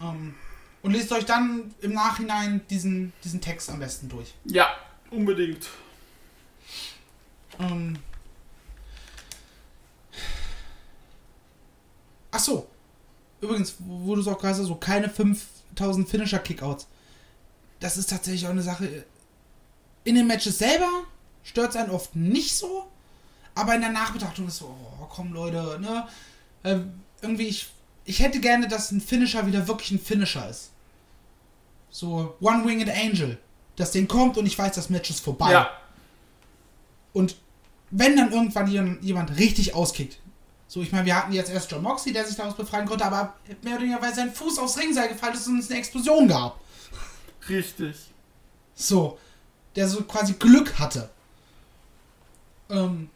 Ähm, 0.00 0.34
und 0.82 0.92
lest 0.92 1.12
euch 1.12 1.24
dann 1.24 1.72
im 1.80 1.94
Nachhinein 1.94 2.62
diesen, 2.68 3.12
diesen 3.22 3.40
Text 3.40 3.70
am 3.70 3.78
besten 3.78 4.08
durch. 4.08 4.34
Ja, 4.44 4.68
unbedingt. 5.10 5.68
Ähm. 7.58 7.98
Ach 12.30 12.40
so. 12.40 12.68
Übrigens, 13.40 13.74
wo 13.78 14.14
du 14.14 14.20
es 14.20 14.28
auch 14.28 14.38
gerade 14.38 14.54
sagst, 14.54 14.68
so 14.68 14.74
keine 14.74 15.08
5000 15.08 16.08
Finisher-Kickouts. 16.08 16.86
Das 17.80 17.96
ist 17.96 18.10
tatsächlich 18.10 18.46
auch 18.46 18.50
eine 18.50 18.62
Sache. 18.62 19.04
In 20.04 20.14
den 20.16 20.26
Matches 20.26 20.58
selber 20.58 20.88
stört 21.44 21.70
es 21.70 21.76
einen 21.76 21.90
oft 21.90 22.16
nicht 22.16 22.56
so, 22.56 22.88
aber 23.54 23.74
in 23.74 23.80
der 23.80 23.92
Nachbetrachtung 23.92 24.48
ist 24.48 24.58
so, 24.58 24.66
oh, 24.66 25.06
komm 25.08 25.32
Leute, 25.32 25.78
ne? 25.80 26.08
Äh, 26.64 26.80
irgendwie, 27.22 27.46
ich, 27.46 27.68
ich 28.04 28.20
hätte 28.20 28.40
gerne, 28.40 28.68
dass 28.68 28.90
ein 28.90 29.00
Finisher 29.00 29.46
wieder 29.46 29.68
wirklich 29.68 29.90
ein 29.92 30.00
Finisher 30.00 30.48
ist. 30.48 30.70
So, 31.90 32.36
One-Winged 32.40 32.90
Angel. 32.90 33.38
Dass 33.76 33.92
den 33.92 34.08
kommt 34.08 34.36
und 34.36 34.46
ich 34.46 34.58
weiß, 34.58 34.74
das 34.74 34.90
Match 34.90 35.10
ist 35.10 35.20
vorbei. 35.20 35.52
Ja, 35.52 35.70
Und 37.12 37.36
wenn 37.90 38.16
dann 38.16 38.32
irgendwann 38.32 39.00
jemand, 39.02 39.36
richtig 39.38 39.74
auskickt, 39.74 40.18
so 40.66 40.82
ich 40.82 40.92
meine, 40.92 41.06
wir 41.06 41.16
hatten 41.16 41.32
jetzt 41.32 41.50
erst 41.50 41.70
John 41.70 41.82
Moxley, 41.82 42.12
der 42.12 42.26
sich 42.26 42.36
daraus 42.36 42.54
befreien 42.54 42.86
konnte, 42.86 43.04
aber 43.04 43.34
mehr 43.62 43.74
oder 43.74 43.82
weniger, 43.82 44.02
weil 44.02 44.14
sein 44.14 44.32
Fuß 44.32 44.58
aufs 44.58 44.76
Ringseil 44.76 45.08
gefallen 45.08 45.34
ist 45.34 45.46
und 45.46 45.58
es 45.58 45.70
eine 45.70 45.78
Explosion 45.78 46.28
gab. 46.28 46.60
richtig. 47.48 47.96
So, 48.74 49.18
der 49.74 49.88
so 49.88 50.02
quasi 50.02 50.34
Glück 50.34 50.78
hatte. 50.78 51.08
Ähm, 52.68 53.08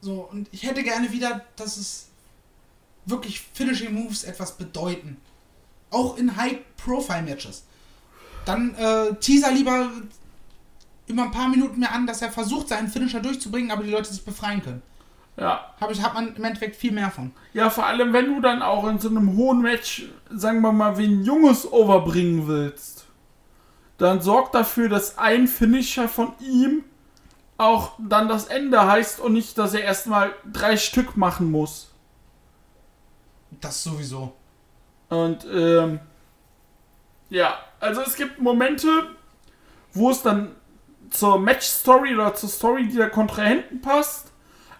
so, 0.00 0.28
und 0.32 0.48
ich 0.50 0.62
hätte 0.62 0.82
gerne 0.82 1.12
wieder, 1.12 1.44
dass 1.56 1.76
es 1.76 2.06
wirklich 3.04 3.42
Finishing 3.52 3.92
Moves 3.92 4.24
etwas 4.24 4.56
bedeuten. 4.56 5.18
Auch 5.90 6.16
in 6.16 6.36
High-Profile-Matches. 6.36 7.64
Dann 8.44 8.74
äh, 8.76 9.14
teaser 9.16 9.50
lieber 9.52 9.90
immer 11.08 11.24
ein 11.24 11.30
paar 11.30 11.48
Minuten 11.48 11.80
mehr 11.80 11.92
an, 11.92 12.06
dass 12.06 12.22
er 12.22 12.30
versucht, 12.30 12.68
seinen 12.68 12.88
Finisher 12.88 13.20
durchzubringen, 13.20 13.70
aber 13.70 13.82
die 13.82 13.90
Leute 13.90 14.12
sich 14.12 14.24
befreien 14.24 14.62
können. 14.62 14.82
Ja. 15.36 15.72
Hab 15.80 15.90
ich, 15.90 16.02
hat 16.02 16.14
man 16.14 16.34
im 16.34 16.44
Endeffekt 16.44 16.76
viel 16.76 16.92
mehr 16.92 17.10
von. 17.10 17.32
Ja, 17.52 17.70
vor 17.70 17.86
allem, 17.86 18.12
wenn 18.12 18.26
du 18.26 18.40
dann 18.40 18.60
auch 18.60 18.86
in 18.88 18.98
so 18.98 19.08
einem 19.08 19.36
hohen 19.36 19.62
Match, 19.62 20.08
sagen 20.30 20.60
wir 20.62 20.72
mal, 20.72 20.98
wen 20.98 21.24
Junges 21.24 21.70
overbringen 21.70 22.48
willst, 22.48 23.06
dann 23.98 24.20
sorg 24.20 24.52
dafür, 24.52 24.88
dass 24.88 25.18
ein 25.18 25.46
Finisher 25.46 26.08
von 26.08 26.32
ihm 26.40 26.84
auch 27.56 27.92
dann 27.98 28.28
das 28.28 28.46
Ende 28.46 28.86
heißt 28.86 29.20
und 29.20 29.32
nicht, 29.32 29.58
dass 29.58 29.74
er 29.74 29.82
erstmal 29.82 30.32
drei 30.50 30.76
Stück 30.76 31.16
machen 31.16 31.50
muss. 31.50 31.90
Das 33.60 33.82
sowieso. 33.82 34.32
Und 35.08 35.46
ähm, 35.52 36.00
ja, 37.30 37.58
also 37.80 38.00
es 38.02 38.14
gibt 38.14 38.40
Momente, 38.40 38.88
wo 39.92 40.10
es 40.10 40.22
dann 40.22 40.52
zur 41.10 41.38
Match-Story 41.38 42.14
oder 42.14 42.34
zur 42.34 42.48
Story 42.48 42.88
der 42.88 43.10
Kontrahenten 43.10 43.80
passt, 43.80 44.32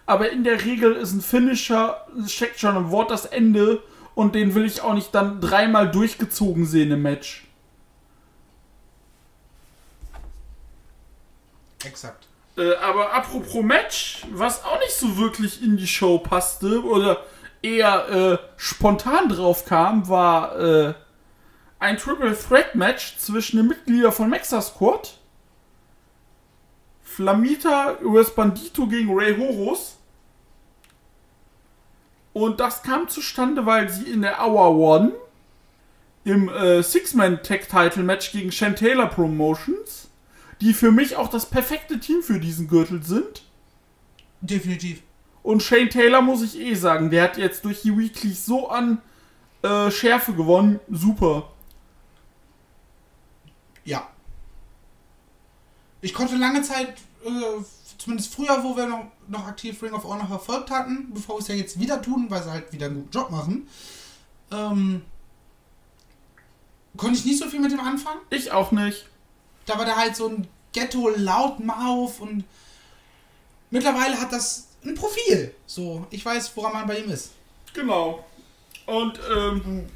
aber 0.05 0.31
in 0.31 0.43
der 0.43 0.63
Regel 0.65 0.93
ist 0.95 1.13
ein 1.13 1.21
Finisher, 1.21 2.05
steckt 2.27 2.59
schon 2.59 2.75
im 2.75 2.91
Wort 2.91 3.11
das 3.11 3.25
Ende 3.25 3.81
und 4.15 4.35
den 4.35 4.55
will 4.55 4.65
ich 4.65 4.81
auch 4.81 4.93
nicht 4.93 5.13
dann 5.13 5.39
dreimal 5.39 5.89
durchgezogen 5.91 6.65
sehen 6.65 6.91
im 6.91 7.01
Match. 7.01 7.45
Exakt. 11.85 12.27
Äh, 12.57 12.75
aber 12.75 13.13
apropos 13.13 13.63
Match, 13.63 14.25
was 14.31 14.63
auch 14.65 14.79
nicht 14.79 14.93
so 14.93 15.17
wirklich 15.17 15.63
in 15.63 15.77
die 15.77 15.87
Show 15.87 16.17
passte 16.17 16.83
oder 16.83 17.23
eher 17.61 18.09
äh, 18.09 18.37
spontan 18.57 19.29
drauf 19.29 19.65
kam, 19.65 20.09
war 20.09 20.59
äh, 20.59 20.93
ein 21.79 21.97
Triple 21.97 22.37
Threat 22.37 22.75
Match 22.75 23.17
zwischen 23.17 23.57
den 23.57 23.67
Mitgliedern 23.67 24.11
von 24.11 24.29
Mexa 24.29 24.61
Squad, 24.61 25.18
Flamita 27.19 27.97
US 28.01 28.33
Bandito 28.33 28.87
gegen 28.87 29.13
Ray 29.13 29.35
Horus. 29.35 29.97
Und 32.31 32.61
das 32.61 32.81
kam 32.81 33.09
zustande, 33.09 33.65
weil 33.65 33.89
sie 33.89 34.09
in 34.09 34.21
der 34.21 34.39
Hour 34.39 34.77
One 34.77 35.11
im 36.23 36.47
äh, 36.47 36.81
Six-Man-Tag-Title-Match 36.81 38.31
gegen 38.31 38.53
Shan 38.53 38.77
Taylor 38.77 39.07
Promotions, 39.07 40.07
die 40.61 40.73
für 40.73 40.93
mich 40.93 41.17
auch 41.17 41.27
das 41.27 41.49
perfekte 41.49 41.99
Team 41.99 42.23
für 42.23 42.39
diesen 42.39 42.69
Gürtel 42.69 43.03
sind. 43.03 43.43
Definitiv. 44.39 45.01
Und 45.43 45.61
Shane 45.61 45.89
Taylor 45.89 46.21
muss 46.21 46.41
ich 46.41 46.57
eh 46.57 46.75
sagen, 46.75 47.09
der 47.09 47.23
hat 47.23 47.37
jetzt 47.37 47.65
durch 47.65 47.81
die 47.81 47.97
Weeklies 47.97 48.45
so 48.45 48.69
an 48.69 49.01
äh, 49.61 49.91
Schärfe 49.91 50.31
gewonnen. 50.31 50.79
Super. 50.89 51.51
Ja. 53.83 54.07
Ich 55.99 56.13
konnte 56.13 56.37
lange 56.37 56.61
Zeit, 56.61 56.93
äh, 57.25 57.63
zumindest 57.97 58.33
früher, 58.33 58.63
wo 58.63 58.75
wir 58.75 58.87
noch, 58.87 59.05
noch 59.27 59.47
aktiv 59.47 59.81
Ring 59.83 59.93
of 59.93 60.03
Honor 60.03 60.27
verfolgt 60.27 60.71
hatten, 60.71 61.13
bevor 61.13 61.35
wir 61.35 61.41
es 61.41 61.47
ja 61.47 61.55
jetzt 61.55 61.79
wieder 61.79 62.01
tun, 62.01 62.27
weil 62.29 62.43
sie 62.43 62.51
halt 62.51 62.71
wieder 62.71 62.87
einen 62.87 62.95
guten 62.95 63.11
Job 63.11 63.29
machen, 63.29 63.67
ähm, 64.51 65.01
konnte 66.97 67.19
ich 67.19 67.25
nicht 67.25 67.39
so 67.39 67.47
viel 67.47 67.59
mit 67.59 67.71
dem 67.71 67.79
anfangen. 67.79 68.21
Ich 68.29 68.51
auch 68.51 68.71
nicht. 68.71 69.05
Da 69.65 69.77
war 69.77 69.85
der 69.85 69.97
halt 69.97 70.15
so 70.15 70.27
ein 70.27 70.47
Ghetto-Loudmouth 70.73 72.19
und 72.19 72.43
mittlerweile 73.69 74.19
hat 74.19 74.31
das 74.31 74.69
ein 74.83 74.95
Profil. 74.95 75.53
So, 75.65 76.07
ich 76.09 76.25
weiß, 76.25 76.55
woran 76.55 76.73
man 76.73 76.87
bei 76.87 76.99
ihm 76.99 77.11
ist. 77.11 77.31
Genau. 77.73 78.25
Und 78.85 79.19
ähm, 79.35 79.87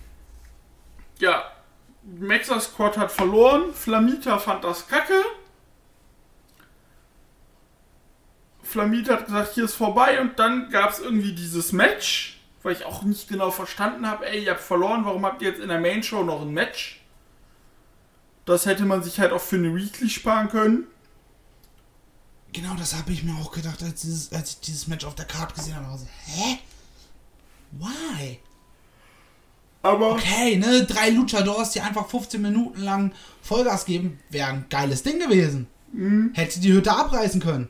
ja, 1.19 1.43
Mexa 2.03 2.59
Squad 2.59 2.97
hat 2.97 3.11
verloren. 3.11 3.73
Flamita 3.73 4.37
fand 4.37 4.63
das 4.63 4.87
kacke. 4.87 5.23
Flamita 8.63 9.13
hat 9.13 9.25
gesagt, 9.25 9.53
hier 9.53 9.65
ist 9.65 9.75
vorbei. 9.75 10.19
Und 10.21 10.39
dann 10.39 10.69
gab 10.69 10.91
es 10.91 10.99
irgendwie 10.99 11.33
dieses 11.33 11.71
Match, 11.71 12.39
weil 12.63 12.73
ich 12.73 12.85
auch 12.85 13.03
nicht 13.03 13.27
genau 13.27 13.51
verstanden 13.51 14.07
habe, 14.07 14.25
ey, 14.25 14.45
ihr 14.45 14.51
habt 14.51 14.61
verloren, 14.61 15.05
warum 15.05 15.25
habt 15.25 15.41
ihr 15.41 15.49
jetzt 15.49 15.61
in 15.61 15.69
der 15.69 15.79
Main 15.79 16.01
Show 16.01 16.23
noch 16.23 16.41
ein 16.41 16.51
Match? 16.51 17.01
Das 18.45 18.65
hätte 18.65 18.85
man 18.85 19.03
sich 19.03 19.19
halt 19.19 19.31
auch 19.31 19.41
für 19.41 19.55
eine 19.55 19.73
Weekly 19.75 20.09
sparen 20.09 20.49
können. 20.49 20.85
Genau, 22.51 22.75
das 22.75 22.95
habe 22.95 23.11
ich 23.11 23.23
mir 23.23 23.33
auch 23.35 23.51
gedacht, 23.51 23.81
als, 23.81 24.01
dieses, 24.01 24.31
als 24.31 24.51
ich 24.51 24.59
dieses 24.59 24.87
Match 24.87 25.05
auf 25.05 25.15
der 25.15 25.25
Karte 25.25 25.55
gesehen 25.55 25.75
habe. 25.75 25.87
Also, 25.87 26.05
hä? 26.25 26.59
Why? 27.71 28.39
Aber 29.81 30.11
Okay, 30.11 30.55
ne, 30.57 30.85
drei 30.85 31.09
Luchadors, 31.09 31.71
die 31.71 31.81
einfach 31.81 32.07
15 32.07 32.41
Minuten 32.41 32.81
lang 32.81 33.11
Vollgas 33.41 33.85
geben, 33.85 34.19
wäre 34.29 34.49
ein 34.49 34.65
geiles 34.69 35.03
Ding 35.03 35.19
gewesen. 35.19 35.67
Hätte 36.33 36.59
die 36.59 36.71
Hütte 36.71 36.91
abreißen 36.93 37.41
können. 37.41 37.69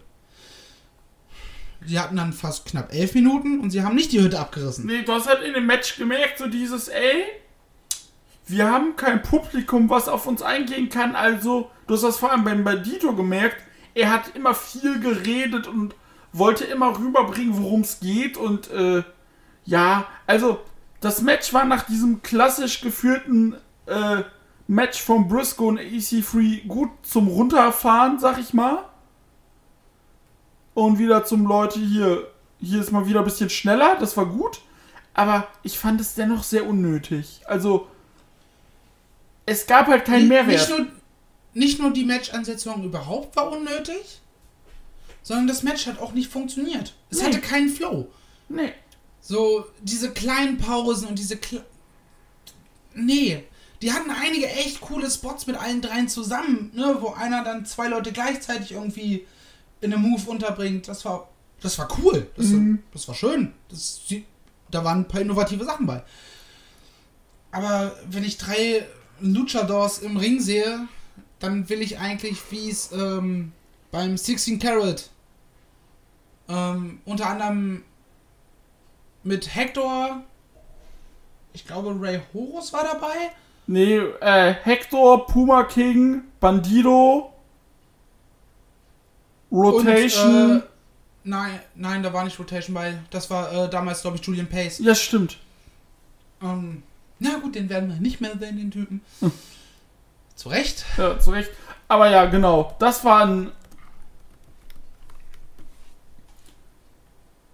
Die 1.87 1.99
hatten 1.99 2.15
dann 2.15 2.33
fast 2.33 2.65
knapp 2.65 2.93
elf 2.93 3.13
Minuten 3.13 3.59
und 3.59 3.71
sie 3.71 3.83
haben 3.83 3.95
nicht 3.95 4.11
die 4.11 4.21
Hütte 4.21 4.39
abgerissen. 4.39 4.85
Nee, 4.85 5.03
du 5.03 5.13
hast 5.13 5.27
halt 5.27 5.43
in 5.43 5.53
dem 5.53 5.65
Match 5.65 5.97
gemerkt, 5.97 6.37
so 6.37 6.47
dieses, 6.47 6.87
ey, 6.87 7.23
wir 8.47 8.69
haben 8.69 8.95
kein 8.95 9.21
Publikum, 9.21 9.89
was 9.89 10.07
auf 10.07 10.27
uns 10.27 10.41
eingehen 10.41 10.89
kann, 10.89 11.15
also, 11.15 11.69
du 11.87 11.93
hast 11.93 12.03
das 12.03 12.17
vor 12.17 12.31
allem 12.31 12.43
beim 12.43 12.63
Bandito 12.63 13.13
gemerkt, 13.13 13.57
er 13.95 14.11
hat 14.11 14.35
immer 14.35 14.53
viel 14.53 14.99
geredet 14.99 15.67
und 15.67 15.95
wollte 16.31 16.63
immer 16.65 16.97
rüberbringen, 16.97 17.61
worum 17.61 17.81
es 17.81 17.99
geht 17.99 18.37
und, 18.37 18.71
äh, 18.71 19.03
ja, 19.65 20.05
also, 20.27 20.59
das 20.99 21.21
Match 21.21 21.53
war 21.53 21.65
nach 21.65 21.83
diesem 21.83 22.21
klassisch 22.21 22.81
geführten, 22.81 23.55
äh, 23.85 24.23
Match 24.67 25.01
von 25.01 25.27
Briscoe 25.27 25.67
und 25.67 25.79
EC3 25.79 26.67
gut 26.67 26.89
zum 27.03 27.27
Runterfahren, 27.27 28.19
sag 28.19 28.39
ich 28.39 28.53
mal. 28.53 28.85
Und 30.73 30.97
wieder 30.99 31.23
zum 31.25 31.45
Leute 31.45 31.79
hier, 31.79 32.27
hier 32.59 32.81
ist 32.81 32.91
mal 32.91 33.05
wieder 33.07 33.19
ein 33.19 33.25
bisschen 33.25 33.49
schneller, 33.49 33.97
das 33.99 34.17
war 34.17 34.25
gut. 34.25 34.61
Aber 35.13 35.47
ich 35.61 35.77
fand 35.77 36.01
es 36.01 36.15
dennoch 36.15 36.43
sehr 36.43 36.65
unnötig. 36.67 37.41
Also, 37.45 37.87
es 39.45 39.67
gab 39.67 39.87
halt 39.87 40.05
keinen 40.05 40.27
Mehrwert. 40.27 40.57
Nicht 40.57 40.69
nur, 40.69 40.87
nicht 41.53 41.79
nur 41.79 41.91
die 41.93 42.05
Match-Ansetzung 42.05 42.83
überhaupt 42.83 43.35
war 43.35 43.51
unnötig, 43.51 44.21
sondern 45.21 45.47
das 45.47 45.61
Match 45.63 45.85
hat 45.85 45.99
auch 45.99 46.13
nicht 46.13 46.31
funktioniert. 46.31 46.93
Es 47.11 47.19
Nee. 47.19 47.25
hatte 47.27 47.39
keinen 47.41 47.69
Flow. 47.69 48.07
nee. 48.49 48.73
So, 49.25 49.65
diese 49.81 50.11
kleinen 50.11 50.57
Pausen 50.57 51.07
und 51.07 51.17
diese. 51.17 51.37
Kle 51.37 51.63
nee. 52.93 53.43
Die 53.81 53.93
hatten 53.93 54.11
einige 54.11 54.47
echt 54.47 54.81
coole 54.81 55.09
Spots 55.09 55.47
mit 55.47 55.55
allen 55.55 55.81
dreien 55.81 56.09
zusammen, 56.09 56.71
ne, 56.73 56.97
wo 56.99 57.09
einer 57.13 57.41
dann 57.43 57.65
zwei 57.65 57.87
Leute 57.87 58.11
gleichzeitig 58.11 58.73
irgendwie 58.73 59.25
in 59.83 59.93
einem 59.93 60.01
Move 60.01 60.29
unterbringt. 60.29 60.87
Das 60.87 61.05
war. 61.05 61.29
Das 61.61 61.77
war 61.79 61.87
cool. 61.99 62.27
Das, 62.35 62.47
das 62.91 63.07
war 63.07 63.15
schön. 63.15 63.53
Das, 63.69 64.01
da 64.69 64.83
waren 64.83 64.99
ein 64.99 65.07
paar 65.07 65.21
innovative 65.21 65.63
Sachen 65.63 65.85
bei. 65.85 66.03
Aber 67.51 67.95
wenn 68.09 68.23
ich 68.23 68.37
drei 68.37 68.85
Luchadors 69.21 69.99
im 69.99 70.17
Ring 70.17 70.41
sehe, 70.41 70.87
dann 71.39 71.69
will 71.69 71.81
ich 71.81 71.99
eigentlich, 71.99 72.39
wie 72.49 72.69
es 72.69 72.91
ähm, 72.91 73.53
beim 73.91 74.17
16 74.17 74.59
Carat 74.59 75.09
ähm, 76.49 76.99
unter 77.05 77.27
anderem 77.27 77.83
mit 79.23 79.55
Hector, 79.55 80.23
ich 81.53 81.65
glaube 81.65 81.95
Ray 81.99 82.21
Horus 82.33 82.73
war 82.73 82.83
dabei. 82.83 83.31
Nee, 83.67 83.97
äh, 83.97 84.53
Hector, 84.63 85.25
Puma 85.25 85.63
King, 85.63 86.23
Bandido, 86.39 87.32
Rotation. 89.53 90.51
Und, 90.51 90.57
äh, 90.57 90.63
nein, 91.23 91.59
nein, 91.75 92.03
da 92.03 92.11
war 92.11 92.23
nicht 92.23 92.39
Rotation 92.39 92.73
bei. 92.73 92.97
Das 93.11 93.29
war 93.29 93.51
äh, 93.53 93.69
damals, 93.69 94.01
glaube 94.01 94.17
ich, 94.17 94.25
Julian 94.25 94.47
Pace. 94.47 94.79
ja, 94.79 94.95
stimmt. 94.95 95.37
Ähm, 96.41 96.83
na 97.19 97.37
gut, 97.37 97.55
den 97.55 97.69
werden 97.69 97.89
wir 97.89 97.95
nicht 97.97 98.19
mehr 98.19 98.37
sehen, 98.37 98.57
den 98.57 98.71
Typen. 98.71 99.01
Zu 100.35 100.49
Recht. 100.49 100.83
Ja, 100.97 101.19
zu 101.19 101.31
Recht. 101.31 101.51
Aber 101.87 102.09
ja, 102.09 102.25
genau. 102.25 102.75
Das 102.79 103.05
war 103.05 103.25
ein. 103.25 103.51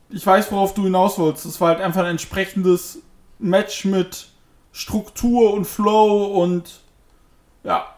Ich 0.09 0.25
weiß, 0.25 0.51
worauf 0.51 0.73
du 0.73 0.85
hinaus 0.85 1.19
wolltest. 1.19 1.45
Das 1.45 1.61
war 1.61 1.69
halt 1.69 1.81
einfach 1.81 2.01
ein 2.01 2.11
entsprechendes 2.11 2.99
Match 3.37 3.85
mit 3.85 4.29
Struktur 4.71 5.53
und 5.53 5.65
Flow 5.65 6.41
und. 6.41 6.79
Ja. 7.63 7.93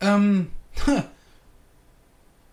Ähm, 0.00 0.50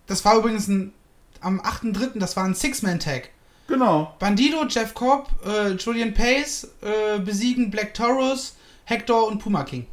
das 0.08 0.24
war 0.26 0.38
übrigens 0.38 0.68
ein, 0.68 0.94
am 1.42 1.60
8.3., 1.62 2.20
das 2.20 2.36
war 2.36 2.44
ein 2.44 2.56
Six-Man-Tag. 2.56 3.30
Genau. 3.68 4.16
Bandido, 4.20 4.66
Jeff 4.68 4.94
Cobb, 4.94 5.30
äh, 5.46 5.72
Julian 5.72 6.14
Pace 6.14 6.70
äh, 6.82 7.20
besiegen 7.20 7.70
Black 7.70 7.94
Taurus, 7.94 8.56
Hector 8.86 9.28
und 9.28 9.40
Puma 9.40 9.64
King. 9.64 9.86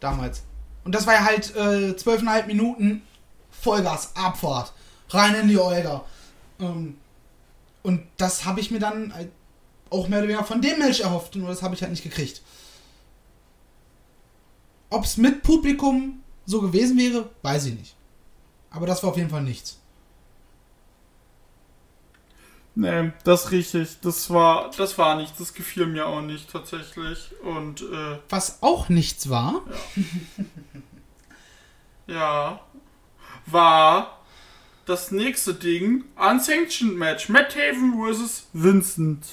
Damals. 0.00 0.42
Und 0.84 0.94
das 0.94 1.06
war 1.06 1.14
ja 1.14 1.24
halt 1.24 1.56
äh, 1.56 1.96
zwölfeinhalb 1.96 2.46
Minuten 2.46 3.02
Vollgas, 3.50 4.14
Abfahrt, 4.14 4.74
rein 5.08 5.34
in 5.34 5.48
die 5.48 5.58
Olga. 5.58 6.04
Ähm, 6.60 6.98
und 7.82 8.02
das 8.18 8.44
habe 8.44 8.60
ich 8.60 8.70
mir 8.70 8.80
dann 8.80 9.14
halt 9.14 9.30
auch 9.88 10.08
mehr 10.08 10.18
oder 10.18 10.28
weniger 10.28 10.44
von 10.44 10.60
dem 10.60 10.78
Match 10.78 11.00
erhofft, 11.00 11.36
nur 11.36 11.48
das 11.48 11.62
habe 11.62 11.74
ich 11.74 11.80
halt 11.80 11.90
nicht 11.90 12.02
gekriegt. 12.02 12.42
Ob 14.94 15.04
es 15.04 15.16
mit 15.16 15.42
Publikum 15.42 16.22
so 16.46 16.60
gewesen 16.60 16.96
wäre, 16.96 17.28
weiß 17.42 17.66
ich 17.66 17.74
nicht. 17.74 17.96
Aber 18.70 18.86
das 18.86 19.02
war 19.02 19.10
auf 19.10 19.16
jeden 19.16 19.28
Fall 19.28 19.42
nichts. 19.42 19.80
Nee, 22.76 23.10
das 23.24 23.50
richtig. 23.50 24.00
Das 24.02 24.30
war, 24.30 24.70
das 24.76 24.96
war 24.96 25.16
nicht. 25.16 25.38
Das 25.40 25.52
gefiel 25.52 25.86
mir 25.86 26.06
auch 26.06 26.20
nicht 26.20 26.48
tatsächlich. 26.48 27.30
Und 27.42 27.82
äh, 27.82 28.18
Was 28.28 28.62
auch 28.62 28.88
nichts 28.88 29.28
war, 29.28 29.62
ja, 32.06 32.60
war 33.46 34.20
das 34.86 35.10
nächste 35.10 35.54
Ding 35.54 36.04
Unsanctioned 36.16 36.96
Match. 36.96 37.28
Matt 37.28 37.56
Haven 37.56 37.94
vs. 37.94 38.46
Vincent. 38.52 39.26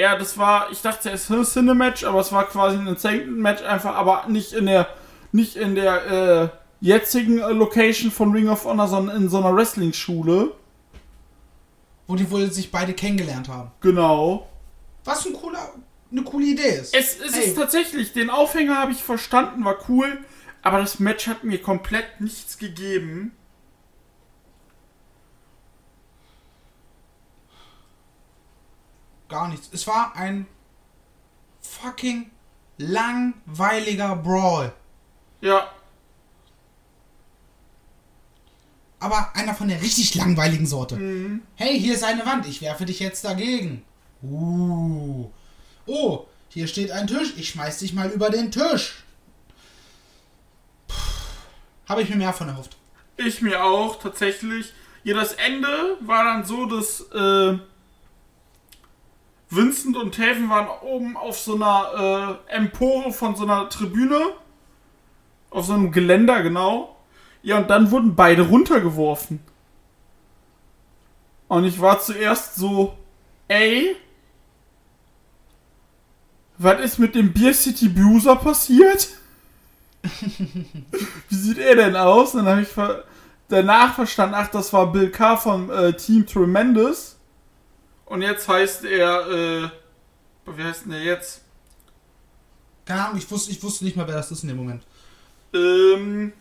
Ja, 0.00 0.16
das 0.16 0.38
war, 0.38 0.70
ich 0.72 0.80
dachte, 0.80 1.10
es 1.10 1.28
ist 1.28 1.56
ein 1.58 1.76
Match, 1.76 2.04
aber 2.04 2.20
es 2.20 2.32
war 2.32 2.44
quasi 2.46 2.78
ein 2.78 2.88
Unsanctioned 2.88 3.36
Match 3.38 3.62
einfach, 3.62 3.94
aber 3.94 4.24
nicht 4.28 4.54
in 4.54 4.64
der, 4.64 4.88
nicht 5.30 5.56
in 5.56 5.74
der 5.74 6.06
äh, 6.06 6.48
jetzigen 6.80 7.38
äh, 7.38 7.50
Location 7.52 8.10
von 8.10 8.32
Ring 8.32 8.48
of 8.48 8.64
Honor, 8.64 8.88
sondern 8.88 9.16
in 9.18 9.28
so 9.28 9.36
einer 9.38 9.54
Wrestling-Schule. 9.54 10.52
wo 12.06 12.16
die 12.16 12.30
wohl 12.30 12.50
sich 12.50 12.72
beide 12.72 12.94
kennengelernt 12.94 13.48
haben. 13.48 13.70
Genau. 13.82 14.48
Was 15.04 15.26
ein 15.26 15.34
cooler, 15.34 15.70
eine 16.10 16.22
coole 16.22 16.46
Idee 16.46 16.80
ist. 16.80 16.94
Es, 16.94 17.20
es 17.20 17.34
Hey. 17.36 17.44
ist 17.48 17.56
tatsächlich, 17.56 18.14
den 18.14 18.30
Aufhänger 18.30 18.78
habe 18.78 18.92
ich 18.92 19.02
verstanden, 19.02 19.64
war 19.66 19.76
cool, 19.88 20.18
aber 20.62 20.78
das 20.78 20.98
Match 20.98 21.26
hat 21.26 21.44
mir 21.44 21.60
komplett 21.60 22.20
nichts 22.20 22.56
gegeben. 22.56 23.32
Gar 29.30 29.48
nichts. 29.48 29.70
Es 29.72 29.86
war 29.86 30.14
ein 30.14 30.46
fucking 31.62 32.30
langweiliger 32.76 34.16
Brawl. 34.16 34.72
Ja, 35.40 35.70
Aber 39.00 39.34
einer 39.34 39.54
von 39.54 39.68
der 39.68 39.80
richtig 39.80 40.14
langweiligen 40.14 40.66
Sorte. 40.66 41.40
Hey, 41.56 41.80
hier 41.80 41.94
ist 41.94 42.04
eine 42.04 42.24
Wand. 42.26 42.46
Ich 42.46 42.60
werfe 42.60 42.84
dich 42.84 43.00
jetzt 43.00 43.24
dagegen. 43.24 43.82
Uh. 44.22 45.30
Oh, 45.86 46.26
hier 46.50 46.66
steht 46.66 46.90
ein 46.90 47.06
Tisch. 47.06 47.32
Ich 47.38 47.48
schmeiß 47.48 47.78
dich 47.78 47.94
mal 47.94 48.10
über 48.10 48.28
den 48.28 48.50
Tisch. 48.50 49.02
Habe 51.88 52.02
ich 52.02 52.10
mir 52.10 52.16
mehr 52.16 52.34
von 52.34 52.48
erhofft. 52.48 52.76
ich 53.16 53.40
mir 53.40 53.64
auch 53.64 53.98
tatsächlich. 53.98 54.72
Ja, 55.02 55.14
das 55.14 55.32
Ende 55.32 55.96
war 56.00 56.24
dann 56.24 56.44
so, 56.44 56.66
dass 56.66 57.00
äh, 57.12 57.58
Vincent 59.50 59.96
und 59.96 60.14
Taven 60.14 60.48
waren 60.48 60.68
oben 60.82 61.16
auf 61.16 61.38
so 61.38 61.56
einer 61.56 62.38
äh, 62.48 62.54
Empore 62.54 63.12
von 63.12 63.34
so 63.34 63.42
einer 63.42 63.68
Tribüne. 63.68 64.20
Auf 65.50 65.66
so 65.66 65.72
einem 65.72 65.90
Geländer, 65.90 66.42
genau. 66.42 66.96
Ja, 67.42 67.58
und 67.58 67.68
dann 67.68 67.90
wurden 67.90 68.14
beide 68.14 68.42
runtergeworfen. 68.42 69.40
Und 71.48 71.64
ich 71.64 71.80
war 71.80 72.00
zuerst 72.00 72.54
so, 72.54 72.96
ey, 73.48 73.96
was 76.58 76.80
ist 76.80 76.98
mit 76.98 77.16
dem 77.16 77.32
Beer 77.32 77.52
City 77.52 77.88
Bruiser 77.88 78.36
passiert? 78.36 79.08
Wie 81.28 81.34
sieht 81.34 81.58
er 81.58 81.74
denn 81.74 81.96
aus? 81.96 82.32
Dann 82.32 82.46
habe 82.46 82.62
ich 82.62 82.68
ver 82.68 83.04
danach 83.48 83.94
verstanden, 83.94 84.36
ach, 84.38 84.48
das 84.48 84.72
war 84.72 84.92
Bill 84.92 85.10
Carr 85.10 85.36
vom 85.36 85.70
äh, 85.70 85.92
Team 85.94 86.24
Tremendous. 86.24 87.16
Und 88.10 88.22
jetzt 88.22 88.48
heißt 88.48 88.84
er, 88.86 89.30
äh, 89.30 89.70
wie 90.46 90.64
heißt 90.64 90.84
denn 90.84 90.90
der 90.90 91.02
jetzt? 91.04 91.44
Keine 92.84 93.04
Ahnung, 93.04 93.18
ich 93.18 93.30
wusste, 93.30 93.52
ich 93.52 93.62
wusste 93.62 93.84
nicht 93.84 93.96
mal, 93.96 94.08
wer 94.08 94.16
das 94.16 94.32
ist 94.32 94.42
in 94.42 94.48
dem 94.48 94.56
Moment. 94.56 94.82
Ähm, 95.54 96.32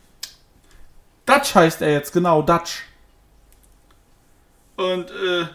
Dutch 1.27 1.53
heißt 1.53 1.83
er 1.83 1.91
jetzt, 1.91 2.11
genau, 2.11 2.41
Dutch. 2.41 2.85
Und, 4.77 5.11
äh, 5.11 5.45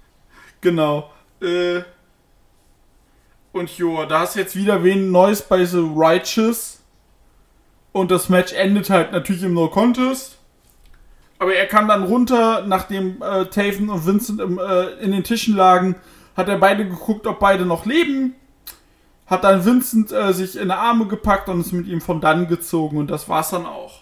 genau, 0.62 1.12
äh, 1.42 1.82
und 3.52 3.68
joa, 3.76 4.06
da 4.06 4.24
ist 4.24 4.36
jetzt 4.36 4.56
wieder 4.56 4.82
wen 4.82 5.10
Neues 5.10 5.42
bei 5.42 5.66
The 5.66 5.84
Righteous. 5.94 6.80
Und 7.92 8.10
das 8.10 8.30
Match 8.30 8.54
endet 8.54 8.88
halt 8.88 9.12
natürlich 9.12 9.42
im 9.42 9.52
No 9.52 9.68
Contest. 9.68 10.37
Aber 11.38 11.54
er 11.54 11.66
kam 11.66 11.88
dann 11.88 12.02
runter, 12.04 12.64
nachdem 12.66 13.22
äh, 13.22 13.46
Taven 13.46 13.90
und 13.90 14.06
Vincent 14.06 14.40
im, 14.40 14.58
äh, 14.58 14.86
in 15.00 15.12
den 15.12 15.22
Tischen 15.22 15.54
lagen, 15.56 15.96
hat 16.36 16.48
er 16.48 16.58
beide 16.58 16.86
geguckt, 16.86 17.26
ob 17.26 17.38
beide 17.38 17.64
noch 17.64 17.86
leben. 17.86 18.34
Hat 19.26 19.44
dann 19.44 19.64
Vincent 19.64 20.10
äh, 20.10 20.32
sich 20.32 20.56
in 20.56 20.68
die 20.68 20.74
Arme 20.74 21.06
gepackt 21.06 21.48
und 21.48 21.60
ist 21.60 21.72
mit 21.72 21.86
ihm 21.86 22.00
von 22.00 22.20
dann 22.20 22.48
gezogen 22.48 22.96
und 22.96 23.10
das 23.10 23.28
war's 23.28 23.50
dann 23.50 23.66
auch. 23.66 24.00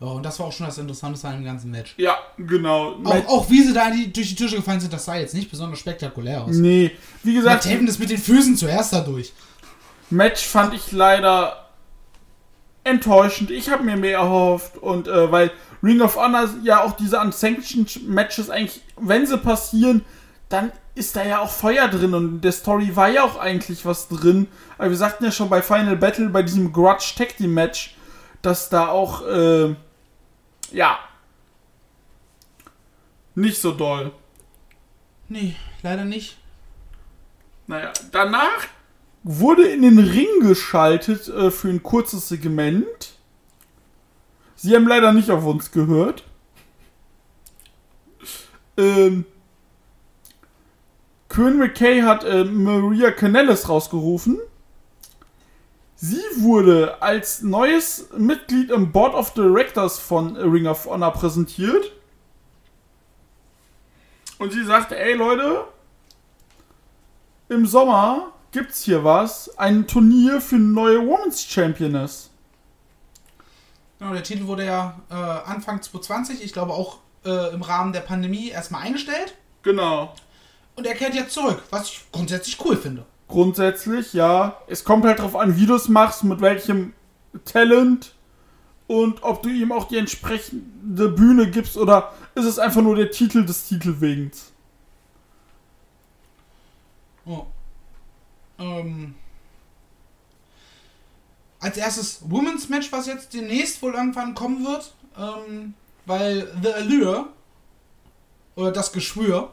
Ja, 0.00 0.08
und 0.08 0.24
das 0.24 0.38
war 0.40 0.46
auch 0.46 0.52
schon 0.52 0.66
das 0.66 0.78
Interessanteste 0.78 1.28
an 1.28 1.36
dem 1.36 1.44
ganzen 1.44 1.70
Match. 1.70 1.94
Ja, 1.96 2.16
genau. 2.36 2.96
Auch, 3.04 3.28
auch 3.28 3.50
wie 3.50 3.62
sie 3.62 3.72
da 3.72 3.88
die, 3.90 4.12
durch 4.12 4.30
die 4.30 4.34
Tische 4.34 4.56
gefallen 4.56 4.80
sind, 4.80 4.92
das 4.92 5.04
sah 5.04 5.16
jetzt 5.16 5.32
nicht 5.32 5.48
besonders 5.48 5.78
spektakulär 5.78 6.42
aus. 6.42 6.56
nee, 6.56 6.90
wie 7.22 7.40
Sagt 7.40 7.62
gesagt, 7.62 7.64
Taven 7.64 7.86
das 7.86 7.98
mit 7.98 8.10
den 8.10 8.18
Füßen 8.18 8.56
zuerst 8.56 8.92
dadurch. 8.92 9.32
Match 10.10 10.44
fand 10.44 10.74
ich 10.74 10.90
leider 10.92 11.61
enttäuschend. 12.84 13.50
Ich 13.50 13.70
habe 13.70 13.84
mir 13.84 13.96
mehr 13.96 14.18
erhofft 14.18 14.76
und 14.78 15.08
äh, 15.08 15.30
weil 15.30 15.50
Ring 15.82 16.00
of 16.00 16.16
Honor 16.16 16.48
ja 16.62 16.82
auch 16.82 16.92
diese 16.92 17.18
Unsanctioned 17.20 18.08
Matches 18.08 18.50
eigentlich, 18.50 18.82
wenn 18.96 19.26
sie 19.26 19.38
passieren, 19.38 20.04
dann 20.48 20.70
ist 20.94 21.16
da 21.16 21.24
ja 21.24 21.40
auch 21.40 21.50
Feuer 21.50 21.88
drin 21.88 22.14
und 22.14 22.26
in 22.26 22.40
der 22.40 22.52
Story 22.52 22.94
war 22.94 23.08
ja 23.08 23.24
auch 23.24 23.38
eigentlich 23.38 23.86
was 23.86 24.08
drin. 24.08 24.48
Aber 24.78 24.90
wir 24.90 24.96
sagten 24.96 25.24
ja 25.24 25.32
schon 25.32 25.48
bei 25.48 25.62
Final 25.62 25.96
Battle, 25.96 26.28
bei 26.28 26.42
diesem 26.42 26.72
Grudge 26.72 27.14
Tag 27.16 27.36
Team 27.36 27.54
Match, 27.54 27.96
dass 28.42 28.68
da 28.68 28.88
auch, 28.88 29.26
äh, 29.26 29.74
ja, 30.70 30.98
nicht 33.34 33.60
so 33.60 33.72
doll. 33.72 34.12
Nee, 35.28 35.56
leider 35.82 36.04
nicht. 36.04 36.36
Naja, 37.66 37.92
danach 38.10 38.66
wurde 39.22 39.68
in 39.68 39.82
den 39.82 39.98
Ring 39.98 40.40
geschaltet 40.40 41.28
äh, 41.28 41.50
für 41.50 41.68
ein 41.68 41.82
kurzes 41.82 42.28
Segment. 42.28 43.14
Sie 44.56 44.74
haben 44.74 44.86
leider 44.86 45.12
nicht 45.12 45.30
auf 45.30 45.44
uns 45.44 45.70
gehört. 45.70 46.24
Ähm, 48.76 49.24
Quinn 51.28 51.58
McKay 51.58 52.02
hat 52.02 52.24
äh, 52.24 52.44
Maria 52.44 53.10
Canellis 53.10 53.68
rausgerufen. 53.68 54.38
Sie 55.94 56.22
wurde 56.38 57.00
als 57.00 57.42
neues 57.42 58.08
Mitglied 58.16 58.70
im 58.70 58.90
Board 58.90 59.14
of 59.14 59.34
Directors 59.34 60.00
von 60.00 60.36
Ring 60.36 60.66
of 60.66 60.86
Honor 60.86 61.12
präsentiert. 61.12 61.92
Und 64.38 64.52
sie 64.52 64.64
sagte, 64.64 64.98
ey 64.98 65.14
Leute, 65.14 65.64
im 67.48 67.66
Sommer 67.66 68.31
gibt's 68.52 68.82
hier 68.84 69.02
was, 69.02 69.58
ein 69.58 69.86
Turnier 69.86 70.40
für 70.40 70.56
neue 70.58 70.98
Women's 70.98 71.42
Championess. 71.42 72.30
Genau, 73.98 74.12
der 74.12 74.22
Titel 74.22 74.46
wurde 74.46 74.66
ja 74.66 75.00
äh, 75.10 75.14
Anfang 75.14 75.80
2020, 75.80 76.44
ich 76.44 76.52
glaube 76.52 76.72
auch 76.72 76.98
äh, 77.24 77.52
im 77.54 77.62
Rahmen 77.62 77.92
der 77.92 78.00
Pandemie, 78.00 78.50
erstmal 78.50 78.82
eingestellt. 78.82 79.36
Genau. 79.62 80.14
Und 80.76 80.86
er 80.86 80.94
kehrt 80.94 81.14
jetzt 81.14 81.32
zurück, 81.32 81.62
was 81.70 81.88
ich 81.88 82.04
grundsätzlich 82.12 82.62
cool 82.64 82.76
finde. 82.76 83.04
Grundsätzlich, 83.28 84.12
ja. 84.12 84.56
Es 84.66 84.84
kommt 84.84 85.04
halt 85.04 85.18
drauf 85.20 85.36
an, 85.36 85.56
wie 85.56 85.66
du 85.66 85.74
es 85.74 85.88
machst, 85.88 86.24
mit 86.24 86.40
welchem 86.40 86.92
Talent 87.44 88.14
und 88.86 89.22
ob 89.22 89.42
du 89.42 89.48
ihm 89.48 89.72
auch 89.72 89.88
die 89.88 89.96
entsprechende 89.96 91.08
Bühne 91.08 91.50
gibst 91.50 91.76
oder 91.76 92.12
ist 92.34 92.44
es 92.44 92.58
einfach 92.58 92.82
nur 92.82 92.96
der 92.96 93.10
Titel 93.10 93.44
des 93.46 93.68
Titelwegens. 93.68 94.52
Oh. 97.24 97.46
Ähm. 98.62 99.14
Als 101.60 101.76
erstes 101.76 102.18
Women's 102.28 102.68
Match, 102.68 102.90
was 102.90 103.06
jetzt 103.06 103.32
demnächst 103.34 103.80
wohl 103.82 103.94
irgendwann 103.94 104.34
kommen 104.34 104.64
wird, 104.64 104.92
ähm, 105.16 105.74
weil 106.06 106.52
The 106.60 106.72
Allure 106.72 107.26
oder 108.56 108.72
das 108.72 108.90
Geschwür 108.92 109.52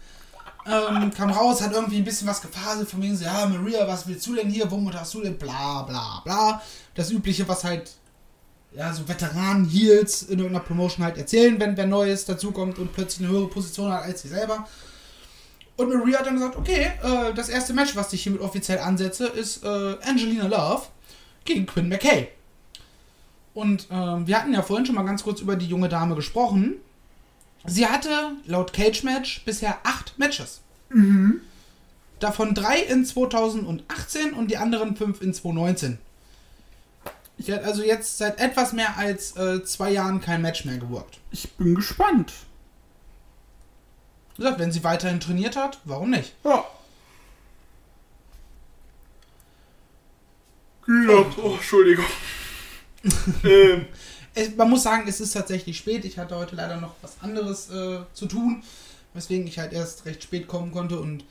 ähm, 0.66 1.12
kam 1.12 1.30
raus, 1.30 1.60
hat 1.60 1.72
irgendwie 1.72 1.98
ein 1.98 2.04
bisschen 2.04 2.26
was 2.26 2.40
gefaselt 2.40 2.88
von 2.88 3.02
wegen 3.02 3.16
so, 3.16 3.26
ja, 3.26 3.46
Maria, 3.46 3.86
was 3.86 4.06
willst 4.08 4.26
du 4.26 4.34
denn 4.34 4.48
hier, 4.48 4.70
womit 4.70 4.94
hast 4.94 5.12
du 5.12 5.20
denn, 5.20 5.36
bla 5.36 5.82
bla 5.82 6.22
bla. 6.24 6.62
Das 6.94 7.10
übliche, 7.10 7.46
was 7.46 7.64
halt 7.64 7.92
ja, 8.72 8.92
so 8.92 9.08
Veteranen-Heels 9.08 10.22
in 10.24 10.38
irgendeiner 10.38 10.64
Promotion 10.64 11.04
halt 11.04 11.16
erzählen, 11.16 11.58
wenn 11.58 11.76
wer 11.76 11.86
Neues 11.86 12.24
dazukommt 12.24 12.78
und 12.78 12.92
plötzlich 12.92 13.26
eine 13.26 13.36
höhere 13.36 13.48
Position 13.48 13.90
hat 13.90 14.04
als 14.04 14.22
sie 14.22 14.28
selber. 14.28 14.66
Und 15.76 15.92
Maria 15.92 16.18
hat 16.18 16.26
dann 16.26 16.34
gesagt, 16.34 16.56
okay, 16.56 16.92
äh, 17.02 17.34
das 17.34 17.48
erste 17.48 17.74
Match, 17.74 17.94
was 17.96 18.12
ich 18.12 18.22
hiermit 18.22 18.40
offiziell 18.40 18.78
ansetze, 18.78 19.26
ist 19.26 19.62
äh, 19.62 19.96
Angelina 20.02 20.46
Love 20.46 20.86
gegen 21.44 21.66
Quinn 21.66 21.88
McKay. 21.88 22.28
Und 23.52 23.88
ähm, 23.90 24.26
wir 24.26 24.38
hatten 24.38 24.52
ja 24.52 24.62
vorhin 24.62 24.86
schon 24.86 24.94
mal 24.94 25.04
ganz 25.04 25.22
kurz 25.22 25.40
über 25.40 25.56
die 25.56 25.66
junge 25.66 25.88
Dame 25.88 26.14
gesprochen. 26.14 26.74
Sie 27.64 27.86
hatte 27.86 28.32
laut 28.44 28.72
Cage 28.72 29.02
Match 29.02 29.44
bisher 29.44 29.78
acht 29.82 30.18
Matches. 30.18 30.60
Davon 32.20 32.54
drei 32.54 32.80
in 32.80 33.04
2018 33.04 34.32
und 34.32 34.50
die 34.50 34.56
anderen 34.56 34.96
fünf 34.96 35.20
in 35.20 35.34
2019. 35.34 35.98
Sie 37.38 37.52
hat 37.52 37.64
also 37.64 37.82
jetzt 37.82 38.16
seit 38.16 38.40
etwas 38.40 38.72
mehr 38.72 38.96
als 38.96 39.36
äh, 39.36 39.62
zwei 39.64 39.90
Jahren 39.90 40.20
kein 40.20 40.40
Match 40.40 40.64
mehr 40.64 40.78
geworkt. 40.78 41.18
Ich 41.30 41.50
bin 41.52 41.74
gespannt. 41.74 42.32
Wie 44.36 44.42
gesagt, 44.42 44.58
wenn 44.58 44.72
sie 44.72 44.84
weiterhin 44.84 45.20
trainiert 45.20 45.56
hat, 45.56 45.80
warum 45.84 46.10
nicht? 46.10 46.34
Ja. 46.44 46.64
Ja, 50.88 51.24
oh, 51.42 51.54
Entschuldigung. 51.54 52.04
ähm, 53.44 53.86
man 54.56 54.70
muss 54.70 54.82
sagen, 54.82 55.08
es 55.08 55.20
ist 55.20 55.32
tatsächlich 55.32 55.78
spät. 55.78 56.04
Ich 56.04 56.18
hatte 56.18 56.36
heute 56.36 56.54
leider 56.54 56.76
noch 56.76 56.94
was 57.02 57.16
anderes 57.22 57.70
äh, 57.70 58.00
zu 58.12 58.26
tun, 58.26 58.62
weswegen 59.14 59.46
ich 59.46 59.58
halt 59.58 59.72
erst 59.72 60.04
recht 60.04 60.22
spät 60.22 60.46
kommen 60.46 60.70
konnte. 60.70 61.00
Und 61.00 61.24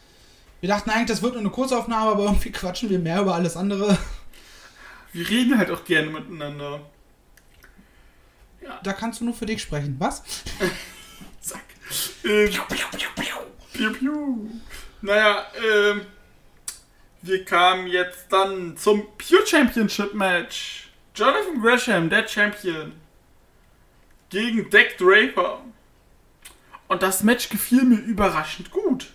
wir 0.60 0.68
dachten 0.68 0.89
eigentlich, 0.89 1.10
das 1.10 1.22
wird 1.22 1.34
nur 1.34 1.41
eine 1.41 1.51
Kurzaufnahme, 1.51 2.12
aber 2.12 2.24
irgendwie 2.24 2.51
quatschen 2.51 2.89
wir 2.89 2.99
mehr 2.99 3.22
über 3.22 3.36
alles 3.36 3.56
andere. 3.56 3.97
wir 5.14 5.30
reden 5.30 5.58
halt 5.58 5.70
auch 5.70 5.86
gerne 5.86 6.10
miteinander. 6.10 6.82
Da 8.84 8.93
kannst 8.93 9.22
du 9.22 9.26
nur 9.26 9.36
für 9.36 9.45
dich 9.45 9.62
sprechen. 9.62 9.95
Was? 9.99 10.24
Ähm, 12.24 12.50
piu, 13.72 13.92
piu. 13.92 14.50
Naja, 15.02 15.46
ähm, 15.64 16.02
wir 17.22 17.46
kamen 17.46 17.88
jetzt 17.88 18.28
dann 18.30 18.78
zum 18.78 19.04
Pure 19.18 19.46
Championship 19.46 20.14
Match. 20.14 20.90
Jonathan 21.14 21.62
Gresham, 21.62 22.10
der 22.10 22.28
Champion, 22.28 22.94
gegen 24.30 24.70
Deck 24.70 24.98
Draper. 24.98 25.62
Und 26.88 27.02
das 27.02 27.24
Match 27.24 27.50
gefiel 27.50 27.84
mir 27.84 27.98
überraschend 28.00 28.72
gut. 28.72 29.08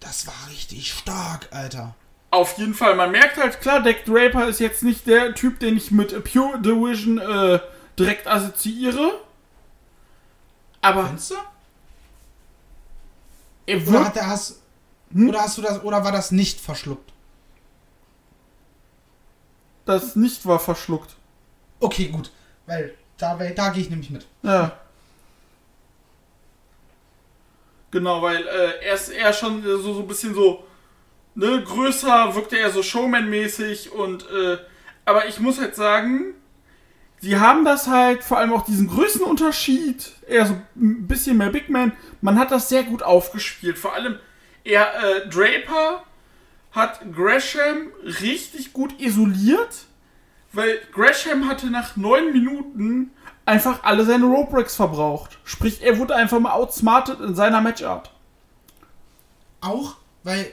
Das 0.00 0.26
war 0.26 0.48
richtig 0.50 0.92
stark, 0.92 1.48
Alter. 1.50 1.94
Auf 2.30 2.58
jeden 2.58 2.74
Fall, 2.74 2.94
man 2.94 3.12
merkt 3.12 3.36
halt 3.36 3.60
klar, 3.60 3.80
Deck 3.80 4.04
Draper 4.04 4.48
ist 4.48 4.60
jetzt 4.60 4.82
nicht 4.82 5.06
der 5.06 5.34
Typ, 5.34 5.60
den 5.60 5.76
ich 5.76 5.90
mit 5.90 6.10
Pure 6.24 6.60
Division 6.60 7.18
äh, 7.18 7.60
direkt 7.98 8.26
assoziiere. 8.26 9.20
Aber 10.82 11.06
Findest 11.06 11.30
du? 11.30 11.36
Er 13.66 13.76
Oder, 13.88 14.04
hat 14.04 14.16
der, 14.16 14.26
hast, 14.26 14.60
Hm? 15.12 15.28
oder 15.28 15.40
hast 15.42 15.58
du 15.58 15.62
das, 15.62 15.82
oder 15.82 16.04
war 16.04 16.12
das 16.12 16.30
nicht 16.30 16.60
verschluckt? 16.60 17.12
das 19.86 20.16
nicht 20.16 20.46
war 20.46 20.58
verschluckt. 20.58 21.14
Okay, 21.80 22.06
gut. 22.06 22.30
Weil 22.66 22.94
da, 23.18 23.34
da 23.36 23.68
gehe 23.68 23.82
ich 23.82 23.90
nämlich 23.90 24.08
mit. 24.10 24.26
Ja. 24.42 24.78
Genau, 27.90 28.22
weil 28.22 28.46
äh, 28.46 28.84
er 28.84 28.94
ist 28.94 29.10
eher 29.10 29.32
schon 29.32 29.62
so, 29.62 29.94
so 29.94 30.00
ein 30.00 30.08
bisschen 30.08 30.34
so, 30.34 30.64
ne, 31.34 31.62
größer, 31.62 32.34
wirkt 32.34 32.52
er 32.54 32.70
so 32.70 32.82
Showman-mäßig 32.82 33.90
und, 33.92 34.28
äh, 34.30 34.58
aber 35.04 35.26
ich 35.28 35.38
muss 35.38 35.60
halt 35.60 35.76
sagen, 35.76 36.34
sie 37.24 37.40
haben 37.40 37.64
das 37.64 37.86
halt, 37.88 38.22
vor 38.22 38.38
allem 38.38 38.52
auch 38.52 38.66
diesen 38.66 38.86
Größenunterschied, 38.86 40.12
eher 40.28 40.44
so 40.44 40.54
ein 40.76 41.08
bisschen 41.08 41.38
mehr 41.38 41.48
Big 41.48 41.70
Man, 41.70 41.92
man 42.20 42.38
hat 42.38 42.50
das 42.50 42.68
sehr 42.68 42.82
gut 42.82 43.02
aufgespielt. 43.02 43.78
Vor 43.78 43.94
allem, 43.94 44.18
er, 44.62 44.92
äh, 45.02 45.28
Draper 45.28 46.04
hat 46.72 47.00
Gresham 47.14 47.88
richtig 48.20 48.74
gut 48.74 49.00
isoliert, 49.00 49.86
weil 50.52 50.78
Gresham 50.92 51.48
hatte 51.48 51.68
nach 51.68 51.96
neun 51.96 52.32
Minuten 52.32 53.10
einfach 53.46 53.84
alle 53.84 54.04
seine 54.04 54.26
Rope 54.26 54.66
verbraucht. 54.66 55.38
Sprich, 55.44 55.82
er 55.82 55.98
wurde 55.98 56.14
einfach 56.14 56.38
mal 56.40 56.52
outsmarted 56.52 57.20
in 57.20 57.34
seiner 57.34 57.62
Matchart. 57.62 58.10
Auch, 59.62 59.96
weil 60.24 60.52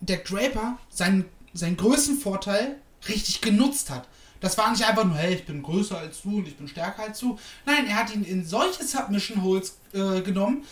der 0.00 0.18
Draper 0.18 0.76
seinen, 0.90 1.24
seinen 1.54 1.78
größten 1.78 2.18
Vorteil 2.18 2.76
richtig 3.08 3.40
genutzt 3.40 3.88
hat. 3.88 4.06
Das 4.40 4.56
war 4.56 4.70
nicht 4.70 4.84
einfach 4.84 5.04
nur, 5.04 5.16
hey, 5.16 5.34
ich 5.34 5.44
bin 5.44 5.62
größer 5.62 5.98
als 5.98 6.22
du 6.22 6.38
und 6.38 6.48
ich 6.48 6.56
bin 6.56 6.66
stärker 6.66 7.02
als 7.02 7.20
du. 7.20 7.38
Nein, 7.66 7.86
er 7.86 7.96
hat 7.96 8.14
ihn 8.14 8.24
in 8.24 8.44
solche 8.44 8.84
Submission 8.84 9.42
Holes 9.42 9.78
äh, 9.92 10.22
genommen, 10.22 10.64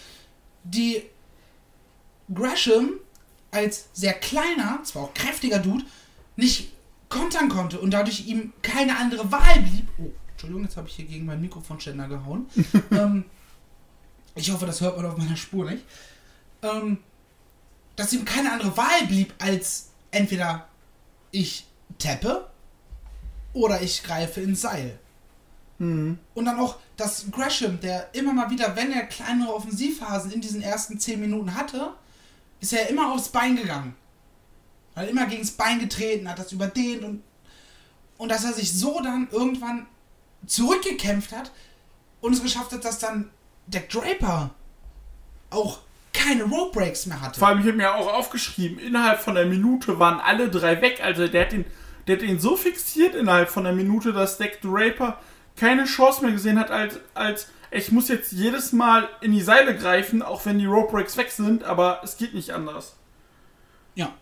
die 0.64 1.03
Gresham 2.33 2.93
als 3.51 3.89
sehr 3.93 4.14
kleiner, 4.14 4.81
zwar 4.85 5.05
auch 5.05 5.14
kräftiger 5.14 5.59
Dude, 5.59 5.85
nicht 6.37 6.73
kontern 7.09 7.49
konnte 7.49 7.81
und 7.81 7.91
dadurch 7.91 8.27
ihm 8.27 8.53
keine 8.62 8.97
andere 8.97 9.31
Wahl 9.31 9.61
blieb. 9.61 9.89
Oh, 9.99 10.11
Entschuldigung, 10.33 10.64
jetzt 10.64 10.77
habe 10.77 10.89
ich 10.89 10.97
hier 10.97 11.07
gegen 11.07 11.27
meinen 11.27 11.41
Mikrofonständer 11.41 12.09
gehauen. 12.09 12.47
ähm, 12.91 13.25
ich 14.35 14.51
hoffe, 14.51 14.66
das 14.66 14.81
hört 14.81 14.97
man 14.97 15.07
auf 15.07 15.16
meiner 15.16 15.37
Spur 15.37 15.71
nicht. 15.71 15.85
Ähm, 16.62 16.99
dass 17.97 18.12
ihm 18.12 18.25
keine 18.25 18.53
andere 18.53 18.77
Wahl 18.77 19.07
blieb, 19.09 19.35
als 19.39 19.91
entweder 20.11 20.69
ich 21.33 21.66
tappe 21.99 22.49
oder 23.53 23.80
ich 23.80 24.03
greife 24.03 24.40
ins 24.40 24.62
Seil. 24.62 24.99
Und 25.78 26.18
dann 26.34 26.59
auch, 26.59 26.76
dass 26.96 27.30
Gresham, 27.30 27.80
der 27.80 28.12
immer 28.12 28.32
mal 28.32 28.51
wieder, 28.51 28.74
wenn 28.74 28.92
er 28.92 29.07
kleinere 29.07 29.55
Offensivphasen 29.55 30.32
in 30.32 30.40
diesen 30.40 30.61
ersten 30.61 30.99
10 30.99 31.20
Minuten 31.20 31.55
hatte, 31.55 31.94
ist 32.61 32.72
er 32.72 32.88
immer 32.88 33.12
aufs 33.12 33.28
Bein 33.28 33.55
gegangen. 33.57 33.94
Hat 34.96 35.09
immer 35.09 35.26
gegen 35.26 35.42
das 35.42 35.53
Bein 35.53 35.78
getreten, 35.78 36.28
hat 36.28 36.40
das 36.40 36.51
überdehnt 36.51 37.05
und, 37.05 37.22
und 38.16 38.28
dass 38.28 38.44
er 38.44 38.53
sich 38.53 38.72
so 38.72 39.01
dann 39.01 39.28
irgendwann 39.30 39.86
zurückgekämpft 40.46 41.30
hat 41.30 41.53
und 42.20 42.32
es 42.32 42.42
geschafft 42.42 42.72
hat, 42.72 42.84
dass 42.84 42.99
dann 42.99 43.30
der 43.66 43.82
Draper 43.82 44.51
auch 45.51 45.78
keine 46.12 46.42
Rope 46.42 46.80
Breaks 46.80 47.07
mehr 47.07 47.20
hatte. 47.20 47.38
Vor 47.38 47.49
allem, 47.49 47.61
ich 47.61 47.66
habe 47.66 47.76
mir 47.76 47.94
auch 47.94 48.12
aufgeschrieben, 48.12 48.80
innerhalb 48.80 49.20
von 49.20 49.36
einer 49.36 49.49
Minute 49.49 50.01
waren 50.01 50.18
alle 50.18 50.51
drei 50.51 50.80
weg. 50.82 51.01
Also 51.03 51.28
der 51.28 51.46
hat 51.46 51.53
ihn, 51.53 51.64
der 52.09 52.16
hat 52.16 52.22
ihn 52.22 52.40
so 52.40 52.56
fixiert 52.56 53.14
innerhalb 53.14 53.50
von 53.50 53.66
einer 53.66 53.76
Minute, 53.76 54.12
dass 54.12 54.38
Deck 54.38 54.61
Draper 54.62 55.20
keine 55.56 55.84
Chance 55.84 56.22
mehr 56.22 56.32
gesehen 56.32 56.59
hat, 56.59 56.70
als, 56.70 56.98
als 57.14 57.48
ich 57.70 57.92
muss 57.92 58.09
jetzt 58.09 58.32
jedes 58.32 58.72
Mal 58.72 59.09
in 59.20 59.32
die 59.32 59.42
Seile 59.42 59.76
greifen, 59.76 60.22
auch 60.22 60.46
wenn 60.46 60.59
die 60.59 60.64
Rope 60.66 60.92
Breaks 60.92 61.16
weg 61.18 61.30
sind, 61.30 61.64
aber 61.64 62.00
es 62.02 62.16
geht 62.16 62.32
nicht 62.32 62.50
anders. 62.50 62.96
Ja. 63.94 64.14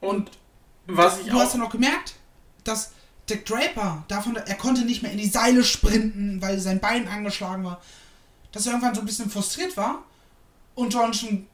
Und 0.00 0.30
was 0.86 1.20
ich 1.20 1.28
du 1.28 1.38
hast 1.38 1.54
ja 1.54 1.60
auch... 1.60 1.64
noch 1.64 1.72
gemerkt, 1.72 2.16
dass 2.64 2.92
Dick 3.30 3.46
Draper 3.46 4.04
davon, 4.08 4.36
er 4.36 4.54
konnte 4.56 4.84
nicht 4.84 5.02
mehr 5.02 5.12
in 5.12 5.18
die 5.18 5.28
Seile 5.28 5.64
sprinten, 5.64 6.42
weil 6.42 6.58
sein 6.58 6.80
Bein 6.80 7.08
angeschlagen 7.08 7.64
war, 7.64 7.80
dass 8.50 8.66
er 8.66 8.72
irgendwann 8.72 8.94
so 8.94 9.00
ein 9.00 9.06
bisschen 9.06 9.30
frustriert 9.30 9.76
war 9.78 10.04
und 10.74 10.92
Johnson 10.92 11.46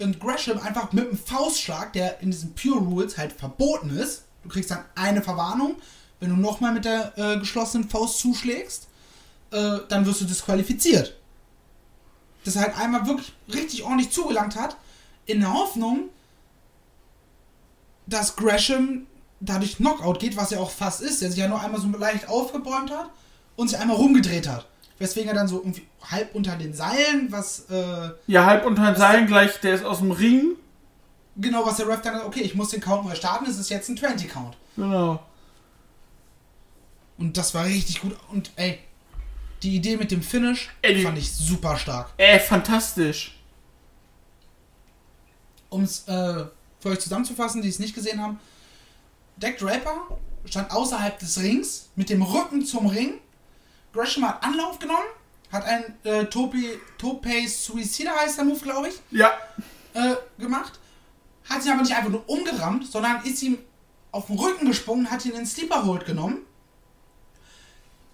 und 0.00 0.20
Gresham 0.20 0.58
einfach 0.58 0.92
mit 0.92 1.08
einem 1.08 1.18
Faustschlag, 1.18 1.92
der 1.92 2.20
in 2.20 2.30
diesen 2.30 2.54
Pure 2.54 2.78
Rules 2.78 3.18
halt 3.18 3.32
verboten 3.32 3.90
ist, 3.90 4.24
du 4.42 4.48
kriegst 4.48 4.70
dann 4.70 4.84
eine 4.94 5.22
Verwarnung, 5.22 5.76
wenn 6.20 6.30
du 6.30 6.36
nochmal 6.36 6.72
mit 6.72 6.84
der 6.84 7.16
äh, 7.16 7.38
geschlossenen 7.38 7.88
Faust 7.88 8.18
zuschlägst, 8.18 8.88
äh, 9.50 9.78
dann 9.88 10.06
wirst 10.06 10.20
du 10.20 10.24
disqualifiziert. 10.24 11.16
Dass 12.44 12.56
er 12.56 12.62
halt 12.62 12.78
einmal 12.78 13.06
wirklich 13.06 13.32
richtig 13.52 13.84
ordentlich 13.84 14.10
zugelangt 14.10 14.56
hat, 14.56 14.76
in 15.26 15.40
der 15.40 15.52
Hoffnung, 15.52 16.08
dass 18.06 18.36
Gresham 18.36 19.06
dadurch 19.40 19.76
Knockout 19.76 20.18
geht, 20.20 20.36
was 20.36 20.52
er 20.52 20.60
auch 20.60 20.70
fast 20.70 21.02
ist, 21.02 21.20
der 21.20 21.30
sich 21.30 21.38
ja 21.38 21.48
nur 21.48 21.60
einmal 21.60 21.80
so 21.80 21.88
leicht 21.88 22.28
aufgebäumt 22.28 22.90
hat 22.90 23.10
und 23.56 23.68
sich 23.68 23.78
einmal 23.78 23.96
rumgedreht 23.96 24.48
hat. 24.48 24.66
Weswegen 24.98 25.28
er 25.28 25.34
dann 25.34 25.48
so 25.48 25.58
irgendwie 25.58 25.86
halb 26.02 26.34
unter 26.34 26.56
den 26.56 26.74
Seilen, 26.74 27.30
was, 27.30 27.70
äh, 27.70 28.10
Ja, 28.26 28.46
halb 28.46 28.64
unter 28.66 28.84
den 28.86 28.96
Seilen 28.96 29.26
gleich, 29.26 29.60
der 29.60 29.74
ist 29.74 29.84
aus 29.84 29.98
dem 29.98 30.10
Ring. 30.10 30.56
genau, 31.36 31.64
was 31.64 31.76
der 31.76 31.86
Ref 31.88 32.02
dann, 32.02 32.20
okay, 32.22 32.40
ich 32.40 32.54
muss 32.56 32.70
den 32.70 32.80
Count 32.80 33.04
neu 33.06 33.14
starten, 33.14 33.46
es 33.46 33.58
ist 33.58 33.70
jetzt 33.70 33.88
ein 33.88 33.96
20-Count. 33.96 34.56
Genau. 34.76 35.22
Und 37.16 37.36
das 37.36 37.54
war 37.54 37.64
richtig 37.64 38.00
gut. 38.00 38.16
Und 38.30 38.50
ey, 38.56 38.78
die 39.62 39.74
Idee 39.76 39.96
mit 39.96 40.10
dem 40.10 40.22
Finish 40.22 40.70
Ey, 40.82 41.02
fand 41.02 41.18
ich 41.18 41.32
super 41.32 41.76
stark. 41.76 42.10
Äh, 42.16 42.38
fantastisch. 42.38 43.36
Um 45.68 45.82
es 45.82 46.06
äh, 46.08 46.44
für 46.80 46.88
euch 46.90 47.00
zusammenzufassen, 47.00 47.60
die 47.62 47.68
es 47.68 47.78
nicht 47.78 47.94
gesehen 47.94 48.22
haben, 48.22 48.38
Deck 49.36 49.58
Draper 49.58 50.18
stand 50.44 50.70
außerhalb 50.70 51.18
des 51.18 51.38
Rings 51.40 51.90
mit 51.94 52.08
dem 52.10 52.22
Rücken 52.22 52.64
zum 52.64 52.86
Ring. 52.86 53.14
Gresham 53.98 54.28
hat 54.28 54.44
Anlauf 54.44 54.78
genommen, 54.78 55.08
hat 55.50 55.64
einen 55.64 55.84
äh, 56.04 56.24
Topi, 56.26 56.78
Topaz 56.98 57.64
Suicide 57.64 58.10
heißt 58.10 58.38
der 58.38 58.44
Move, 58.44 58.60
glaube 58.60 58.88
ich, 58.88 58.94
Ja. 59.10 59.32
äh, 59.94 60.14
gemacht. 60.38 60.78
Hat 61.48 61.64
ihn 61.64 61.72
aber 61.72 61.82
nicht 61.82 61.96
einfach 61.96 62.10
nur 62.10 62.28
umgerammt, 62.28 62.86
sondern 62.86 63.22
ist 63.24 63.42
ihm 63.42 63.58
auf 64.12 64.26
den 64.26 64.38
Rücken 64.38 64.66
gesprungen, 64.66 65.10
hat 65.10 65.24
ihn 65.24 65.32
in 65.32 65.38
den 65.38 65.46
Sleeper 65.46 65.84
Hold 65.84 66.06
genommen. 66.06 66.38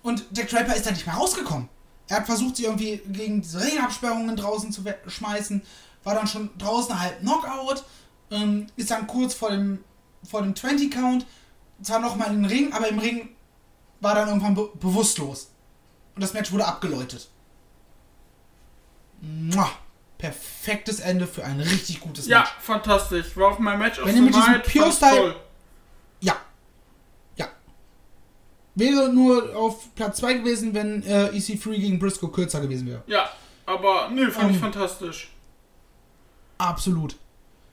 Und 0.02 0.24
der 0.30 0.46
Draper 0.46 0.74
ist 0.74 0.86
da 0.86 0.90
nicht 0.90 1.06
mehr 1.06 1.16
rausgekommen. 1.16 1.68
Er 2.08 2.18
hat 2.18 2.26
versucht, 2.26 2.56
sie 2.56 2.64
irgendwie 2.64 3.02
gegen 3.06 3.42
diese 3.42 3.62
Ringabsperrungen 3.62 4.36
draußen 4.36 4.72
zu 4.72 4.82
schmeißen, 5.06 5.62
war 6.02 6.14
dann 6.14 6.26
schon 6.26 6.50
draußen 6.56 6.98
halb 6.98 7.20
Knockout, 7.20 7.84
ähm, 8.30 8.68
ist 8.76 8.90
dann 8.90 9.06
kurz 9.06 9.34
vor 9.34 9.50
dem, 9.50 9.84
vor 10.28 10.40
dem 10.42 10.54
20-Count, 10.54 11.26
zwar 11.82 11.98
nochmal 11.98 12.28
in 12.28 12.42
den 12.42 12.44
Ring, 12.46 12.72
aber 12.72 12.88
im 12.88 12.98
Ring 12.98 13.34
war 14.00 14.14
dann 14.14 14.28
irgendwann 14.28 14.54
be 14.54 14.70
bewusstlos. 14.80 15.50
Und 16.14 16.22
das 16.22 16.32
Match 16.32 16.52
wurde 16.52 16.64
abgeläutet. 16.66 17.28
Mua. 19.20 19.70
Perfektes 20.18 21.00
Ende 21.00 21.26
für 21.26 21.44
ein 21.44 21.60
richtig 21.60 22.00
gutes 22.00 22.26
Ja, 22.26 22.40
Match. 22.40 22.50
fantastisch. 22.60 23.36
War 23.36 23.48
auf 23.52 23.58
mein 23.58 23.78
Match 23.78 23.98
of 23.98 24.06
Wenn 24.06 24.16
ihr 24.16 24.22
mit 24.22 24.34
diesem. 24.34 24.62
Pure 24.62 24.92
Style- 24.92 25.16
toll. 25.16 25.36
Ja. 26.20 26.36
Ja. 27.36 27.48
Wäre 28.74 29.12
nur 29.12 29.54
auf 29.56 29.94
Platz 29.94 30.18
2 30.18 30.34
gewesen, 30.34 30.72
wenn 30.72 31.02
äh, 31.02 31.28
EC3 31.30 31.74
gegen 31.76 31.98
Briscoe 31.98 32.28
kürzer 32.28 32.60
gewesen 32.60 32.86
wäre. 32.86 33.02
Ja, 33.06 33.28
aber 33.66 34.08
nö, 34.10 34.30
fand 34.30 34.50
ich 34.50 34.56
Ähm. 34.56 34.62
fantastisch. 34.62 35.30
Absolut. 36.58 37.16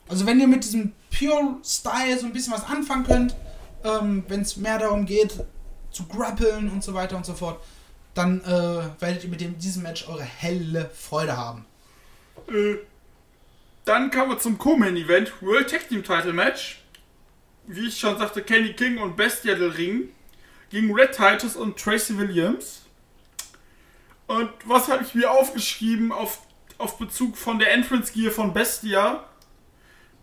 Also 0.09 0.25
wenn 0.25 0.39
ihr 0.39 0.47
mit 0.47 0.63
diesem 0.63 0.93
Pure 1.17 1.57
Style 1.63 2.19
so 2.19 2.25
ein 2.25 2.33
bisschen 2.33 2.51
was 2.53 2.65
anfangen 2.65 3.05
könnt, 3.05 3.35
ähm, 3.83 4.25
wenn 4.27 4.41
es 4.41 4.57
mehr 4.57 4.79
darum 4.79 5.05
geht, 5.05 5.39
zu 5.91 6.05
grappeln 6.05 6.69
und 6.71 6.83
so 6.83 6.93
weiter 6.93 7.15
und 7.15 7.25
so 7.25 7.33
fort, 7.33 7.61
dann 8.13 8.41
äh, 8.41 9.01
werdet 9.01 9.23
ihr 9.23 9.29
mit 9.29 9.41
dem, 9.41 9.57
diesem 9.57 9.83
Match 9.83 10.07
eure 10.07 10.23
helle 10.23 10.89
Freude 10.93 11.37
haben. 11.37 11.65
Äh, 12.47 12.75
dann 13.85 14.11
kommen 14.11 14.31
wir 14.31 14.39
zum 14.39 14.57
Co-Main-Event, 14.57 15.41
World 15.41 15.69
Tag 15.69 15.87
Team 15.89 16.03
Title 16.03 16.33
Match. 16.33 16.81
Wie 17.67 17.87
ich 17.87 17.99
schon 17.99 18.17
sagte, 18.17 18.41
Kenny 18.41 18.73
King 18.73 18.97
und 18.97 19.15
Bestia 19.15 19.55
del 19.55 19.69
Ring 19.69 20.09
gegen 20.69 20.93
Red 20.93 21.15
Titus 21.15 21.55
und 21.55 21.77
Tracy 21.77 22.17
Williams. 22.17 22.81
Und 24.27 24.49
was 24.65 24.87
habe 24.87 25.03
ich 25.03 25.13
mir 25.13 25.29
aufgeschrieben 25.29 26.11
auf, 26.11 26.39
auf 26.77 26.97
Bezug 26.97 27.37
von 27.37 27.59
der 27.59 27.73
Entrance 27.73 28.11
Gear 28.13 28.31
von 28.31 28.53
Bestia? 28.53 29.25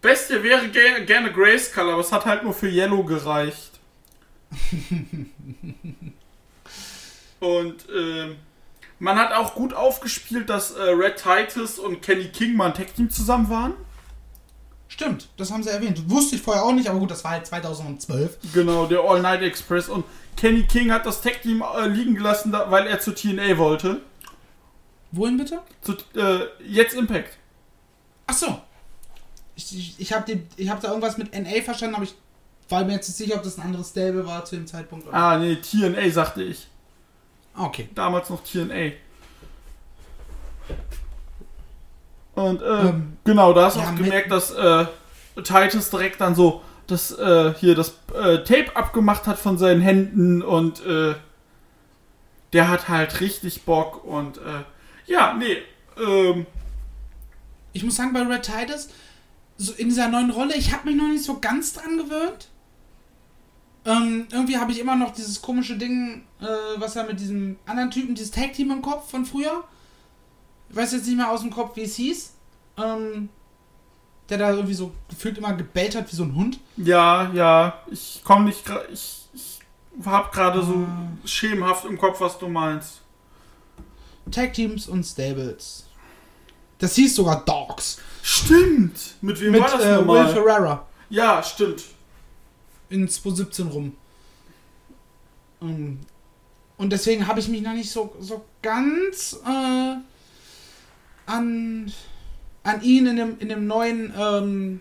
Bestia 0.01 0.43
wäre 0.43 0.69
ge 0.69 1.05
gerne 1.05 1.33
Grayskull, 1.33 1.91
aber 1.91 2.01
es 2.01 2.13
hat 2.13 2.25
halt 2.25 2.43
nur 2.45 2.55
für 2.55 2.69
Yellow 2.69 3.05
gereicht. 3.05 3.81
und 7.41 7.87
ähm, 7.95 8.37
Man 9.01 9.17
hat 9.17 9.33
auch 9.33 9.55
gut 9.55 9.75
aufgespielt, 9.75 10.51
dass 10.51 10.73
äh, 10.73 10.83
Red 10.83 11.23
Titus 11.23 11.79
und 11.79 12.03
Kenny 12.03 12.29
King 12.29 12.57
mal 12.57 12.67
ein 12.67 12.75
Tag-Team 12.75 13.11
zusammen 13.11 13.49
waren. 13.49 13.75
Stimmt, 14.89 15.29
das 15.37 15.53
haben 15.53 15.63
sie 15.63 15.71
erwähnt. 15.71 16.11
Wusste 16.11 16.37
ich 16.37 16.43
vorher 16.43 16.65
auch 16.65 16.73
nicht, 16.73 16.89
aber 16.89 16.99
gut, 16.99 17.11
das 17.11 17.23
war 17.23 17.33
halt 17.33 17.47
2012. 17.47 18.39
Genau, 18.55 18.87
der 18.87 19.01
All 19.01 19.21
Night 19.21 19.43
Express. 19.43 19.89
Und 19.89 20.05
Kenny 20.37 20.65
King 20.65 20.91
hat 20.91 21.07
das 21.07 21.21
Tag-Team 21.21 21.63
äh, 21.63 21.87
liegen 21.87 22.15
gelassen, 22.15 22.51
da, 22.51 22.71
weil 22.71 22.87
er 22.87 22.99
zu 22.99 23.15
TNA 23.15 23.59
wollte. 23.59 24.01
Wohin 25.13 25.37
bitte? 25.37 25.61
Zu, 25.83 25.93
äh, 26.19 26.47
jetzt 26.67 26.95
Impact. 26.95 27.37
Ach 28.27 28.35
so. 28.35 28.61
Ich, 29.55 29.77
ich, 29.77 29.95
ich 30.01 30.13
habe 30.13 30.41
hab 30.69 30.81
da 30.81 30.89
irgendwas 30.89 31.19
mit 31.19 31.33
NA 31.33 31.63
verstanden, 31.63 31.97
aber 31.97 32.05
ich 32.05 32.15
war 32.69 32.85
mir 32.85 32.93
jetzt 32.95 33.09
nicht 33.09 33.17
sicher, 33.17 33.37
ob 33.37 33.43
das 33.43 33.59
ein 33.59 33.65
anderes 33.65 33.91
Stable 33.91 34.27
war 34.27 34.45
zu 34.45 34.57
dem 34.57 34.67
Zeitpunkt. 34.67 35.07
Oder? 35.07 35.15
Ah, 35.17 35.39
nee, 35.39 35.57
TNA 35.57 36.11
sagte 36.11 36.43
ich. 36.43 36.67
Ah, 37.59 37.65
okay. 37.65 37.89
Damals 37.95 38.31
noch 38.31 38.43
TNA. 38.43 38.93
Und 42.35 42.63
äh, 42.63 42.89
Ähm, 42.89 43.17
genau, 43.25 43.53
da 43.53 43.67
hast 43.67 43.77
du 43.77 43.81
ja, 43.81 43.91
auch 43.91 43.95
gemerkt, 43.97 44.31
dass 44.31 44.53
äh, 44.53 44.87
Titus 45.43 45.91
direkt 45.91 46.21
dann 46.21 46.35
so 46.35 46.63
das 46.87 47.11
äh, 47.19 47.53
hier 47.59 47.75
das 47.75 47.99
äh, 48.15 48.39
Tape 48.45 48.75
abgemacht 48.75 49.27
hat 49.27 49.39
von 49.39 49.59
seinen 49.59 49.81
Händen 49.81 50.41
und 50.43 50.85
äh, 50.87 51.15
der 52.53 52.69
hat 52.69 52.89
halt 52.89 53.21
richtig 53.21 53.65
Bock 53.65 54.05
und 54.05 54.39
äh, 54.39 54.65
ja, 55.07 55.35
nee, 55.35 55.59
ähm, 56.01 56.47
Ich 57.73 57.83
muss 57.83 57.97
sagen, 57.97 58.13
bei 58.13 58.23
Red 58.23 58.43
Titus, 58.43 58.89
so 59.57 59.73
in 59.73 59.89
dieser 59.89 60.09
neuen 60.09 60.31
Rolle, 60.31 60.55
ich 60.55 60.73
habe 60.73 60.89
mich 60.89 60.97
noch 60.97 61.09
nicht 61.09 61.25
so 61.25 61.41
ganz 61.41 61.75
dran 61.75 61.99
gewöhnt. 61.99 62.49
Ähm, 63.85 64.27
irgendwie 64.31 64.59
habe 64.59 64.71
ich 64.73 64.81
immer 64.81 64.97
noch 64.97 65.13
dieses 65.13 65.41
komische 65.41 65.77
Ding, 65.79 66.25
äh, 66.41 66.45
was 66.77 66.97
er 66.97 67.05
mit 67.05 67.21
diesem 67.21 67.57
anderen 67.67 67.91
Typen, 67.91 68.15
dieses 68.15 68.31
Tag-Team 68.33 68.71
im 68.71 68.83
Kopf 68.83 69.11
von 69.11 69.25
früher. 69.25 69.65
Ich 70.69 70.77
weiß 70.77 70.93
jetzt 70.93 71.07
nicht 71.07 71.17
mehr 71.17 71.31
aus 71.31 71.41
dem 71.41 71.51
Kopf, 71.51 71.77
wie 71.77 71.83
es 71.83 71.97
hieß. 71.97 72.33
Ähm, 72.77 73.29
der 74.29 74.37
da 74.39 74.51
irgendwie 74.51 74.75
so 74.75 74.93
gefühlt 75.09 75.39
immer 75.39 75.55
gebellt 75.55 75.97
hat 75.97 76.13
wie 76.13 76.17
so 76.17 76.23
ein 76.25 76.35
Hund. 76.35 76.61
ja, 76.77 77.33
ja, 77.33 77.83
ich 77.91 78.21
komme 78.25 78.45
nicht 78.45 78.63
ich, 78.93 79.27
ich 79.33 79.59
hab 80.05 80.31
gerade 80.33 80.63
so 80.63 80.75
Ah. 80.87 81.09
schemenhaft 81.27 81.87
im 81.87 81.97
Kopf, 81.97 82.21
was 82.21 82.39
du 82.39 82.47
meinst. 82.49 83.01
Tag-Teams 84.31 84.87
und 84.89 85.03
Stables. 85.05 85.87
Das 86.79 86.95
hieß 86.95 87.17
sogar 87.17 87.43
Dogs. 87.45 87.99
Stimmt! 88.23 89.15
Mit 89.23 89.41
wem 89.41 89.53
Mit 89.53 89.63
war 89.63 89.71
das 89.71 89.81
äh, 89.81 89.89
Will 89.89 89.97
nochmal? 89.97 90.29
Ferrara. 90.29 90.87
Ja, 91.09 91.43
stimmt. 91.43 91.83
In 92.91 93.09
2017 93.09 93.67
rum. 93.69 93.97
Ähm, 95.63 96.01
Und 96.77 96.91
deswegen 96.93 97.27
habe 97.27 97.41
ich 97.41 97.49
mich 97.49 97.63
noch 97.63 97.73
nicht 97.75 97.91
so, 97.91 98.15
so 98.21 98.45
ganz 98.63 99.39
äh, 99.45 99.97
an, 101.27 101.93
an 102.63 102.83
ihn 102.83 103.07
in 103.07 103.17
dem, 103.17 103.39
in 103.39 103.49
dem 103.49 103.67
neuen 103.67 104.13
ähm, 104.19 104.81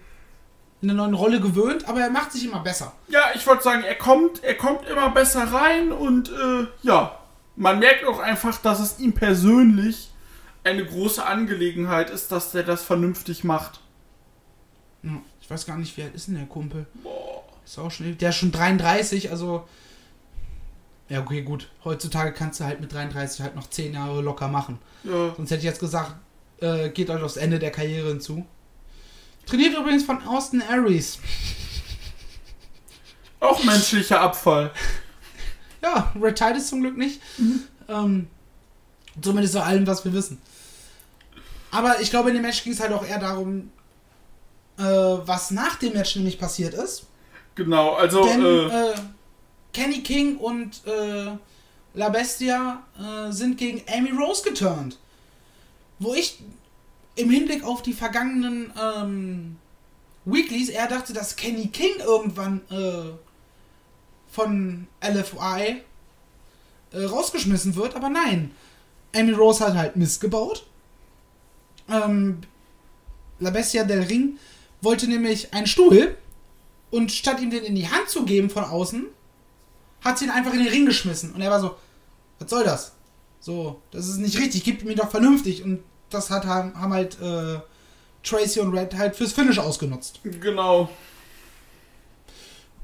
in 0.80 0.90
der 0.90 0.96
neuen 0.98 1.16
Rolle 1.16 1.42
gewöhnt, 1.42 1.88
aber 1.88 2.02
er 2.02 2.12
macht 2.12 2.32
sich 2.32 2.46
immer 2.46 2.60
besser. 2.60 2.94
Ja, 3.08 3.32
ich 3.34 3.48
wollte 3.48 3.64
sagen, 3.64 3.82
er 3.82 3.96
kommt, 3.96 4.44
er 4.44 4.54
kommt 4.54 4.88
immer 4.88 5.10
besser 5.10 5.52
rein 5.52 5.92
und 5.92 6.30
äh, 6.30 6.68
ja, 6.84 7.18
man 7.56 7.80
merkt 7.80 8.06
auch 8.06 8.20
einfach, 8.20 8.62
dass 8.62 8.80
es 8.80 9.00
ihm 9.00 9.14
persönlich 9.14 10.12
eine 10.64 10.86
große 10.86 11.26
Angelegenheit 11.26 12.12
ist, 12.12 12.32
dass 12.32 12.52
der 12.52 12.62
das 12.62 12.84
vernünftig 12.84 13.44
macht. 13.44 13.80
Ich 15.42 15.50
weiß 15.50 15.66
gar 15.66 15.78
nicht, 15.78 15.98
alt 16.00 16.14
ist 16.14 16.28
denn 16.28 16.36
der 16.36 16.46
Kumpel? 16.46 16.86
Boah. 17.02 17.17
Ist 17.68 17.78
auch 17.80 17.92
schon, 17.92 18.18
der 18.18 18.30
ist 18.30 18.38
schon 18.38 18.52
33, 18.54 19.30
also. 19.30 19.68
Ja, 21.10 21.20
okay, 21.22 21.42
gut. 21.42 21.70
Heutzutage 21.84 22.32
kannst 22.32 22.60
du 22.60 22.64
halt 22.64 22.80
mit 22.80 22.94
33 22.94 23.42
halt 23.42 23.56
noch 23.56 23.70
10 23.70 23.94
Jahre 23.94 24.22
locker 24.22 24.48
machen. 24.48 24.80
Ja, 25.04 25.34
Sonst 25.36 25.52
hätte 25.52 25.60
ich 25.60 25.66
jetzt 25.66 25.80
gesagt, 25.80 26.16
äh, 26.62 26.90
geht 26.90 27.10
euch 27.10 27.22
aufs 27.22 27.38
Ende 27.38 27.60
der 27.60 27.72
Karriere 27.72 28.08
hinzu. 28.10 28.46
Trainiert 29.46 29.78
übrigens 29.78 30.04
von 30.04 30.26
Austin 30.28 30.62
Aries. 30.62 31.20
auch 33.40 33.64
menschlicher 33.64 34.22
Abfall. 34.22 34.72
Ja, 35.80 36.12
Red 36.20 36.36
Titus 36.36 36.68
zum 36.70 36.82
Glück 36.82 36.98
nicht. 36.98 37.22
Ähm, 37.88 38.28
zumindest 39.22 39.54
so 39.54 39.60
allem, 39.60 39.86
was 39.86 40.04
wir 40.04 40.12
wissen. 40.12 40.42
Aber 41.70 42.02
ich 42.02 42.10
glaube, 42.10 42.30
in 42.30 42.36
dem 42.36 42.42
Match 42.42 42.64
ging 42.64 42.74
es 42.74 42.80
halt 42.80 42.92
auch 42.92 43.06
eher 43.06 43.20
darum, 43.20 43.70
äh, 44.80 44.82
was 44.84 45.52
nach 45.52 45.76
dem 45.76 45.94
Match 45.94 46.16
nämlich 46.16 46.40
passiert 46.40 46.74
ist. 46.74 47.06
Genau, 47.58 47.94
also 47.94 48.24
Denn 48.24 48.46
äh, 48.46 48.92
äh, 48.92 48.96
Kenny 49.74 50.02
King 50.02 50.38
und 50.38 50.86
äh, 50.86 51.32
La 51.96 52.10
Bestia 52.10 52.84
äh, 52.98 53.32
sind 53.32 53.58
gegen 53.58 53.82
Amy 53.92 54.12
Rose 54.12 54.44
geturnt. 54.44 55.00
Wo 55.98 56.14
ich 56.14 56.40
im 57.16 57.32
Hinblick 57.32 57.64
auf 57.64 57.82
die 57.82 57.94
vergangenen 57.94 58.72
ähm, 58.80 59.58
Weeklies 60.26 60.70
eher 60.70 60.88
dachte, 60.88 61.14
dass 61.14 61.36
Kenny 61.36 61.68
King 61.68 62.00
irgendwann 62.06 62.62
von 64.30 64.88
LFI 65.02 65.82
äh, 66.92 67.04
rausgeschmissen 67.04 67.76
wird, 67.76 67.96
aber 67.96 68.10
nein. 68.10 68.52
Amy 69.16 69.32
Rose 69.32 69.66
hat 69.66 69.74
halt 69.76 69.96
Mist 69.96 70.22
gebaut. 70.22 70.68
Ähm, 71.90 72.42
La 73.40 73.50
Bestia 73.50 73.84
del 73.84 74.04
Ring 74.04 74.38
wollte 74.82 75.08
nämlich 75.08 75.54
einen 75.54 75.66
Stuhl 75.66 76.16
und 76.92 77.12
statt 77.12 77.42
ihm 77.42 77.50
den 77.50 77.64
in 77.64 77.76
die 77.76 77.90
Hand 77.90 78.10
zu 78.10 78.26
geben 78.26 78.50
von 78.50 78.64
außen, 78.64 79.06
hat 80.02 80.18
sie 80.18 80.26
ihn 80.26 80.32
einfach 80.32 80.54
in 80.54 80.60
den 80.60 80.70
Ring 80.70 80.86
geschmissen. 80.86 81.34
Und 81.34 81.42
er 81.42 81.52
war 81.52 81.60
so, 81.60 81.76
was 82.40 82.50
soll 82.50 82.64
das? 82.64 82.96
So, 83.40 83.82
das 83.92 84.08
ist 84.08 84.18
nicht 84.18 84.40
richtig, 84.40 84.64
gib 84.64 84.84
mir 84.84 84.96
doch 84.96 85.10
vernünftig. 85.10 85.64
Und 85.64 85.84
das 86.10 86.30
hat, 86.30 86.46
haben 86.46 86.94
halt 86.94 87.20
äh, 87.22 87.60
Tracy 88.24 88.60
und 88.60 88.76
Red 88.76 88.96
halt 88.96 89.16
fürs 89.16 89.34
Finish 89.34 89.60
ausgenutzt. 89.60 90.22
genau. 90.24 90.90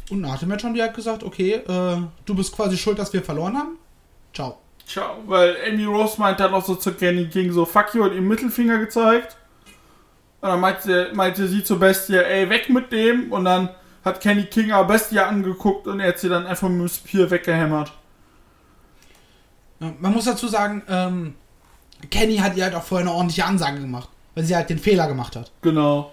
Und 0.10 0.22
nach 0.22 0.40
dem 0.40 0.50
Match 0.50 0.64
haben 0.64 0.74
die 0.74 0.82
halt 0.82 0.94
gesagt, 0.94 1.24
okay, 1.24 1.54
äh, 1.54 1.98
du 2.26 2.36
bist 2.36 2.54
quasi 2.54 2.78
schuld, 2.78 3.00
dass 3.00 3.14
wir 3.14 3.24
verloren 3.24 3.58
haben. 3.58 3.78
Ciao. 4.34 4.60
Ciao. 4.86 5.18
Weil 5.26 5.56
Amy 5.68 5.86
Rose 5.86 6.20
meint 6.20 6.40
dann 6.40 6.54
auch 6.54 6.66
so 6.66 6.76
zu 6.76 6.94
Kenny 6.94 7.28
King 7.28 7.52
so, 7.52 7.66
fuck 7.66 7.94
you, 7.94 8.04
und 8.04 8.14
ihm 8.14 8.28
Mittelfinger 8.28 8.80
gezeigt. 8.80 9.38
Und 10.42 10.50
dann 10.50 10.60
meinte, 10.60 11.12
meinte 11.14 11.48
sie 11.48 11.64
zu 11.64 11.80
Bestia, 11.80 12.22
ey, 12.22 12.50
weg 12.50 12.70
mit 12.70 12.92
dem. 12.92 13.32
Und 13.32 13.46
dann 13.46 13.70
hat 14.04 14.22
Kenny 14.22 14.46
King 14.46 14.72
aber 14.72 14.94
Bestia 14.94 15.28
angeguckt 15.28 15.88
und 15.88 16.00
er 16.00 16.10
hat 16.10 16.20
sie 16.20 16.30
dann 16.30 16.46
einfach 16.46 16.70
mit 16.70 16.82
dem 16.82 16.90
Spear 16.90 17.30
weggehämmert. 17.30 17.92
Ja, 19.80 19.94
man 20.00 20.14
muss 20.14 20.26
dazu 20.26 20.48
sagen, 20.48 20.84
ähm, 20.88 21.36
Kenny 22.10 22.38
hat 22.38 22.56
ihr 22.56 22.66
halt 22.66 22.76
auch 22.76 22.84
vorher 22.84 23.08
eine 23.08 23.16
ordentliche 23.16 23.46
Ansage 23.46 23.80
gemacht, 23.80 24.10
weil 24.36 24.44
sie 24.44 24.56
halt 24.56 24.70
den 24.70 24.80
Fehler 24.80 25.08
gemacht 25.08 25.36
hat. 25.36 25.52
Genau. 25.62 26.12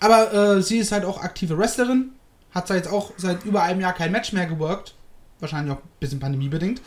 Aber 0.00 0.32
äh, 0.32 0.62
sie 0.62 0.78
ist 0.78 0.92
halt 0.92 1.04
auch 1.04 1.22
aktive 1.22 1.56
Wrestlerin. 1.56 2.12
Hat 2.52 2.66
zwar 2.66 2.76
jetzt 2.76 2.90
auch 2.90 3.12
seit 3.16 3.44
über 3.44 3.62
einem 3.62 3.80
Jahr 3.80 3.92
kein 3.92 4.12
Match 4.12 4.32
mehr 4.32 4.46
geworkt. 4.46 4.94
Wahrscheinlich 5.40 5.72
auch 5.74 5.80
ein 5.80 5.88
bisschen 6.00 6.20
pandemiebedingt. 6.20 6.82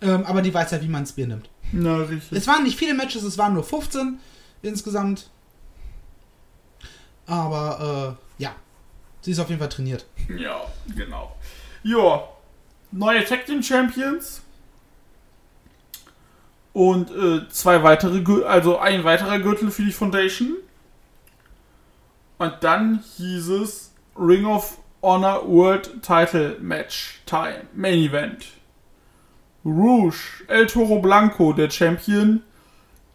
Ähm, 0.00 0.24
aber 0.24 0.42
die 0.42 0.54
weiß 0.54 0.72
halt, 0.72 0.82
wie 0.82 0.88
man 0.88 1.02
ein 1.02 1.06
Spear 1.06 1.28
nimmt. 1.28 1.48
Na, 1.72 1.96
richtig. 1.96 2.38
Es 2.38 2.46
waren 2.46 2.62
nicht 2.62 2.78
viele 2.78 2.94
Matches, 2.94 3.22
es 3.22 3.38
waren 3.38 3.54
nur 3.54 3.64
15 3.64 4.18
insgesamt. 4.62 5.30
Aber 7.26 8.16
äh, 8.16 8.27
ja, 8.27 8.27
sie 9.28 9.32
ist 9.32 9.40
auf 9.40 9.50
jeden 9.50 9.58
Fall 9.60 9.68
trainiert. 9.68 10.06
Ja, 10.38 10.62
genau. 10.96 11.36
Ja, 11.82 12.26
neue 12.92 13.22
Tag 13.26 13.44
Team 13.44 13.62
Champions. 13.62 14.40
Und 16.72 17.10
äh, 17.10 17.46
zwei 17.50 17.82
weitere, 17.82 18.20
Gür- 18.20 18.44
also 18.44 18.78
ein 18.78 19.04
weiterer 19.04 19.38
Gürtel 19.38 19.70
für 19.70 19.82
die 19.82 19.92
Foundation. 19.92 20.56
Und 22.38 22.54
dann 22.62 23.02
hieß 23.18 23.48
es 23.48 23.92
Ring 24.16 24.46
of 24.46 24.78
Honor 25.02 25.46
World 25.46 26.02
Title 26.02 26.56
Match 26.60 27.20
Time, 27.26 27.64
Main 27.74 27.98
Event. 27.98 28.46
Rouge, 29.62 30.44
El 30.46 30.66
Toro 30.68 31.00
Blanco, 31.00 31.52
der 31.52 31.68
Champion, 31.68 32.42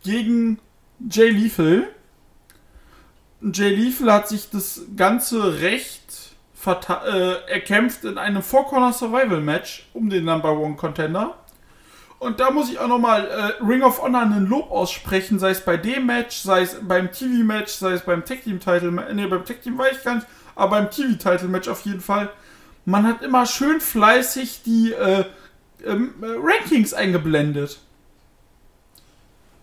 gegen 0.03 0.59
Jay 1.09 1.29
Lethal. 1.31 1.87
Jay 3.41 3.73
Lethal 3.73 4.11
hat 4.13 4.27
sich 4.29 4.49
das 4.51 4.81
ganze 4.95 5.61
Recht 5.61 6.02
äh, 6.65 7.51
erkämpft 7.51 8.03
in 8.03 8.17
einem 8.17 8.41
Four 8.41 8.67
Corner 8.67 8.93
Survival 8.93 9.41
Match 9.41 9.87
um 9.93 10.09
den 10.09 10.25
Number 10.25 10.57
One 10.57 10.75
Contender. 10.75 11.37
Und 12.19 12.39
da 12.39 12.51
muss 12.51 12.69
ich 12.69 12.79
auch 12.79 12.87
nochmal 12.87 13.27
äh, 13.27 13.63
Ring 13.63 13.83
of 13.83 14.01
Honor 14.01 14.21
einen 14.21 14.47
Lob 14.47 14.71
aussprechen, 14.71 15.39
sei 15.39 15.49
es 15.49 15.59
bei 15.59 15.75
dem 15.75 16.05
Match, 16.05 16.37
sei 16.37 16.61
es 16.61 16.77
beim 16.81 17.11
TV-Match, 17.11 17.73
sei 17.73 17.91
es 17.91 18.01
beim 18.01 18.23
Tag 18.23 18.43
Team 18.43 18.61
Title, 18.61 18.91
ne, 18.91 19.27
beim 19.27 19.43
Tag 19.43 19.61
Team 19.61 19.77
weiß 19.77 19.97
ich 19.97 20.03
gar 20.03 20.15
nicht, 20.15 20.27
aber 20.55 20.77
beim 20.77 20.89
TV 20.89 21.15
Title 21.17 21.49
Match 21.49 21.67
auf 21.67 21.81
jeden 21.81 21.99
Fall. 21.99 22.29
Man 22.85 23.05
hat 23.05 23.21
immer 23.23 23.45
schön 23.45 23.81
fleißig 23.81 24.61
die 24.63 24.93
äh, 24.93 25.25
ähm, 25.85 26.13
äh, 26.21 26.27
Rankings 26.41 26.93
eingeblendet. 26.93 27.79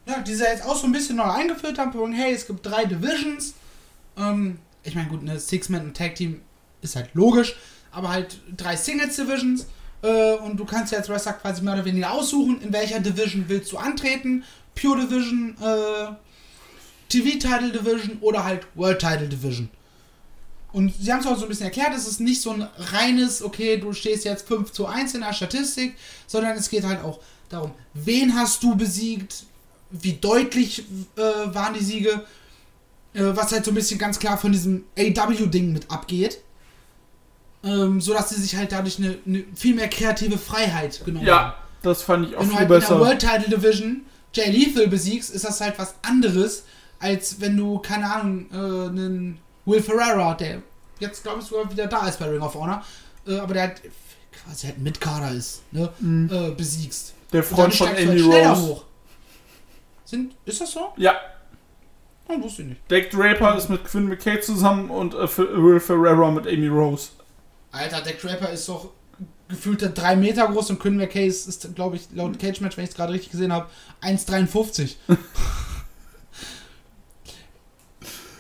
Ja, 0.07 0.21
die 0.21 0.35
sie 0.35 0.45
jetzt 0.45 0.67
auch 0.67 0.77
so 0.77 0.87
ein 0.87 0.93
bisschen 0.93 1.17
neu 1.17 1.31
eingeführt 1.31 1.79
haben. 1.79 1.93
von, 1.93 2.13
Hey, 2.13 2.35
es 2.35 2.47
gibt 2.47 2.67
drei 2.67 2.85
Divisions. 2.85 3.55
Ähm, 4.19 4.59
ich 4.83 4.95
meine, 4.95 5.09
gut, 5.09 5.21
eine 5.21 5.39
Six-Man 5.39 5.83
und 5.83 5.97
Tag-Team 5.97 6.43
ist 6.83 6.97
halt 6.97 7.11
logisch. 7.15 7.57
Aber 7.93 8.11
halt 8.11 8.41
drei 8.57 8.77
Singles-Divisions. 8.77 9.67
Äh, 10.03 10.35
und 10.37 10.57
du 10.57 10.65
kannst 10.65 10.93
ja 10.93 10.99
als 10.99 11.09
Wrestler 11.09 11.35
quasi 11.35 11.63
mehr 11.63 11.75
oder 11.75 11.85
weniger 11.85 12.13
aussuchen, 12.13 12.61
in 12.63 12.73
welcher 12.73 13.01
Division 13.01 13.45
willst 13.49 13.71
du 13.73 13.79
antreten. 13.79 14.45
Pure 14.75 15.07
Division, 15.07 15.57
äh, 15.61 16.13
TV-Title 17.09 17.73
Division 17.73 18.19
oder 18.21 18.45
halt 18.45 18.67
World 18.75 19.01
Title 19.01 19.29
Division. 19.29 19.69
Und 20.73 20.95
sie 21.01 21.13
haben 21.13 21.21
es 21.21 21.27
auch 21.27 21.37
so 21.37 21.45
ein 21.45 21.49
bisschen 21.49 21.67
erklärt, 21.67 21.93
es 21.97 22.07
ist 22.07 22.21
nicht 22.21 22.41
so 22.41 22.53
ein 22.53 22.67
reines, 22.79 23.43
okay, 23.43 23.77
du 23.77 23.93
stehst 23.93 24.25
jetzt 24.25 24.47
5 24.47 24.71
zu 24.71 24.87
1 24.87 25.15
in 25.15 25.23
der 25.23 25.33
Statistik, 25.33 25.97
sondern 26.27 26.57
es 26.57 26.71
geht 26.71 26.85
halt 26.85 27.03
auch 27.03 27.19
darum, 27.49 27.73
wen 27.95 28.35
hast 28.37 28.63
du 28.63 28.77
besiegt, 28.77 29.45
wie 29.91 30.13
deutlich 30.13 30.85
äh, 31.17 31.23
waren 31.55 31.75
die 31.75 31.85
Siege, 31.85 32.25
äh, 33.15 33.23
was 33.23 33.51
halt 33.51 33.65
so 33.65 33.73
ein 33.73 33.75
bisschen 33.75 33.99
ganz 33.99 34.21
klar 34.21 34.39
von 34.39 34.53
diesem 34.53 34.85
AW-Ding 34.97 35.73
mit 35.73 35.91
abgeht. 35.91 36.39
Ähm, 37.63 38.01
so 38.01 38.15
dass 38.15 38.31
sie 38.31 38.41
sich 38.41 38.57
halt 38.57 38.73
dadurch 38.73 38.99
eine, 38.99 39.19
eine 39.27 39.45
viel 39.55 39.75
mehr 39.75 39.89
kreative 39.89 40.39
Freiheit 40.39 41.05
genommen 41.05 41.27
haben. 41.27 41.37
Ja, 41.37 41.57
das 41.83 42.03
fand 42.03 42.29
ich 42.29 42.37
auch 42.37 42.41
Wenn 42.41 42.49
du 42.49 42.57
viel 42.57 42.59
halt 42.61 42.69
in 42.69 42.73
der 42.73 42.81
besser. 42.81 43.01
World 43.01 43.19
Title 43.21 43.49
Division 43.59 44.03
Jay 44.33 44.51
Lethal 44.51 44.87
besiegst, 44.87 45.31
ist 45.31 45.45
das 45.45 45.61
halt 45.61 45.79
was 45.79 45.95
anderes, 46.03 46.65
als 47.01 47.41
wenn 47.41 47.57
du, 47.57 47.79
keine 47.79 48.11
Ahnung, 48.11 48.47
äh, 48.53 48.55
einen 48.57 49.39
Will 49.67 49.83
Ferrara, 49.83 50.35
der 50.35 50.63
jetzt 51.01 51.23
glaube 51.23 51.41
ich 51.41 51.47
sogar 51.47 51.71
wieder 51.71 51.87
da 51.87 52.07
ist 52.09 52.19
bei 52.19 52.27
Ring 52.27 52.41
of 52.41 52.55
Honor, 52.55 52.83
äh, 53.27 53.39
aber 53.39 53.53
der 53.55 53.63
halt 53.65 53.83
quasi 54.45 54.69
halt 54.69 54.79
Mitkader 54.79 55.33
ist, 55.33 55.63
ne, 55.73 55.91
äh, 56.31 56.51
besiegst. 56.55 57.13
Der 57.33 57.41
Und 57.41 57.47
Freund 57.47 57.75
von 57.75 57.89
du 57.89 57.95
Andy 57.95 58.07
halt 58.07 58.21
schneller 58.21 58.51
Rose. 58.51 58.63
hoch. 58.63 58.85
Sind, 60.05 60.35
ist 60.45 60.61
das 60.61 60.71
so? 60.73 60.93
Ja, 60.97 61.15
Oh, 62.33 62.41
wusste 62.43 62.63
ich 62.63 62.69
nicht. 62.69 62.91
Dick 62.91 63.11
Draper 63.11 63.57
ist 63.57 63.69
mit 63.71 63.85
Quinn 63.85 64.07
McKay 64.09 64.41
zusammen 64.41 64.89
und 64.89 65.15
äh, 65.15 65.27
Will 65.37 65.81
Ferrera 65.81 66.31
mit 66.31 66.47
Amy 66.47 66.69
Rose. 66.69 67.09
Alter, 67.73 68.01
der 68.01 68.15
Draper 68.15 68.51
ist 68.51 68.69
doch 68.69 68.91
gefühlte 69.49 69.91
3 69.91 70.17
Meter 70.17 70.47
groß 70.47 70.71
und 70.71 70.81
Quinn 70.81 70.97
McKay 70.97 71.27
ist, 71.27 71.47
ist 71.47 71.75
glaube 71.75 71.97
ich, 71.97 72.09
laut 72.15 72.39
Cage 72.39 72.61
Match, 72.61 72.77
wenn 72.77 72.85
ich 72.85 72.91
es 72.91 72.97
gerade 72.97 73.13
richtig 73.13 73.33
gesehen 73.33 73.53
habe, 73.53 73.69
1,53. 74.03 74.95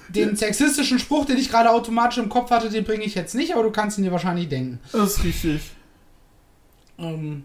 den 0.08 0.36
sexistischen 0.36 0.98
Spruch, 0.98 1.26
den 1.26 1.36
ich 1.36 1.50
gerade 1.50 1.70
automatisch 1.70 2.18
im 2.18 2.28
Kopf 2.28 2.50
hatte, 2.50 2.70
den 2.70 2.84
bringe 2.84 3.04
ich 3.04 3.14
jetzt 3.14 3.34
nicht, 3.34 3.52
aber 3.52 3.62
du 3.62 3.70
kannst 3.70 3.98
ihn 3.98 4.04
dir 4.04 4.12
wahrscheinlich 4.12 4.48
denken. 4.48 4.80
Das 4.92 5.16
ist 5.16 5.24
richtig. 5.24 5.62
Ähm, 6.98 7.44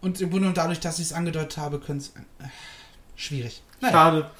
und 0.00 0.20
im 0.20 0.30
Grunde 0.30 0.48
und 0.48 0.56
dadurch, 0.56 0.80
dass 0.80 0.98
ich 0.98 1.06
es 1.06 1.12
angedeutet 1.12 1.56
habe, 1.58 1.78
können 1.78 1.98
es. 1.98 2.08
Äh, 2.08 2.48
schwierig. 3.16 3.62
Naja, 3.80 3.92
Schade. 3.92 4.30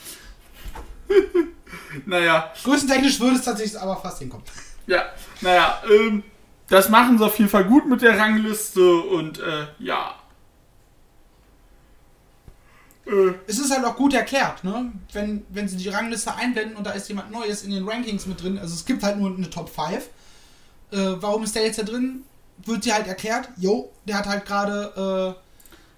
naja, 2.07 2.53
größentechnisch 2.63 3.21
würde 3.21 3.37
es 3.37 3.43
tatsächlich 3.43 3.81
aber 3.81 3.97
fast 3.97 4.19
hinkommen. 4.19 4.45
ja, 4.87 5.05
naja, 5.41 5.83
ähm, 5.91 6.23
das 6.69 6.89
machen 6.89 7.19
sie 7.19 7.25
auf 7.25 7.39
jeden 7.39 7.51
Fall 7.51 7.65
gut 7.65 7.89
mit 7.89 8.03
der 8.03 8.19
Rangliste 8.19 8.97
und 9.01 9.39
äh, 9.41 9.67
ja. 9.79 10.15
Äh, 13.07 13.33
Es 13.47 13.59
ist 13.59 13.71
halt 13.71 13.85
auch 13.85 13.97
gut 13.97 14.15
erklärt, 14.15 14.65
ne? 14.65 14.93
Wenn, 15.13 15.45
wenn 15.49 15.67
sie 15.69 15.77
die 15.77 15.89
Rangliste 15.89 16.35
einblenden 16.35 16.77
und 16.77 16.87
da 16.87 16.91
ist 16.93 17.09
jemand 17.09 17.31
Neues 17.31 17.63
in 17.63 17.71
den 17.71 17.89
Rankings 17.89 18.27
mit 18.27 18.43
drin, 18.43 18.59
also 18.59 18.75
es 18.75 18.85
gibt 18.85 19.03
halt 19.03 19.19
nur 19.19 19.35
eine 19.35 19.49
Top 19.49 19.69
5. 19.71 20.09
Äh, 20.91 21.17
warum 21.21 21.43
ist 21.43 21.55
der 21.55 21.65
jetzt 21.65 21.79
da 21.79 21.83
drin? 21.85 22.23
Wird 22.65 22.85
dir 22.85 22.95
halt 22.95 23.07
erklärt, 23.07 23.49
jo, 23.57 23.91
der 24.07 24.19
hat 24.19 24.27
halt 24.27 24.45
gerade, 24.45 25.37
äh, 25.37 25.41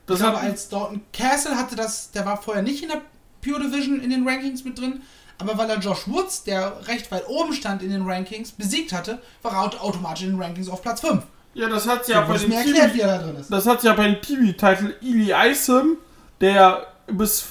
das 0.07 0.18
ich 0.18 0.25
glaube, 0.25 0.39
als 0.39 0.68
Dalton 0.68 1.01
Castle 1.12 1.57
hatte 1.57 1.75
das, 1.75 2.11
der 2.11 2.27
war 2.27 2.41
vorher 2.41 2.62
nicht 2.62 2.83
in 2.83 2.91
der 2.91 3.01
Pure 3.43 3.61
Division 3.61 4.01
in 4.01 4.11
den 4.11 4.29
Rankings 4.29 4.64
mit 4.64 4.79
drin, 4.79 5.03
aber 5.41 5.57
weil 5.59 5.68
er 5.70 5.78
Josh 5.78 6.07
Woods, 6.07 6.45
der 6.45 6.86
recht 6.86 7.11
weit 7.11 7.28
oben 7.28 7.53
stand 7.53 7.82
in 7.82 7.91
den 7.91 8.03
Rankings, 8.09 8.53
besiegt 8.53 8.93
hatte, 8.93 9.18
war 9.43 9.53
er 9.53 9.62
auto- 9.62 9.78
automatisch 9.78 10.24
in 10.24 10.30
den 10.32 10.41
Rankings 10.43 10.68
auf 10.68 10.82
Platz 10.82 11.01
5. 11.01 11.22
ja, 11.55 11.68
das 11.68 11.86
hat 11.88 12.07
ja 12.09 12.20
Ja, 12.20 12.26
bei 12.26 12.38
mir 12.47 12.57
erklärt, 12.59 12.95
wie 12.95 13.01
er 13.01 13.18
da 13.18 13.24
drin 13.24 13.36
ist. 13.36 13.51
das 13.53 13.66
hat 13.66 13.82
ja 13.82 13.95
bei 13.95 14.09
den 14.09 14.20
TV-Titel 14.22 14.95
Eli 15.03 15.32
Isom, 15.51 15.97
der 16.41 16.86
bis, 17.09 17.47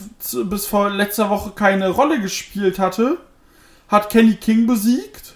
bis 0.46 0.66
vor 0.66 0.90
letzter 0.90 1.30
Woche 1.30 1.52
keine 1.52 1.90
Rolle 1.90 2.22
gespielt 2.22 2.80
hatte, 2.80 3.18
hat 3.90 4.10
Kenny 4.10 4.36
King 4.36 4.68
besiegt 4.68 5.36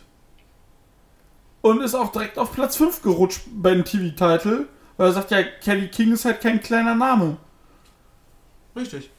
und 1.61 1.81
ist 1.81 1.95
auch 1.95 2.11
direkt 2.11 2.37
auf 2.37 2.53
Platz 2.53 2.75
5 2.77 3.01
gerutscht 3.01 3.41
bei 3.51 3.73
den 3.73 3.83
TV-Titel, 3.85 4.67
weil 4.97 5.07
er 5.09 5.13
sagt, 5.13 5.31
ja, 5.31 5.43
Kenny 5.43 5.87
King 5.87 6.13
ist 6.13 6.25
halt 6.25 6.39
kein 6.41 6.61
kleiner 6.61 6.95
Name. 6.95 7.37
Richtig. 8.75 9.09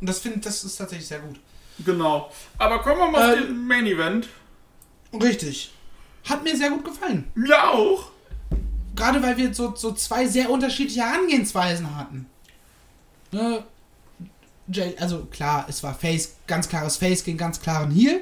Und 0.00 0.08
das 0.08 0.18
finde 0.18 0.40
das 0.40 0.64
ist 0.64 0.76
tatsächlich 0.76 1.08
sehr 1.08 1.20
gut. 1.20 1.36
Genau. 1.84 2.30
Aber 2.58 2.80
kommen 2.80 2.98
wir 2.98 3.10
mal 3.10 3.32
auf 3.32 3.40
den 3.40 3.66
Main 3.66 3.86
Event. 3.86 4.28
Richtig. 5.12 5.72
Hat 6.28 6.42
mir 6.42 6.56
sehr 6.56 6.70
gut 6.70 6.84
gefallen. 6.84 7.30
Mir 7.34 7.62
auch. 7.70 8.10
Gerade 8.94 9.22
weil 9.22 9.36
wir 9.36 9.52
so, 9.52 9.74
so 9.74 9.92
zwei 9.92 10.26
sehr 10.26 10.50
unterschiedliche 10.50 11.02
Herangehensweisen 11.02 11.96
hatten. 11.96 12.26
Ne? 13.32 13.64
Jay, 14.68 14.96
also 14.98 15.26
klar, 15.26 15.66
es 15.68 15.82
war 15.82 15.94
Face, 15.94 16.36
ganz 16.46 16.68
klares 16.68 16.96
Face 16.96 17.24
gegen 17.24 17.36
ganz 17.36 17.60
klaren 17.60 17.90
Heal. 17.90 18.20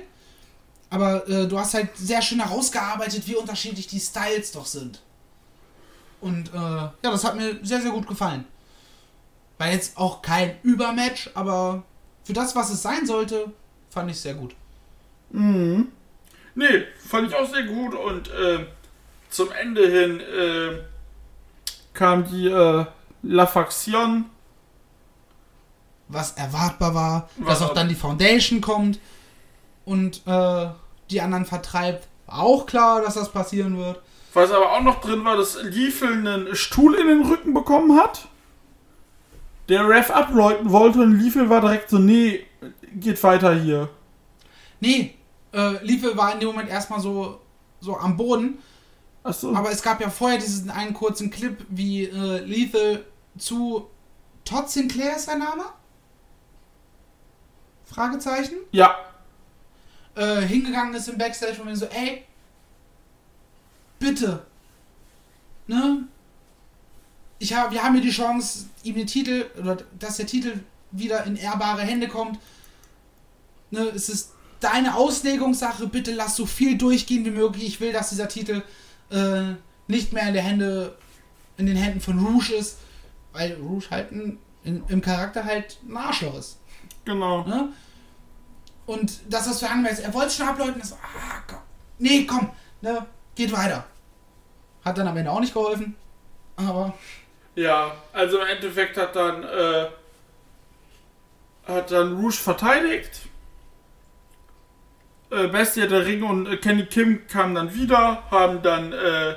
Aber 0.90 1.28
äh, 1.28 1.46
du 1.46 1.59
hast 1.59 1.74
halt 1.74 1.90
sehr 1.96 2.20
schön 2.20 2.40
herausgearbeitet, 2.40 3.26
wie 3.26 3.36
unterschiedlich 3.36 3.86
die 3.86 4.00
Styles 4.00 4.53
doch 4.53 4.66
sind. 4.66 5.00
Und 6.20 6.53
äh, 6.53 6.57
ja, 6.57 6.92
das 7.03 7.24
hat 7.24 7.36
mir 7.36 7.59
sehr, 7.62 7.80
sehr 7.80 7.90
gut 7.90 8.07
gefallen. 8.07 8.44
War 9.59 9.70
jetzt 9.70 9.96
auch 9.96 10.22
kein 10.22 10.57
Übermatch, 10.62 11.30
aber 11.34 11.84
für 12.24 12.32
das, 12.32 12.54
was 12.56 12.70
es 12.70 12.82
sein 12.82 13.06
sollte, 13.06 13.52
fand 13.90 14.10
ich 14.10 14.20
sehr 14.20 14.34
gut. 14.34 14.54
Mhm. 15.30 15.88
Nee, 16.54 16.84
fand 17.08 17.28
ich 17.28 17.34
auch 17.34 17.48
sehr 17.48 17.64
gut 17.64 17.94
und 17.94 18.28
äh, 18.30 18.66
zum 19.30 19.50
Ende 19.52 19.88
hin 19.88 20.20
äh, 20.20 20.80
kam 21.94 22.24
die 22.28 22.48
äh, 22.48 22.84
La 23.22 23.46
Faction. 23.46 24.26
was 26.08 26.32
erwartbar 26.32 26.94
war, 26.94 27.28
Was 27.38 27.60
dass 27.60 27.70
auch 27.70 27.74
dann 27.74 27.88
die 27.88 27.94
Foundation 27.94 28.60
kommt 28.60 28.98
und 29.86 30.20
äh, 30.26 30.66
die 31.10 31.20
anderen 31.22 31.46
vertreibt. 31.46 32.06
War 32.26 32.40
auch 32.40 32.66
klar, 32.66 33.00
dass 33.00 33.14
das 33.14 33.30
passieren 33.32 33.78
wird. 33.78 34.00
Was 34.34 34.50
aber 34.50 34.72
auch 34.72 34.82
noch 34.82 35.00
drin 35.00 35.24
war, 35.24 35.36
dass 35.36 35.62
Liefel 35.62 36.12
einen 36.12 36.54
Stuhl 36.54 36.94
in 36.94 37.06
den 37.08 37.26
Rücken 37.26 37.54
bekommen 37.54 37.98
hat. 37.98 38.28
Der 39.68 39.88
Ref 39.88 40.10
abläuten 40.10 40.70
wollte 40.70 41.00
und 41.00 41.18
Liefel 41.18 41.48
war 41.48 41.60
direkt 41.60 41.88
so, 41.90 41.98
nee, 41.98 42.46
geht 42.94 43.22
weiter 43.22 43.54
hier. 43.54 43.88
Nee, 44.80 45.14
äh, 45.52 45.84
Liefe 45.84 46.16
war 46.16 46.32
in 46.34 46.40
dem 46.40 46.48
Moment 46.48 46.68
erstmal 46.68 47.00
so, 47.00 47.40
so 47.80 47.96
am 47.96 48.16
Boden. 48.16 48.58
Achso. 49.22 49.54
Aber 49.54 49.70
es 49.70 49.82
gab 49.82 50.00
ja 50.00 50.10
vorher 50.10 50.38
diesen 50.38 50.70
einen 50.70 50.92
kurzen 50.94 51.30
Clip, 51.30 51.64
wie 51.68 52.04
äh, 52.04 52.38
Lethal 52.44 53.04
zu 53.38 53.88
Todd 54.44 54.68
Sinclair 54.68 55.16
ist 55.16 55.26
sein 55.26 55.38
Name? 55.38 55.64
Fragezeichen. 57.84 58.56
Ja, 58.72 58.96
Äh, 60.14 60.42
hingegangen 60.42 60.94
ist 60.94 61.08
im 61.08 61.16
Backstage 61.16 61.58
und 61.60 61.66
mir 61.66 61.76
so, 61.76 61.86
ey, 61.86 62.24
bitte, 63.98 64.44
ne? 65.66 66.06
Ich 67.43 67.55
hab, 67.55 67.72
wir 67.72 67.82
haben 67.82 67.95
hier 67.95 68.05
die 68.05 68.11
Chance, 68.11 68.66
ihm 68.84 68.95
den 68.95 69.09
Titel, 69.09 69.47
oder 69.59 69.78
dass 69.99 70.18
der 70.18 70.28
Titel 70.28 70.61
wieder 70.93 71.24
in 71.24 71.34
ehrbare 71.34 71.82
Hände 71.82 72.07
kommt. 72.07 72.38
Ne, 73.72 73.80
es 73.80 74.09
ist 74.09 74.34
deine 74.61 74.95
Auslegungssache, 74.95 75.88
bitte 75.88 76.12
lass 76.12 76.36
so 76.36 76.47
viel 76.47 76.78
durchgehen 76.78 77.24
wie 77.24 77.32
möglich. 77.32 77.64
Ich 77.66 77.80
will, 77.80 77.93
dass 77.93 78.11
dieser 78.11 78.28
Titel 78.28 78.62
äh, 79.11 79.55
nicht 79.88 80.12
mehr 80.12 80.28
in 80.28 80.34
der 80.34 80.45
Hände, 80.45 80.97
in 81.57 81.66
den 81.66 81.74
Händen 81.74 82.01
von 82.01 82.24
Rouge 82.24 82.55
ist, 82.55 82.78
weil 83.32 83.55
Rouge 83.55 83.86
halt 83.90 84.12
ein, 84.12 84.38
in, 84.62 84.84
im 84.86 85.01
Charakter 85.01 85.45
halt 85.45 85.78
ein 85.82 85.97
Arschloch 85.97 86.38
ist. 86.38 86.61
genau. 87.05 87.43
Ne? 87.43 87.70
Und 88.86 89.18
das, 89.28 89.51
was 89.51 89.59
für 89.59 89.68
angemerkt 89.68 89.99
ist, 89.99 90.05
er 90.05 90.14
wollte 90.14 90.32
schon 90.32 90.47
abläuten, 90.47 90.80
das, 90.80 90.93
ah, 90.93 91.43
komm, 91.49 91.59
nee, 91.99 92.24
komm, 92.24 92.51
ne, 92.82 93.05
geht 93.34 93.51
weiter. 93.51 93.84
Hat 94.84 94.97
dann 94.97 95.09
am 95.09 95.16
Ende 95.16 95.32
auch 95.32 95.40
nicht 95.40 95.55
geholfen, 95.55 95.97
aber 96.55 96.95
Ja, 97.55 97.94
also 98.12 98.38
im 98.40 98.46
Endeffekt 98.46 98.96
hat 98.96 99.14
dann 99.14 99.42
äh, 99.42 99.86
hat 101.66 101.90
dann 101.90 102.16
Rouge 102.16 102.36
verteidigt. 102.36 103.28
Äh, 105.30 105.48
Bestia 105.48 105.86
der 105.86 106.07
Ring 106.07 106.22
und 106.22 106.46
äh, 106.46 106.57
Kenny 106.57 106.86
Kim 106.86 107.26
kamen 107.26 107.55
dann 107.55 107.74
wieder, 107.74 108.22
haben 108.30 108.62
dann 108.62 108.92
äh, 108.92 109.34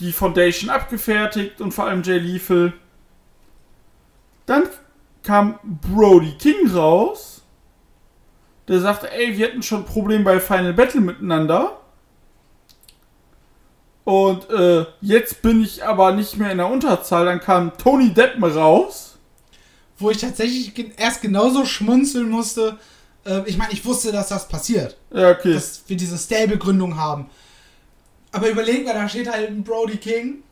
die 0.00 0.12
Foundation 0.12 0.70
abgefertigt 0.70 1.60
und 1.60 1.72
vor 1.72 1.86
allem 1.86 2.02
Jay 2.02 2.18
Lethal. 2.18 2.72
Dann 4.46 4.68
kam 5.22 5.58
Brody 5.62 6.32
King 6.38 6.70
raus. 6.70 7.42
Der 8.68 8.80
sagte, 8.80 9.10
ey, 9.10 9.36
wir 9.36 9.48
hatten 9.48 9.62
schon 9.62 9.80
ein 9.80 9.86
Problem 9.86 10.24
bei 10.24 10.40
Final 10.40 10.74
Battle 10.74 11.00
miteinander. 11.00 11.77
Und 14.08 14.48
äh, 14.48 14.86
jetzt 15.02 15.42
bin 15.42 15.62
ich 15.62 15.84
aber 15.84 16.12
nicht 16.12 16.38
mehr 16.38 16.50
in 16.50 16.56
der 16.56 16.70
Unterzahl. 16.70 17.26
Dann 17.26 17.40
kam 17.40 17.76
Tony 17.76 18.14
Deppen 18.14 18.42
raus. 18.42 19.18
wo 19.98 20.08
ich 20.08 20.16
tatsächlich 20.16 20.72
erst 20.98 21.20
genauso 21.20 21.66
schmunzeln 21.66 22.30
musste. 22.30 22.78
Äh, 23.26 23.42
ich 23.44 23.58
meine, 23.58 23.70
ich 23.74 23.84
wusste, 23.84 24.10
dass 24.10 24.28
das 24.28 24.48
passiert, 24.48 24.96
Ja, 25.12 25.32
okay. 25.32 25.52
dass 25.52 25.82
wir 25.88 25.98
diese 25.98 26.16
Stable-Gründung 26.16 26.96
haben. 26.96 27.28
Aber 28.32 28.48
überleg 28.48 28.86
mal, 28.86 28.94
da 28.94 29.06
steht 29.10 29.30
halt 29.30 29.50
ein 29.50 29.62
Brody 29.62 29.98
King 29.98 30.42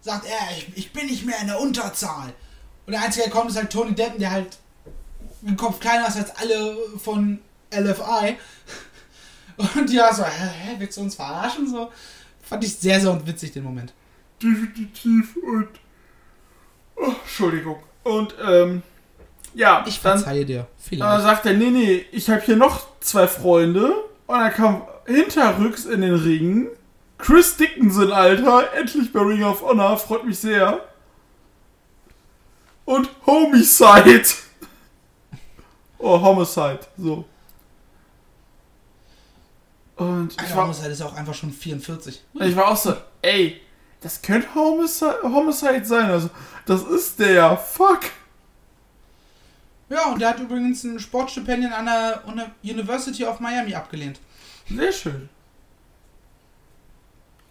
sagt 0.00 0.26
er, 0.26 0.56
ich, 0.56 0.76
ich 0.76 0.92
bin 0.92 1.06
nicht 1.06 1.24
mehr 1.24 1.38
in 1.40 1.46
der 1.46 1.60
Unterzahl. 1.60 2.32
Und 2.86 2.92
der 2.92 3.02
Einzige, 3.02 3.26
der 3.26 3.32
kommt, 3.32 3.50
ist 3.52 3.56
halt 3.56 3.70
Tony 3.70 3.94
Deppen, 3.94 4.18
der 4.18 4.32
halt 4.32 4.58
im 5.42 5.56
Kopf 5.56 5.78
kleiner 5.78 6.08
ist 6.08 6.16
als 6.16 6.34
alle 6.36 6.76
von 7.00 7.38
LFI. 7.72 8.36
Und 9.76 9.92
ja, 9.92 10.12
so, 10.12 10.24
hä, 10.24 10.50
hä, 10.64 10.74
willst 10.78 10.96
du 10.96 11.02
uns 11.02 11.14
verarschen? 11.14 11.70
So, 11.70 11.90
fand 12.48 12.64
ich 12.64 12.74
sehr, 12.76 13.00
sehr 13.00 13.26
witzig, 13.26 13.52
den 13.52 13.64
Moment. 13.64 13.92
Definitiv 14.42 15.36
und. 15.36 15.68
Oh, 16.96 17.12
Entschuldigung. 17.22 17.76
Und, 18.04 18.34
ähm. 18.46 18.82
Ja, 19.54 19.84
Ich 19.86 20.00
dann, 20.02 20.18
verzeihe 20.18 20.44
dir. 20.44 20.58
dann 20.58 20.66
Vielleicht. 20.78 21.22
sagt 21.22 21.46
er, 21.46 21.54
nee, 21.54 21.70
nee, 21.70 22.04
ich 22.12 22.28
habe 22.28 22.42
hier 22.42 22.56
noch 22.56 22.86
zwei 23.00 23.26
Freunde. 23.26 23.90
Und 24.26 24.38
dann 24.38 24.52
kam 24.52 24.82
hinterrücks 25.06 25.86
in 25.86 26.02
den 26.02 26.14
Ring. 26.14 26.68
Chris 27.18 27.56
Dickinson, 27.56 28.12
Alter. 28.12 28.72
Endlich 28.74 29.12
bei 29.12 29.20
Ring 29.20 29.42
of 29.44 29.62
Honor. 29.62 29.96
Freut 29.96 30.24
mich 30.26 30.38
sehr. 30.38 30.80
Und 32.84 33.08
Homicide. 33.26 34.22
Oh, 35.98 36.20
Homicide. 36.20 36.80
So. 36.98 37.24
Und 39.96 40.32
ich 40.34 40.38
Alter, 40.40 40.56
war, 40.56 40.64
Homicide 40.64 40.88
ist 40.88 41.00
auch 41.02 41.14
einfach 41.14 41.34
schon 41.34 41.50
44. 41.52 42.22
ich 42.34 42.56
war 42.56 42.68
auch 42.68 42.76
so, 42.76 42.94
ey, 43.22 43.60
das 44.00 44.20
könnte 44.20 44.54
Homicide, 44.54 45.20
Homicide 45.22 45.84
sein. 45.84 46.10
Also, 46.10 46.30
das 46.66 46.82
ist 46.82 47.18
der. 47.18 47.56
Fuck. 47.56 48.00
Ja, 49.88 50.06
und 50.12 50.20
der 50.20 50.30
hat 50.30 50.40
übrigens 50.40 50.84
ein 50.84 50.98
Sportstipendium 50.98 51.72
an 51.72 51.86
der 51.86 52.22
Uni- 52.26 52.50
University 52.62 53.24
of 53.24 53.40
Miami 53.40 53.74
abgelehnt. 53.74 54.20
Sehr 54.68 54.92
schön. 54.92 55.28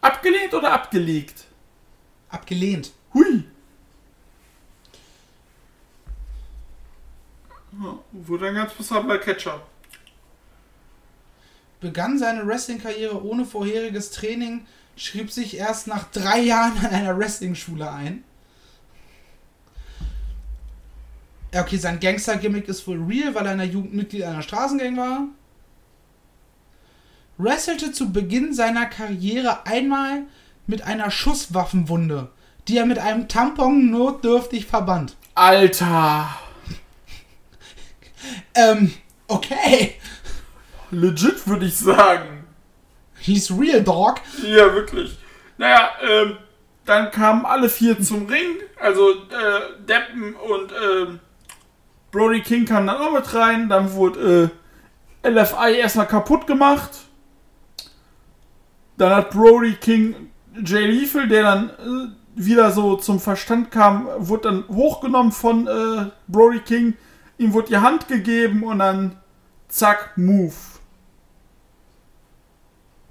Abgelehnt 0.01 0.53
oder 0.53 0.71
abgelegt? 0.73 1.45
Abgelehnt. 2.29 2.91
Hui. 3.13 3.45
Ja, 7.81 7.99
wurde 8.11 8.47
ein 8.49 8.55
ganz 8.55 8.73
passabler 8.73 9.17
Catcher. 9.17 9.61
Begann 11.85 12.17
seine 12.17 12.47
Wrestling-Karriere 12.47 13.23
ohne 13.23 13.45
vorheriges 13.45 14.09
Training, 14.09 14.65
schrieb 14.97 15.31
sich 15.31 15.55
erst 15.55 15.85
nach 15.85 16.05
drei 16.09 16.39
Jahren 16.39 16.75
an 16.83 16.91
einer 16.91 17.15
Wrestling-Schule 17.15 17.91
ein. 17.91 18.23
Okay, 21.53 21.77
sein 21.77 21.99
Gangster-Gimmick 21.99 22.67
ist 22.67 22.87
wohl 22.87 23.03
real, 23.03 23.35
weil 23.35 23.45
er 23.45 23.51
in 23.51 23.59
der 23.59 23.67
Jugend 23.67 23.93
Mitglied 23.93 24.23
einer 24.23 24.41
Straßengang 24.41 24.97
war. 24.97 25.27
Wrestelte 27.37 27.91
zu 27.91 28.11
Beginn 28.11 28.51
seiner 28.55 28.87
Karriere 28.87 29.67
einmal 29.67 30.23
mit 30.65 30.81
einer 30.81 31.11
Schusswaffenwunde, 31.11 32.31
die 32.67 32.77
er 32.77 32.87
mit 32.87 32.97
einem 32.97 33.27
Tampon 33.27 33.91
notdürftig 33.91 34.65
verband. 34.65 35.15
Alter. 35.35 36.29
Ähm, 38.55 38.91
okay. 39.27 39.97
Legit 40.91 41.47
würde 41.47 41.65
ich 41.65 41.77
sagen. 41.77 42.45
He's 43.17 43.51
real, 43.51 43.81
dog. 43.81 44.15
Ja, 44.43 44.73
wirklich. 44.73 45.17
Naja, 45.57 45.89
ähm, 46.01 46.37
dann 46.85 47.11
kamen 47.11 47.45
alle 47.45 47.69
vier 47.69 47.99
zum 48.01 48.27
Ring. 48.27 48.57
Also, 48.79 49.11
äh, 49.11 49.83
Deppen 49.87 50.35
und, 50.35 50.71
ähm, 50.71 51.19
Brody 52.11 52.41
King 52.41 52.65
kamen 52.65 52.87
dann 52.87 52.97
auch 52.97 53.11
mit 53.11 53.33
rein. 53.33 53.69
Dann 53.69 53.93
wurde, 53.93 54.51
äh, 55.23 55.29
LFI 55.29 55.75
erstmal 55.77 56.07
kaputt 56.07 56.45
gemacht. 56.45 56.91
Dann 58.97 59.15
hat 59.15 59.31
Brody 59.31 59.73
King 59.73 60.31
Jay 60.63 60.85
Lethal, 60.85 61.27
der 61.27 61.43
dann 61.43 61.69
äh, 61.69 62.07
wieder 62.35 62.71
so 62.71 62.95
zum 62.95 63.19
Verstand 63.19 63.71
kam, 63.71 64.07
wurde 64.17 64.49
dann 64.49 64.67
hochgenommen 64.67 65.31
von 65.31 65.67
äh, 65.67 66.11
Brody 66.27 66.59
King. 66.59 66.93
Ihm 67.37 67.53
wurde 67.53 67.69
die 67.69 67.77
Hand 67.77 68.07
gegeben 68.07 68.63
und 68.63 68.79
dann 68.79 69.17
zack, 69.67 70.17
Move. 70.17 70.53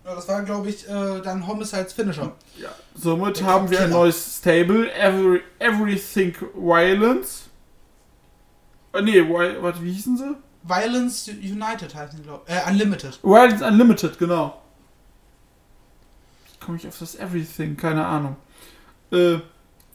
Ja, 0.05 0.15
das 0.15 0.29
war, 0.29 0.43
glaube 0.43 0.69
ich, 0.69 0.87
äh, 0.89 1.21
dann 1.23 1.47
Homicides 1.47 1.93
Finisher. 1.95 2.33
Ja, 2.61 2.69
somit 2.95 3.41
Der 3.41 3.47
haben 3.47 3.71
wir 3.71 3.79
ein 3.81 3.85
Killer. 3.87 3.99
neues 3.99 4.37
Stable, 4.39 4.93
Every, 4.95 5.41
Everything 5.59 6.35
Violence. 6.55 7.45
Äh, 8.93 9.03
nee, 9.03 9.21
warte, 9.29 9.83
wie 9.83 9.93
hießen 9.93 10.17
sie? 10.19 10.37
Violence 10.63 11.29
United 11.29 11.95
heißen 11.95 12.19
die, 12.19 12.23
glaube 12.23 12.43
ich. 12.47 12.55
Äh, 12.55 12.71
Unlimited. 12.71 13.19
Violence 13.23 13.63
Unlimited, 13.63 14.19
genau. 14.19 14.61
Wie 16.53 16.65
komme 16.65 16.77
ich 16.79 16.87
auf 16.87 16.99
das 16.99 17.15
Everything? 17.17 17.77
Keine 17.77 18.05
Ahnung. 18.07 18.37
Äh, 19.11 19.39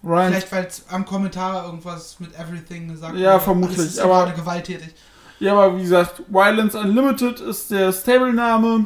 Ryan. 0.04 0.30
Vielleicht, 0.32 0.52
weil 0.52 0.68
am 0.90 1.06
Kommentar 1.06 1.66
irgendwas 1.66 2.20
mit 2.20 2.34
Everything 2.38 2.88
gesagt 2.90 3.16
Ja, 3.18 3.34
wurde. 3.34 3.44
vermutlich, 3.44 3.78
Alles 3.80 3.90
ist 3.92 3.98
ja 3.98 4.04
aber- 4.06 4.26
gerade 4.26 4.34
gewalttätig. 4.34 4.94
Ja, 5.40 5.54
aber 5.54 5.78
wie 5.78 5.82
gesagt, 5.84 6.24
Violence 6.30 6.76
Unlimited 6.76 7.40
ist 7.42 7.70
der 7.72 7.92
Stable-Name. 7.94 8.86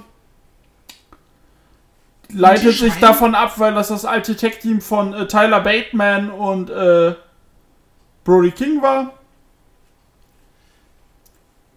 Leitet 2.34 2.78
sich 2.78 2.94
davon 2.96 3.36
ab, 3.36 3.60
weil 3.60 3.74
das 3.74 3.90
das 3.90 4.06
alte 4.06 4.36
Tech-Team 4.36 4.82
von 4.82 5.14
äh, 5.14 5.28
Tyler 5.28 5.60
Bateman 5.62 6.32
und 6.32 6.70
äh, 6.70 7.16
Brody 8.24 8.52
King 8.52 8.82
war. 8.82 9.14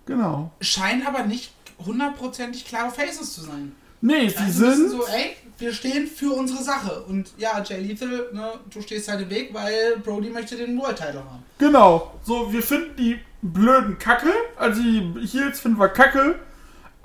Genau. 0.06 0.50
Scheinen 0.60 1.06
aber 1.06 1.24
nicht 1.24 1.52
hundertprozentig 1.84 2.64
klare 2.64 2.90
Faces 2.90 3.34
zu 3.34 3.42
sein. 3.42 3.74
Nee, 4.00 4.28
sie 4.28 4.36
Also 4.38 4.70
sind. 4.70 4.90
so, 4.90 5.06
ey, 5.06 5.36
wir 5.58 5.72
stehen 5.72 6.06
für 6.06 6.32
unsere 6.32 6.62
Sache. 6.62 7.02
Und 7.04 7.32
ja, 7.38 7.62
Jay 7.64 7.80
Lethal, 7.80 8.28
ne, 8.32 8.52
du 8.72 8.80
stehst 8.82 9.08
halt 9.08 9.22
im 9.22 9.30
Weg, 9.30 9.52
weil 9.52 9.98
Brody 10.04 10.30
möchte 10.30 10.56
den 10.56 10.78
World 10.78 10.96
Title 10.98 11.24
haben. 11.24 11.42
Genau. 11.58 12.14
So, 12.22 12.52
wir 12.52 12.62
finden 12.62 12.94
die 12.96 13.18
blöden 13.42 13.98
Kacke. 13.98 14.30
Also 14.56 14.80
die 14.82 15.12
Heels 15.26 15.60
finden 15.60 15.78
wir 15.80 15.88
kacke. 15.88 16.36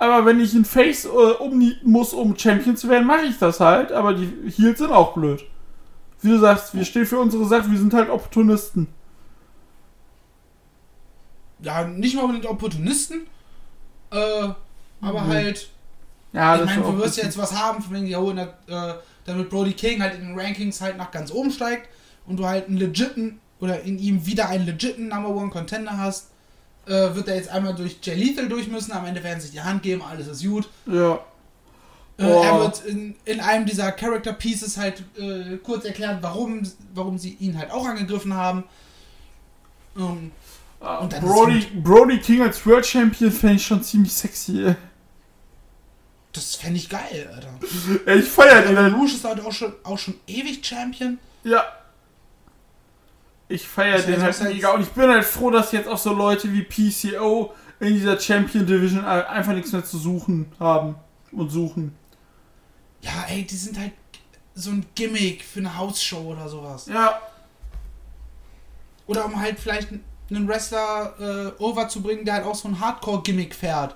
Aber 0.02 0.26
wenn 0.26 0.40
ich 0.40 0.52
einen 0.52 0.64
Face 0.64 1.04
äh, 1.04 1.08
umnieten 1.08 1.88
muss, 1.88 2.12
um 2.12 2.36
Champion 2.36 2.76
zu 2.76 2.88
werden, 2.88 3.06
mache 3.06 3.24
ich 3.26 3.38
das 3.38 3.60
halt. 3.60 3.92
Aber 3.92 4.14
die 4.14 4.32
Heels 4.50 4.78
sind 4.78 4.90
auch 4.90 5.14
blöd. 5.14 5.44
Wie 6.20 6.30
du 6.30 6.40
sagst, 6.40 6.74
wir 6.74 6.84
stehen 6.84 7.06
für 7.06 7.20
unsere 7.20 7.44
Sache, 7.46 7.70
wir 7.70 7.78
sind 7.78 7.94
halt 7.94 8.10
Opportunisten. 8.10 8.88
Ja, 11.60 11.84
nicht 11.84 12.16
mal 12.16 12.22
unbedingt 12.22 12.46
Opportunisten. 12.46 13.28
Äh, 14.10 14.48
aber 15.00 15.20
Mhm. 15.20 15.26
halt 15.28 15.68
Ja, 16.32 16.56
ich 16.56 16.64
meine, 16.64 16.82
du 16.82 16.98
wirst 16.98 17.18
ja 17.18 17.24
jetzt 17.24 17.38
was 17.38 17.56
haben, 17.56 17.80
von 17.80 17.94
wegen, 17.94 18.06
ja, 18.06 18.20
äh, 18.20 18.94
damit 19.24 19.50
Brody 19.50 19.74
King 19.74 20.02
halt 20.02 20.16
in 20.16 20.22
den 20.22 20.36
Rankings 20.40 20.80
halt 20.80 20.96
nach 20.98 21.12
ganz 21.12 21.30
oben 21.30 21.52
steigt 21.52 21.88
und 22.26 22.38
du 22.38 22.46
halt 22.46 22.66
einen 22.66 22.78
legiten 22.78 23.38
oder 23.60 23.82
in 23.82 24.00
ihm 24.00 24.26
wieder 24.26 24.48
einen 24.48 24.66
legiten 24.66 25.06
Number 25.06 25.28
One 25.28 25.50
Contender 25.50 25.96
hast, 25.96 26.31
äh, 26.86 27.14
wird 27.14 27.28
er 27.28 27.36
jetzt 27.36 27.48
einmal 27.48 27.74
durch 27.74 27.98
Jay 28.02 28.14
Lethal 28.14 28.48
durch 28.48 28.68
müssen. 28.68 28.92
Am 28.92 29.04
Ende 29.06 29.22
werden 29.22 29.40
sie 29.40 29.46
sich 29.48 29.56
die 29.56 29.62
Hand 29.62 29.82
geben, 29.82 30.02
alles 30.02 30.26
ist 30.26 30.44
gut. 30.44 30.68
Ja. 30.86 31.14
Äh, 31.14 31.18
Oh. 32.18 32.42
Er 32.42 32.60
wird 32.60 32.84
in, 32.84 33.16
in 33.24 33.40
einem 33.40 33.64
dieser 33.66 33.90
Character 33.90 34.34
Pieces 34.34 34.76
halt 34.76 35.02
äh, 35.18 35.56
kurz 35.56 35.84
erklären, 35.86 36.18
warum, 36.20 36.62
warum 36.94 37.18
sie 37.18 37.36
ihn 37.40 37.58
halt 37.58 37.70
auch 37.70 37.86
angegriffen 37.86 38.34
haben. 38.34 38.64
Ähm, 39.96 40.30
Und 40.78 41.12
dann 41.12 41.20
Brody, 41.24 41.66
Brody 41.82 42.18
King 42.18 42.42
als 42.42 42.64
World 42.66 42.86
Champion 42.86 43.32
fände 43.32 43.56
ich 43.56 43.66
schon 43.66 43.82
ziemlich 43.82 44.12
sexy. 44.12 44.66
ey. 44.66 44.74
das 46.32 46.54
fände 46.56 46.76
ich 46.78 46.88
geil, 46.88 47.30
Alter. 47.34 47.54
Ey, 48.06 48.18
Ich 48.20 48.28
feier 48.28 48.62
den. 48.62 48.74
Der. 48.74 48.92
Rouge 48.92 49.12
ist 49.12 49.24
halt 49.24 49.44
auch 49.44 49.52
schon, 49.52 49.72
auch 49.82 49.98
schon 49.98 50.14
ewig 50.26 50.64
Champion. 50.64 51.18
Ja. 51.44 51.64
Ich 53.52 53.68
feiere 53.68 54.00
den 54.02 54.20
halt 54.22 54.40
mega. 54.42 54.70
Und 54.72 54.82
ich 54.82 54.88
bin 54.88 55.08
halt 55.08 55.24
froh, 55.24 55.50
dass 55.50 55.72
jetzt 55.72 55.88
auch 55.88 55.98
so 55.98 56.12
Leute 56.12 56.52
wie 56.52 56.62
PCO 56.62 57.52
in 57.80 57.94
dieser 57.94 58.18
Champion 58.18 58.66
Division 58.66 59.04
ein- 59.04 59.26
einfach 59.26 59.52
nichts 59.52 59.72
mehr 59.72 59.84
zu 59.84 59.98
suchen 59.98 60.50
haben 60.58 60.94
und 61.32 61.50
suchen. 61.50 61.94
Ja, 63.00 63.24
ey, 63.28 63.44
die 63.44 63.56
sind 63.56 63.78
halt 63.78 63.92
so 64.54 64.70
ein 64.70 64.86
Gimmick 64.94 65.42
für 65.44 65.60
eine 65.60 65.76
Hausshow 65.76 66.18
oder 66.32 66.48
sowas. 66.48 66.86
Ja, 66.86 67.20
Oder 69.06 69.24
um 69.24 69.38
halt 69.40 69.58
vielleicht 69.58 69.88
einen 70.30 70.48
Wrestler 70.48 71.14
äh, 71.58 71.62
overzubringen, 71.62 72.24
der 72.24 72.34
halt 72.34 72.46
auch 72.46 72.54
so 72.54 72.68
ein 72.68 72.78
Hardcore-Gimmick 72.80 73.54
fährt. 73.54 73.94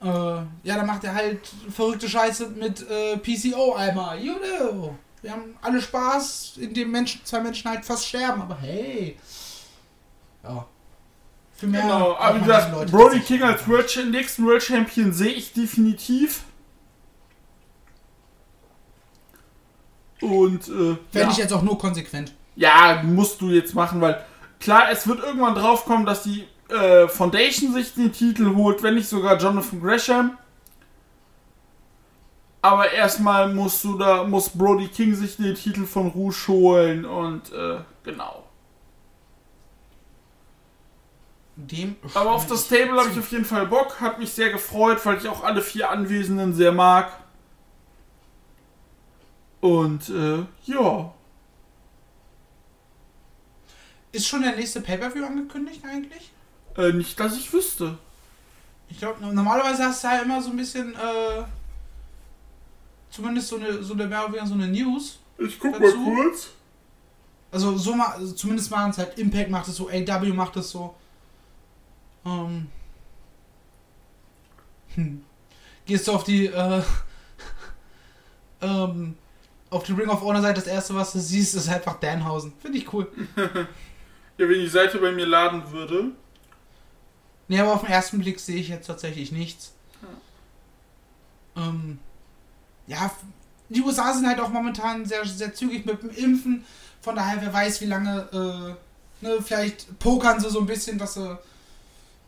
Äh, 0.00 0.06
ja, 0.06 0.44
dann 0.76 0.86
macht 0.86 1.04
er 1.04 1.14
halt 1.14 1.40
verrückte 1.70 2.08
Scheiße 2.08 2.48
mit 2.50 2.88
äh, 2.88 3.16
PCO 3.18 3.74
einmal. 3.74 4.18
You 4.20 4.34
know. 4.34 4.96
Wir 5.26 5.32
haben 5.32 5.56
alle 5.60 5.82
Spaß, 5.82 6.52
indem 6.58 6.92
Menschen, 6.92 7.20
zwei 7.24 7.40
Menschen 7.40 7.68
halt 7.68 7.84
fast 7.84 8.06
sterben, 8.06 8.42
aber 8.42 8.60
hey. 8.60 9.18
Ja. 10.44 10.64
Für 11.56 11.66
mehr. 11.66 11.82
genau. 11.82 12.14
Aber 12.14 12.36
wie 12.36 12.44
gesagt, 12.44 12.92
Brody 12.92 13.18
King 13.18 13.42
als. 13.42 13.66
World, 13.66 14.06
nächsten 14.12 14.46
World 14.46 14.62
Champion 14.62 15.12
sehe 15.12 15.32
ich 15.32 15.52
definitiv. 15.52 16.44
Und, 20.20 20.68
äh, 20.68 20.70
Fände 20.70 20.98
ja. 21.12 21.30
ich 21.32 21.38
jetzt 21.38 21.52
auch 21.52 21.62
nur 21.62 21.76
konsequent. 21.76 22.32
Ja, 22.54 23.02
musst 23.02 23.40
du 23.40 23.50
jetzt 23.50 23.74
machen, 23.74 24.00
weil 24.00 24.24
klar, 24.60 24.92
es 24.92 25.08
wird 25.08 25.24
irgendwann 25.24 25.56
drauf 25.56 25.86
kommen, 25.86 26.06
dass 26.06 26.22
die 26.22 26.46
äh, 26.68 27.08
Foundation 27.08 27.72
sich 27.72 27.94
den 27.94 28.12
Titel 28.12 28.54
holt, 28.54 28.80
wenn 28.84 28.94
nicht 28.94 29.08
sogar 29.08 29.36
Jonathan 29.38 29.80
Gresham. 29.80 30.38
Aber 32.66 32.90
erstmal 32.90 33.54
musst 33.54 33.84
du 33.84 33.96
da, 33.96 34.24
muss 34.24 34.48
Brody 34.48 34.88
King 34.88 35.14
sich 35.14 35.36
den 35.36 35.54
Titel 35.54 35.86
von 35.86 36.08
Rouge 36.08 36.48
holen 36.48 37.04
und 37.04 37.52
äh, 37.52 37.78
genau. 38.02 38.42
Dem 41.54 41.94
Aber 42.14 42.32
auf 42.32 42.48
das 42.48 42.66
Table 42.66 42.98
habe 42.98 43.10
ich 43.12 43.18
auf 43.20 43.30
jeden 43.30 43.44
Fall 43.44 43.68
Bock, 43.68 44.00
hat 44.00 44.18
mich 44.18 44.32
sehr 44.32 44.50
gefreut, 44.50 44.98
weil 45.06 45.16
ich 45.18 45.28
auch 45.28 45.44
alle 45.44 45.62
vier 45.62 45.90
Anwesenden 45.90 46.54
sehr 46.54 46.72
mag. 46.72 47.12
Und 49.60 50.08
äh, 50.08 50.44
ja. 50.64 51.14
Ist 54.10 54.26
schon 54.26 54.42
der 54.42 54.56
nächste 54.56 54.80
Pay-Per-View 54.80 55.24
angekündigt 55.24 55.84
eigentlich? 55.88 56.32
Äh, 56.76 56.92
nicht, 56.94 57.20
dass 57.20 57.36
ich 57.36 57.52
wüsste. 57.52 57.96
Ich 58.88 58.98
glaube, 58.98 59.24
normalerweise 59.24 59.84
hast 59.84 60.02
du 60.02 60.08
ja 60.08 60.18
immer 60.18 60.42
so 60.42 60.50
ein 60.50 60.56
bisschen, 60.56 60.94
äh, 60.96 61.44
zumindest 63.10 63.48
so 63.48 63.56
eine, 63.56 63.82
so 63.82 63.94
eine, 63.94 64.06
mehr 64.06 64.24
oder 64.24 64.32
weniger 64.32 64.46
so 64.46 64.54
eine 64.54 64.68
News. 64.68 65.18
Ich 65.38 65.58
guck 65.58 65.72
Dazu? 65.78 65.96
mal 65.96 66.14
kurz. 66.14 66.50
Also 67.50 67.76
so 67.76 67.94
mal, 67.94 68.08
also 68.08 68.32
zumindest 68.34 68.70
machen 68.70 68.90
es 68.90 68.98
halt 68.98 69.18
Impact 69.18 69.50
macht 69.50 69.68
es 69.68 69.76
so, 69.76 69.88
AW 69.88 70.32
macht 70.32 70.56
es 70.56 70.70
so. 70.70 70.94
Ähm. 72.24 72.68
Hm. 74.94 75.24
Gehst 75.84 76.08
du 76.08 76.12
auf 76.12 76.24
die, 76.24 76.46
äh, 76.46 76.82
ähm, 78.60 79.16
auf 79.70 79.84
die 79.84 79.92
Ring 79.92 80.08
of 80.08 80.20
Honor 80.22 80.42
Seite, 80.42 80.60
das 80.60 80.66
erste, 80.66 80.94
was 80.94 81.12
du 81.12 81.20
siehst, 81.20 81.54
ist 81.54 81.68
einfach 81.68 82.00
Danhausen. 82.00 82.52
Finde 82.60 82.78
ich 82.78 82.92
cool. 82.92 83.10
Ja, 84.38 84.46
wenn 84.48 84.60
die 84.60 84.68
Seite 84.68 84.98
bei 84.98 85.12
mir 85.12 85.24
laden 85.24 85.72
würde. 85.72 86.10
Nee, 87.48 87.58
aber 87.58 87.72
auf 87.72 87.80
den 87.80 87.90
ersten 87.90 88.18
Blick 88.18 88.38
sehe 88.38 88.56
ich 88.56 88.68
jetzt 88.68 88.86
tatsächlich 88.86 89.32
nichts. 89.32 89.72
Ähm, 91.56 91.98
ja, 92.86 93.10
die 93.68 93.82
USA 93.82 94.12
sind 94.12 94.26
halt 94.26 94.40
auch 94.40 94.48
momentan 94.48 95.04
sehr, 95.04 95.24
sehr 95.24 95.52
zügig 95.54 95.86
mit 95.86 96.02
dem 96.02 96.10
Impfen. 96.10 96.64
Von 97.00 97.16
daher, 97.16 97.40
wer 97.40 97.52
weiß, 97.52 97.80
wie 97.80 97.86
lange, 97.86 98.28
äh, 98.32 99.24
ne, 99.24 99.38
vielleicht 99.42 99.98
pokern 99.98 100.40
sie 100.40 100.50
so 100.50 100.60
ein 100.60 100.66
bisschen, 100.66 100.98
dass 100.98 101.14
sie 101.14 101.38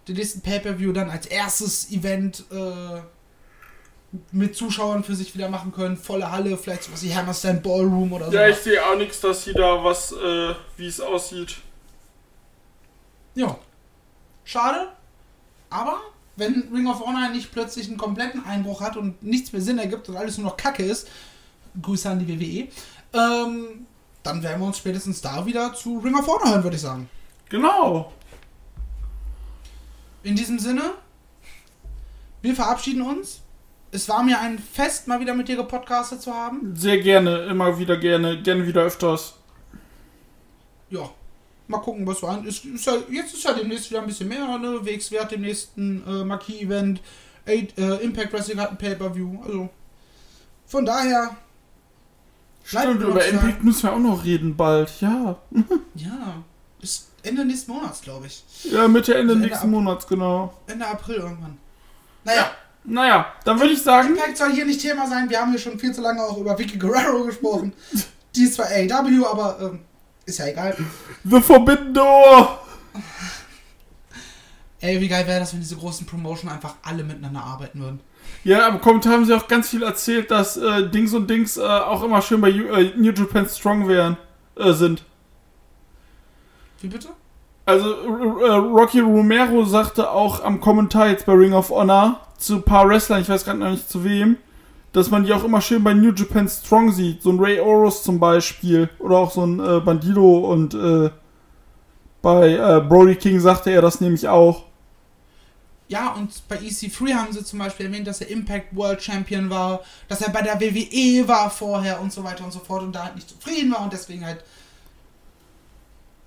den 0.09 0.17
nächsten 0.17 0.41
Pay-Per-View 0.41 0.93
dann 0.93 1.11
als 1.11 1.27
erstes 1.27 1.91
Event 1.91 2.45
äh, 2.51 3.01
mit 4.33 4.57
Zuschauern 4.57 5.05
für 5.05 5.15
sich 5.15 5.35
wieder 5.35 5.49
machen 5.49 5.73
können. 5.73 5.97
Volle 5.97 6.31
Halle, 6.31 6.57
vielleicht 6.57 6.85
sowas 6.85 7.03
wie 7.03 7.15
Hammerstein 7.15 7.63
Ballroom 7.63 8.13
oder 8.13 8.27
so. 8.27 8.33
Ja, 8.33 8.49
ich 8.49 8.57
sehe 8.57 8.85
auch 8.85 8.97
nichts, 8.97 9.21
dass 9.21 9.45
sie 9.45 9.53
da 9.53 9.85
was, 9.85 10.13
äh, 10.13 10.55
wie 10.77 10.87
es 10.87 11.01
aussieht. 11.01 11.57
Ja. 13.35 13.59
Schade. 14.45 14.89
Aber 15.71 16.01
wenn 16.39 16.69
Ring 16.73 16.87
of 16.87 17.01
Honor 17.01 17.29
nicht 17.31 17.53
plötzlich 17.53 17.89
einen 17.89 17.99
kompletten 17.99 18.45
Einbruch 18.45 18.81
hat 18.81 18.97
und 18.97 19.23
nichts 19.23 19.53
mehr 19.53 19.61
Sinn 19.61 19.79
ergibt 19.79 20.09
und 20.09 20.17
alles 20.17 20.39
nur 20.39 20.49
noch 20.49 20.57
Kacke 20.57 20.85
ist, 20.85 21.09
Grüße 21.83 22.09
an 22.09 22.25
die 22.25 22.29
WWE, 22.29 22.69
ähm, 23.13 23.87
dann 24.23 24.43
werden 24.43 24.61
wir 24.61 24.67
uns 24.67 24.79
spätestens 24.79 25.21
da 25.21 25.45
wieder 25.45 25.75
zu 25.75 25.99
Ring 25.99 26.15
of 26.15 26.27
Honor 26.27 26.51
hören, 26.51 26.63
würde 26.63 26.77
ich 26.77 26.83
sagen. 26.83 27.09
Genau. 27.49 28.13
In 30.23 30.37
diesem 30.37 30.59
Sinne, 30.59 30.83
wir 32.43 32.55
verabschieden 32.55 33.03
uns. 33.03 33.41
Es 33.91 34.09
war 34.09 34.23
mir 34.23 34.39
ein 34.39 34.59
Fest, 34.59 35.09
mal 35.09 35.19
wieder 35.19 35.35
mit 35.35 35.49
dir 35.49 35.57
gepodcastet 35.57 36.21
zu 36.21 36.33
haben. 36.33 36.77
Sehr 36.77 36.99
gerne, 36.99 37.47
immer 37.47 37.79
wieder 37.79 37.97
gerne, 37.97 38.43
gerne 38.43 38.67
wieder 38.67 38.83
öfters. 38.83 39.35
Ja, 40.91 41.11
mal 41.69 41.79
gucken, 41.79 42.07
was 42.07 42.19
so 42.21 42.27
an 42.27 42.45
ist. 42.45 42.65
ist 42.65 42.85
ja, 42.87 42.95
jetzt 43.11 43.35
ist 43.35 43.45
ja 43.45 43.53
demnächst 43.53 43.91
wieder 43.91 44.01
ein 44.01 44.07
bisschen 44.07 44.29
mehr, 44.29 44.59
ne? 44.59 44.79
Wegswert 44.85 45.31
dem 45.31 45.43
nächsten 45.43 46.03
äh, 46.07 46.25
Marquis-Event. 46.25 47.01
Äh, 47.47 47.67
Impact 48.03 48.33
Wrestling 48.33 48.59
hat 48.61 48.71
ein 48.71 48.79
Pay-Per-View. 48.79 49.43
Also, 49.45 49.69
von 50.67 50.85
daher, 50.85 51.37
Stimmt, 52.65 53.01
über 53.01 53.25
Impact 53.25 53.65
müssen 53.65 53.85
wir 53.85 53.93
auch 53.95 53.99
noch 53.99 54.25
reden 54.25 54.55
bald, 54.57 54.91
ja. 55.01 55.37
ja, 55.95 56.43
ist 56.83 57.09
Ende 57.23 57.45
nächsten 57.47 57.73
Monats, 57.73 58.03
glaube 58.03 58.27
ich. 58.27 58.45
Ja, 58.71 58.87
Mitte, 58.87 59.15
Ende 59.15 59.33
Also 59.33 59.37
Ende 59.37 59.47
nächsten 59.49 59.67
ab- 59.67 59.71
Monats, 59.71 60.07
genau. 60.07 60.53
Ende 60.67 60.87
April 60.87 61.17
irgendwann. 61.17 61.57
Naja, 62.25 62.51
Naja, 62.85 63.27
dann 63.45 63.59
würde 63.59 63.73
ich 63.73 63.83
sagen, 63.83 64.09
Impact 64.11 64.37
soll 64.37 64.53
hier 64.53 64.67
nicht 64.67 64.81
Thema 64.83 65.07
sein. 65.07 65.31
Wir 65.31 65.41
haben 65.41 65.51
hier 65.51 65.59
schon 65.61 65.79
viel 65.79 65.95
zu 65.95 66.03
lange 66.03 66.23
auch 66.23 66.37
über 66.37 66.59
Vicky 66.59 66.77
Guerrero 66.79 67.25
gesprochen. 67.25 67.73
Die 68.37 68.43
ist 68.45 68.55
zwar 68.55 68.67
AEW, 68.67 69.25
aber 69.27 69.59
ähm, 69.61 69.81
ist 70.29 70.39
ja 70.39 70.47
egal. 70.47 70.77
The 71.25 71.41
Forbidden 71.41 71.95
Door! 71.95 72.59
Ey, 74.81 75.01
wie 75.01 75.09
geil 75.09 75.27
wäre 75.27 75.41
das, 75.41 75.53
wenn 75.53 75.61
diese 75.61 75.77
großen 75.77 76.07
Promotion 76.07 76.51
einfach 76.51 76.75
alle 76.83 77.03
miteinander 77.03 77.43
arbeiten 77.43 77.81
würden. 77.81 78.01
Ja, 78.45 78.67
aber 78.67 78.79
Kommentar 78.79 79.15
haben 79.15 79.25
sie 79.25 79.35
auch 79.35 79.49
ganz 79.49 79.71
viel 79.71 79.83
erzählt, 79.83 80.31
dass 80.31 80.57
äh, 80.57 80.89
Dings 80.89 81.15
und 81.15 81.29
Dings 81.29 81.57
äh, 81.57 81.63
auch 81.63 82.05
immer 82.05 82.23
schön 82.23 82.41
bei 82.41 82.51
äh, 82.51 82.93
New 82.97 83.11
Japan 83.11 83.49
Strong 83.49 83.89
wären, 83.89 84.17
äh, 84.57 84.73
sind. 84.73 85.03
Wie 86.81 86.89
bitte? 86.89 87.09
Also 87.65 87.91
äh, 87.91 88.51
Rocky 88.51 89.01
Romero 89.01 89.65
sagte 89.65 90.11
auch 90.11 90.45
am 90.45 90.61
Kommentar 90.61 91.09
jetzt 91.09 91.27
bei 91.27 91.33
Ring 91.33 91.55
of 91.55 91.71
Honor 91.71 92.21
zu 92.37 92.57
ein 92.57 92.63
paar 92.63 92.89
Wrestlern, 92.89 93.23
ich 93.23 93.29
weiß 93.29 93.45
gerade 93.45 93.59
noch 93.59 93.71
nicht 93.71 93.91
zu 93.91 94.05
wem, 94.05 94.37
dass 94.93 95.11
man 95.11 95.25
die 95.25 95.33
auch 95.33 95.45
immer 95.45 95.61
schön 95.61 95.85
bei 95.85 95.95
New 95.95 96.13
Japan 96.13 96.49
Strong 96.49 96.93
sieht. 96.93 97.23
So 97.23 97.31
ein 97.31 97.39
Ray 97.39 97.61
Oros 97.61 98.03
zum 98.03 98.19
Beispiel. 98.19 98.89
Oder 98.99 99.19
auch 99.19 99.31
so 99.31 99.45
ein 99.45 99.61
äh, 99.61 99.81
Bandido 99.81 100.39
und 100.51 100.75
äh, 100.75 101.11
bei 102.23 102.55
äh, 102.55 102.81
Brody 102.81 103.17
King 103.17 103.41
sagte 103.41 103.71
er 103.71 103.83
das 103.83 104.01
nämlich 104.01 104.27
auch. 104.29 104.65
Ja, 105.89 106.13
und 106.13 106.31
bei 106.49 106.59
EC3 106.59 107.15
haben 107.15 107.33
sie 107.33 107.43
zum 107.43 107.59
Beispiel 107.59 107.87
erwähnt, 107.87 108.07
dass 108.07 108.21
er 108.21 108.29
Impact 108.29 108.77
World 108.77 109.03
Champion 109.03 109.49
war, 109.49 109.81
dass 110.07 110.21
er 110.21 110.31
bei 110.31 110.43
der 110.43 110.61
WWE 110.61 111.27
war 111.27 111.51
vorher 111.51 112.01
und 112.01 112.13
so 112.13 112.23
weiter 112.25 112.45
und 112.45 112.53
so 112.53 112.59
fort 112.59 112.83
und 112.83 112.95
da 112.95 113.05
halt 113.05 113.15
nicht 113.15 113.29
zufrieden 113.29 113.73
war 113.73 113.83
und 113.83 113.93
deswegen 113.93 114.25
halt 114.25 114.45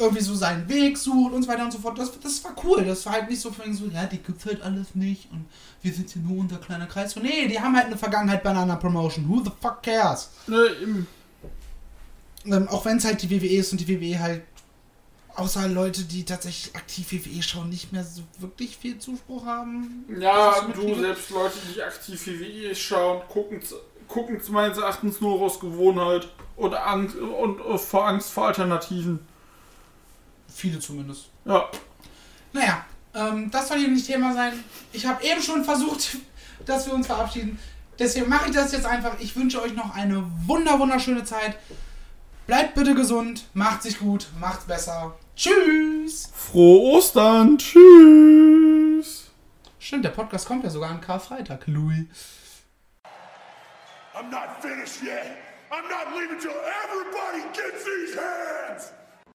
irgendwie 0.01 0.23
so 0.23 0.35
seinen 0.35 0.67
Weg 0.67 0.97
sucht 0.97 1.33
und 1.33 1.43
so 1.43 1.49
weiter 1.49 1.63
und 1.63 1.71
so 1.71 1.79
fort. 1.79 1.97
Das, 1.97 2.11
das 2.19 2.43
war 2.43 2.55
cool. 2.63 2.83
Das 2.83 3.05
war 3.05 3.13
halt 3.13 3.29
nicht 3.29 3.41
so 3.41 3.51
von 3.51 3.73
so, 3.73 3.85
ja, 3.85 4.05
die 4.05 4.17
gibt's 4.17 4.45
halt 4.45 4.61
alles 4.61 4.95
nicht 4.95 5.31
und 5.31 5.45
wir 5.81 5.93
sind 5.93 6.09
hier 6.09 6.21
nur 6.21 6.39
unser 6.39 6.57
kleiner 6.57 6.87
Kreis. 6.87 7.11
So, 7.11 7.19
nee, 7.19 7.47
die 7.47 7.59
haben 7.59 7.75
halt 7.75 7.87
eine 7.87 7.97
Vergangenheit 7.97 8.43
bei 8.43 8.49
einer 8.49 8.75
Promotion. 8.75 9.27
Who 9.29 9.41
the 9.43 9.51
fuck 9.61 9.81
cares? 9.81 10.29
Ne, 10.47 10.65
im, 10.81 11.07
Ähm, 12.45 12.67
auch 12.69 12.85
wenn 12.85 12.97
es 12.97 13.05
halt 13.05 13.21
die 13.21 13.29
WWE 13.29 13.57
ist 13.57 13.71
und 13.71 13.79
die 13.81 13.87
WWE 13.87 14.19
halt 14.19 14.43
außer 15.35 15.67
Leute, 15.67 16.03
die 16.03 16.25
tatsächlich 16.25 16.75
aktiv 16.75 17.11
WWE 17.11 17.41
schauen, 17.41 17.69
nicht 17.69 17.91
mehr 17.91 18.03
so 18.03 18.21
wirklich 18.39 18.77
viel 18.77 18.99
Zuspruch 18.99 19.45
haben. 19.45 20.05
ja, 20.19 20.61
du, 20.61 20.67
mitkriege. 20.67 20.99
selbst 20.99 21.29
Leute, 21.29 21.57
die 21.73 21.81
aktiv 21.81 22.27
WWE 22.27 22.75
schauen, 22.75 23.21
gucken 23.29 23.61
gucken 24.07 24.41
meines 24.49 24.77
Erachtens 24.77 25.21
nur 25.21 25.41
aus 25.41 25.59
Gewohnheit 25.59 26.27
und 26.57 26.73
Angst 26.73 27.15
und 27.15 27.61
äh, 27.61 27.77
vor 27.77 28.07
Angst 28.07 28.31
vor 28.31 28.47
Alternativen. 28.47 29.19
Viele 30.53 30.79
zumindest. 30.79 31.29
Ja. 31.45 31.69
Naja, 32.53 32.85
ähm, 33.13 33.49
das 33.51 33.67
soll 33.67 33.79
hier 33.79 33.87
nicht 33.87 34.05
Thema 34.05 34.33
sein. 34.33 34.63
Ich 34.91 35.05
habe 35.05 35.23
eben 35.23 35.41
schon 35.41 35.63
versucht, 35.63 36.17
dass 36.65 36.85
wir 36.85 36.93
uns 36.93 37.07
verabschieden. 37.07 37.59
Deswegen 37.97 38.29
mache 38.29 38.49
ich 38.49 38.55
das 38.55 38.71
jetzt 38.71 38.85
einfach. 38.85 39.19
Ich 39.19 39.35
wünsche 39.35 39.61
euch 39.61 39.73
noch 39.73 39.95
eine 39.95 40.25
wunder 40.45 40.79
wunderschöne 40.79 41.23
Zeit. 41.23 41.57
Bleibt 42.47 42.75
bitte 42.75 42.95
gesund, 42.95 43.45
macht 43.53 43.83
sich 43.83 43.99
gut, 43.99 44.27
macht's 44.39 44.65
besser. 44.65 45.15
Tschüss! 45.35 46.29
Frohe 46.35 46.97
Ostern. 46.97 47.57
Tschüss. 47.57 49.29
Stimmt, 49.79 50.05
der 50.05 50.09
Podcast 50.09 50.47
kommt 50.47 50.63
ja 50.63 50.69
sogar 50.69 50.89
an 50.89 51.01
Karfreitag, 51.01 51.67
Louis. 51.67 52.05
I'm 54.13 54.29
not 54.29 54.61
finished 54.61 55.01
yet. 55.03 55.37
I'm 55.71 55.87
not 55.89 56.13
leaving 56.15 56.39
till 56.39 56.51
everybody 56.51 57.43
gets 57.53 57.85
these 57.85 58.15
hands. 58.19 58.91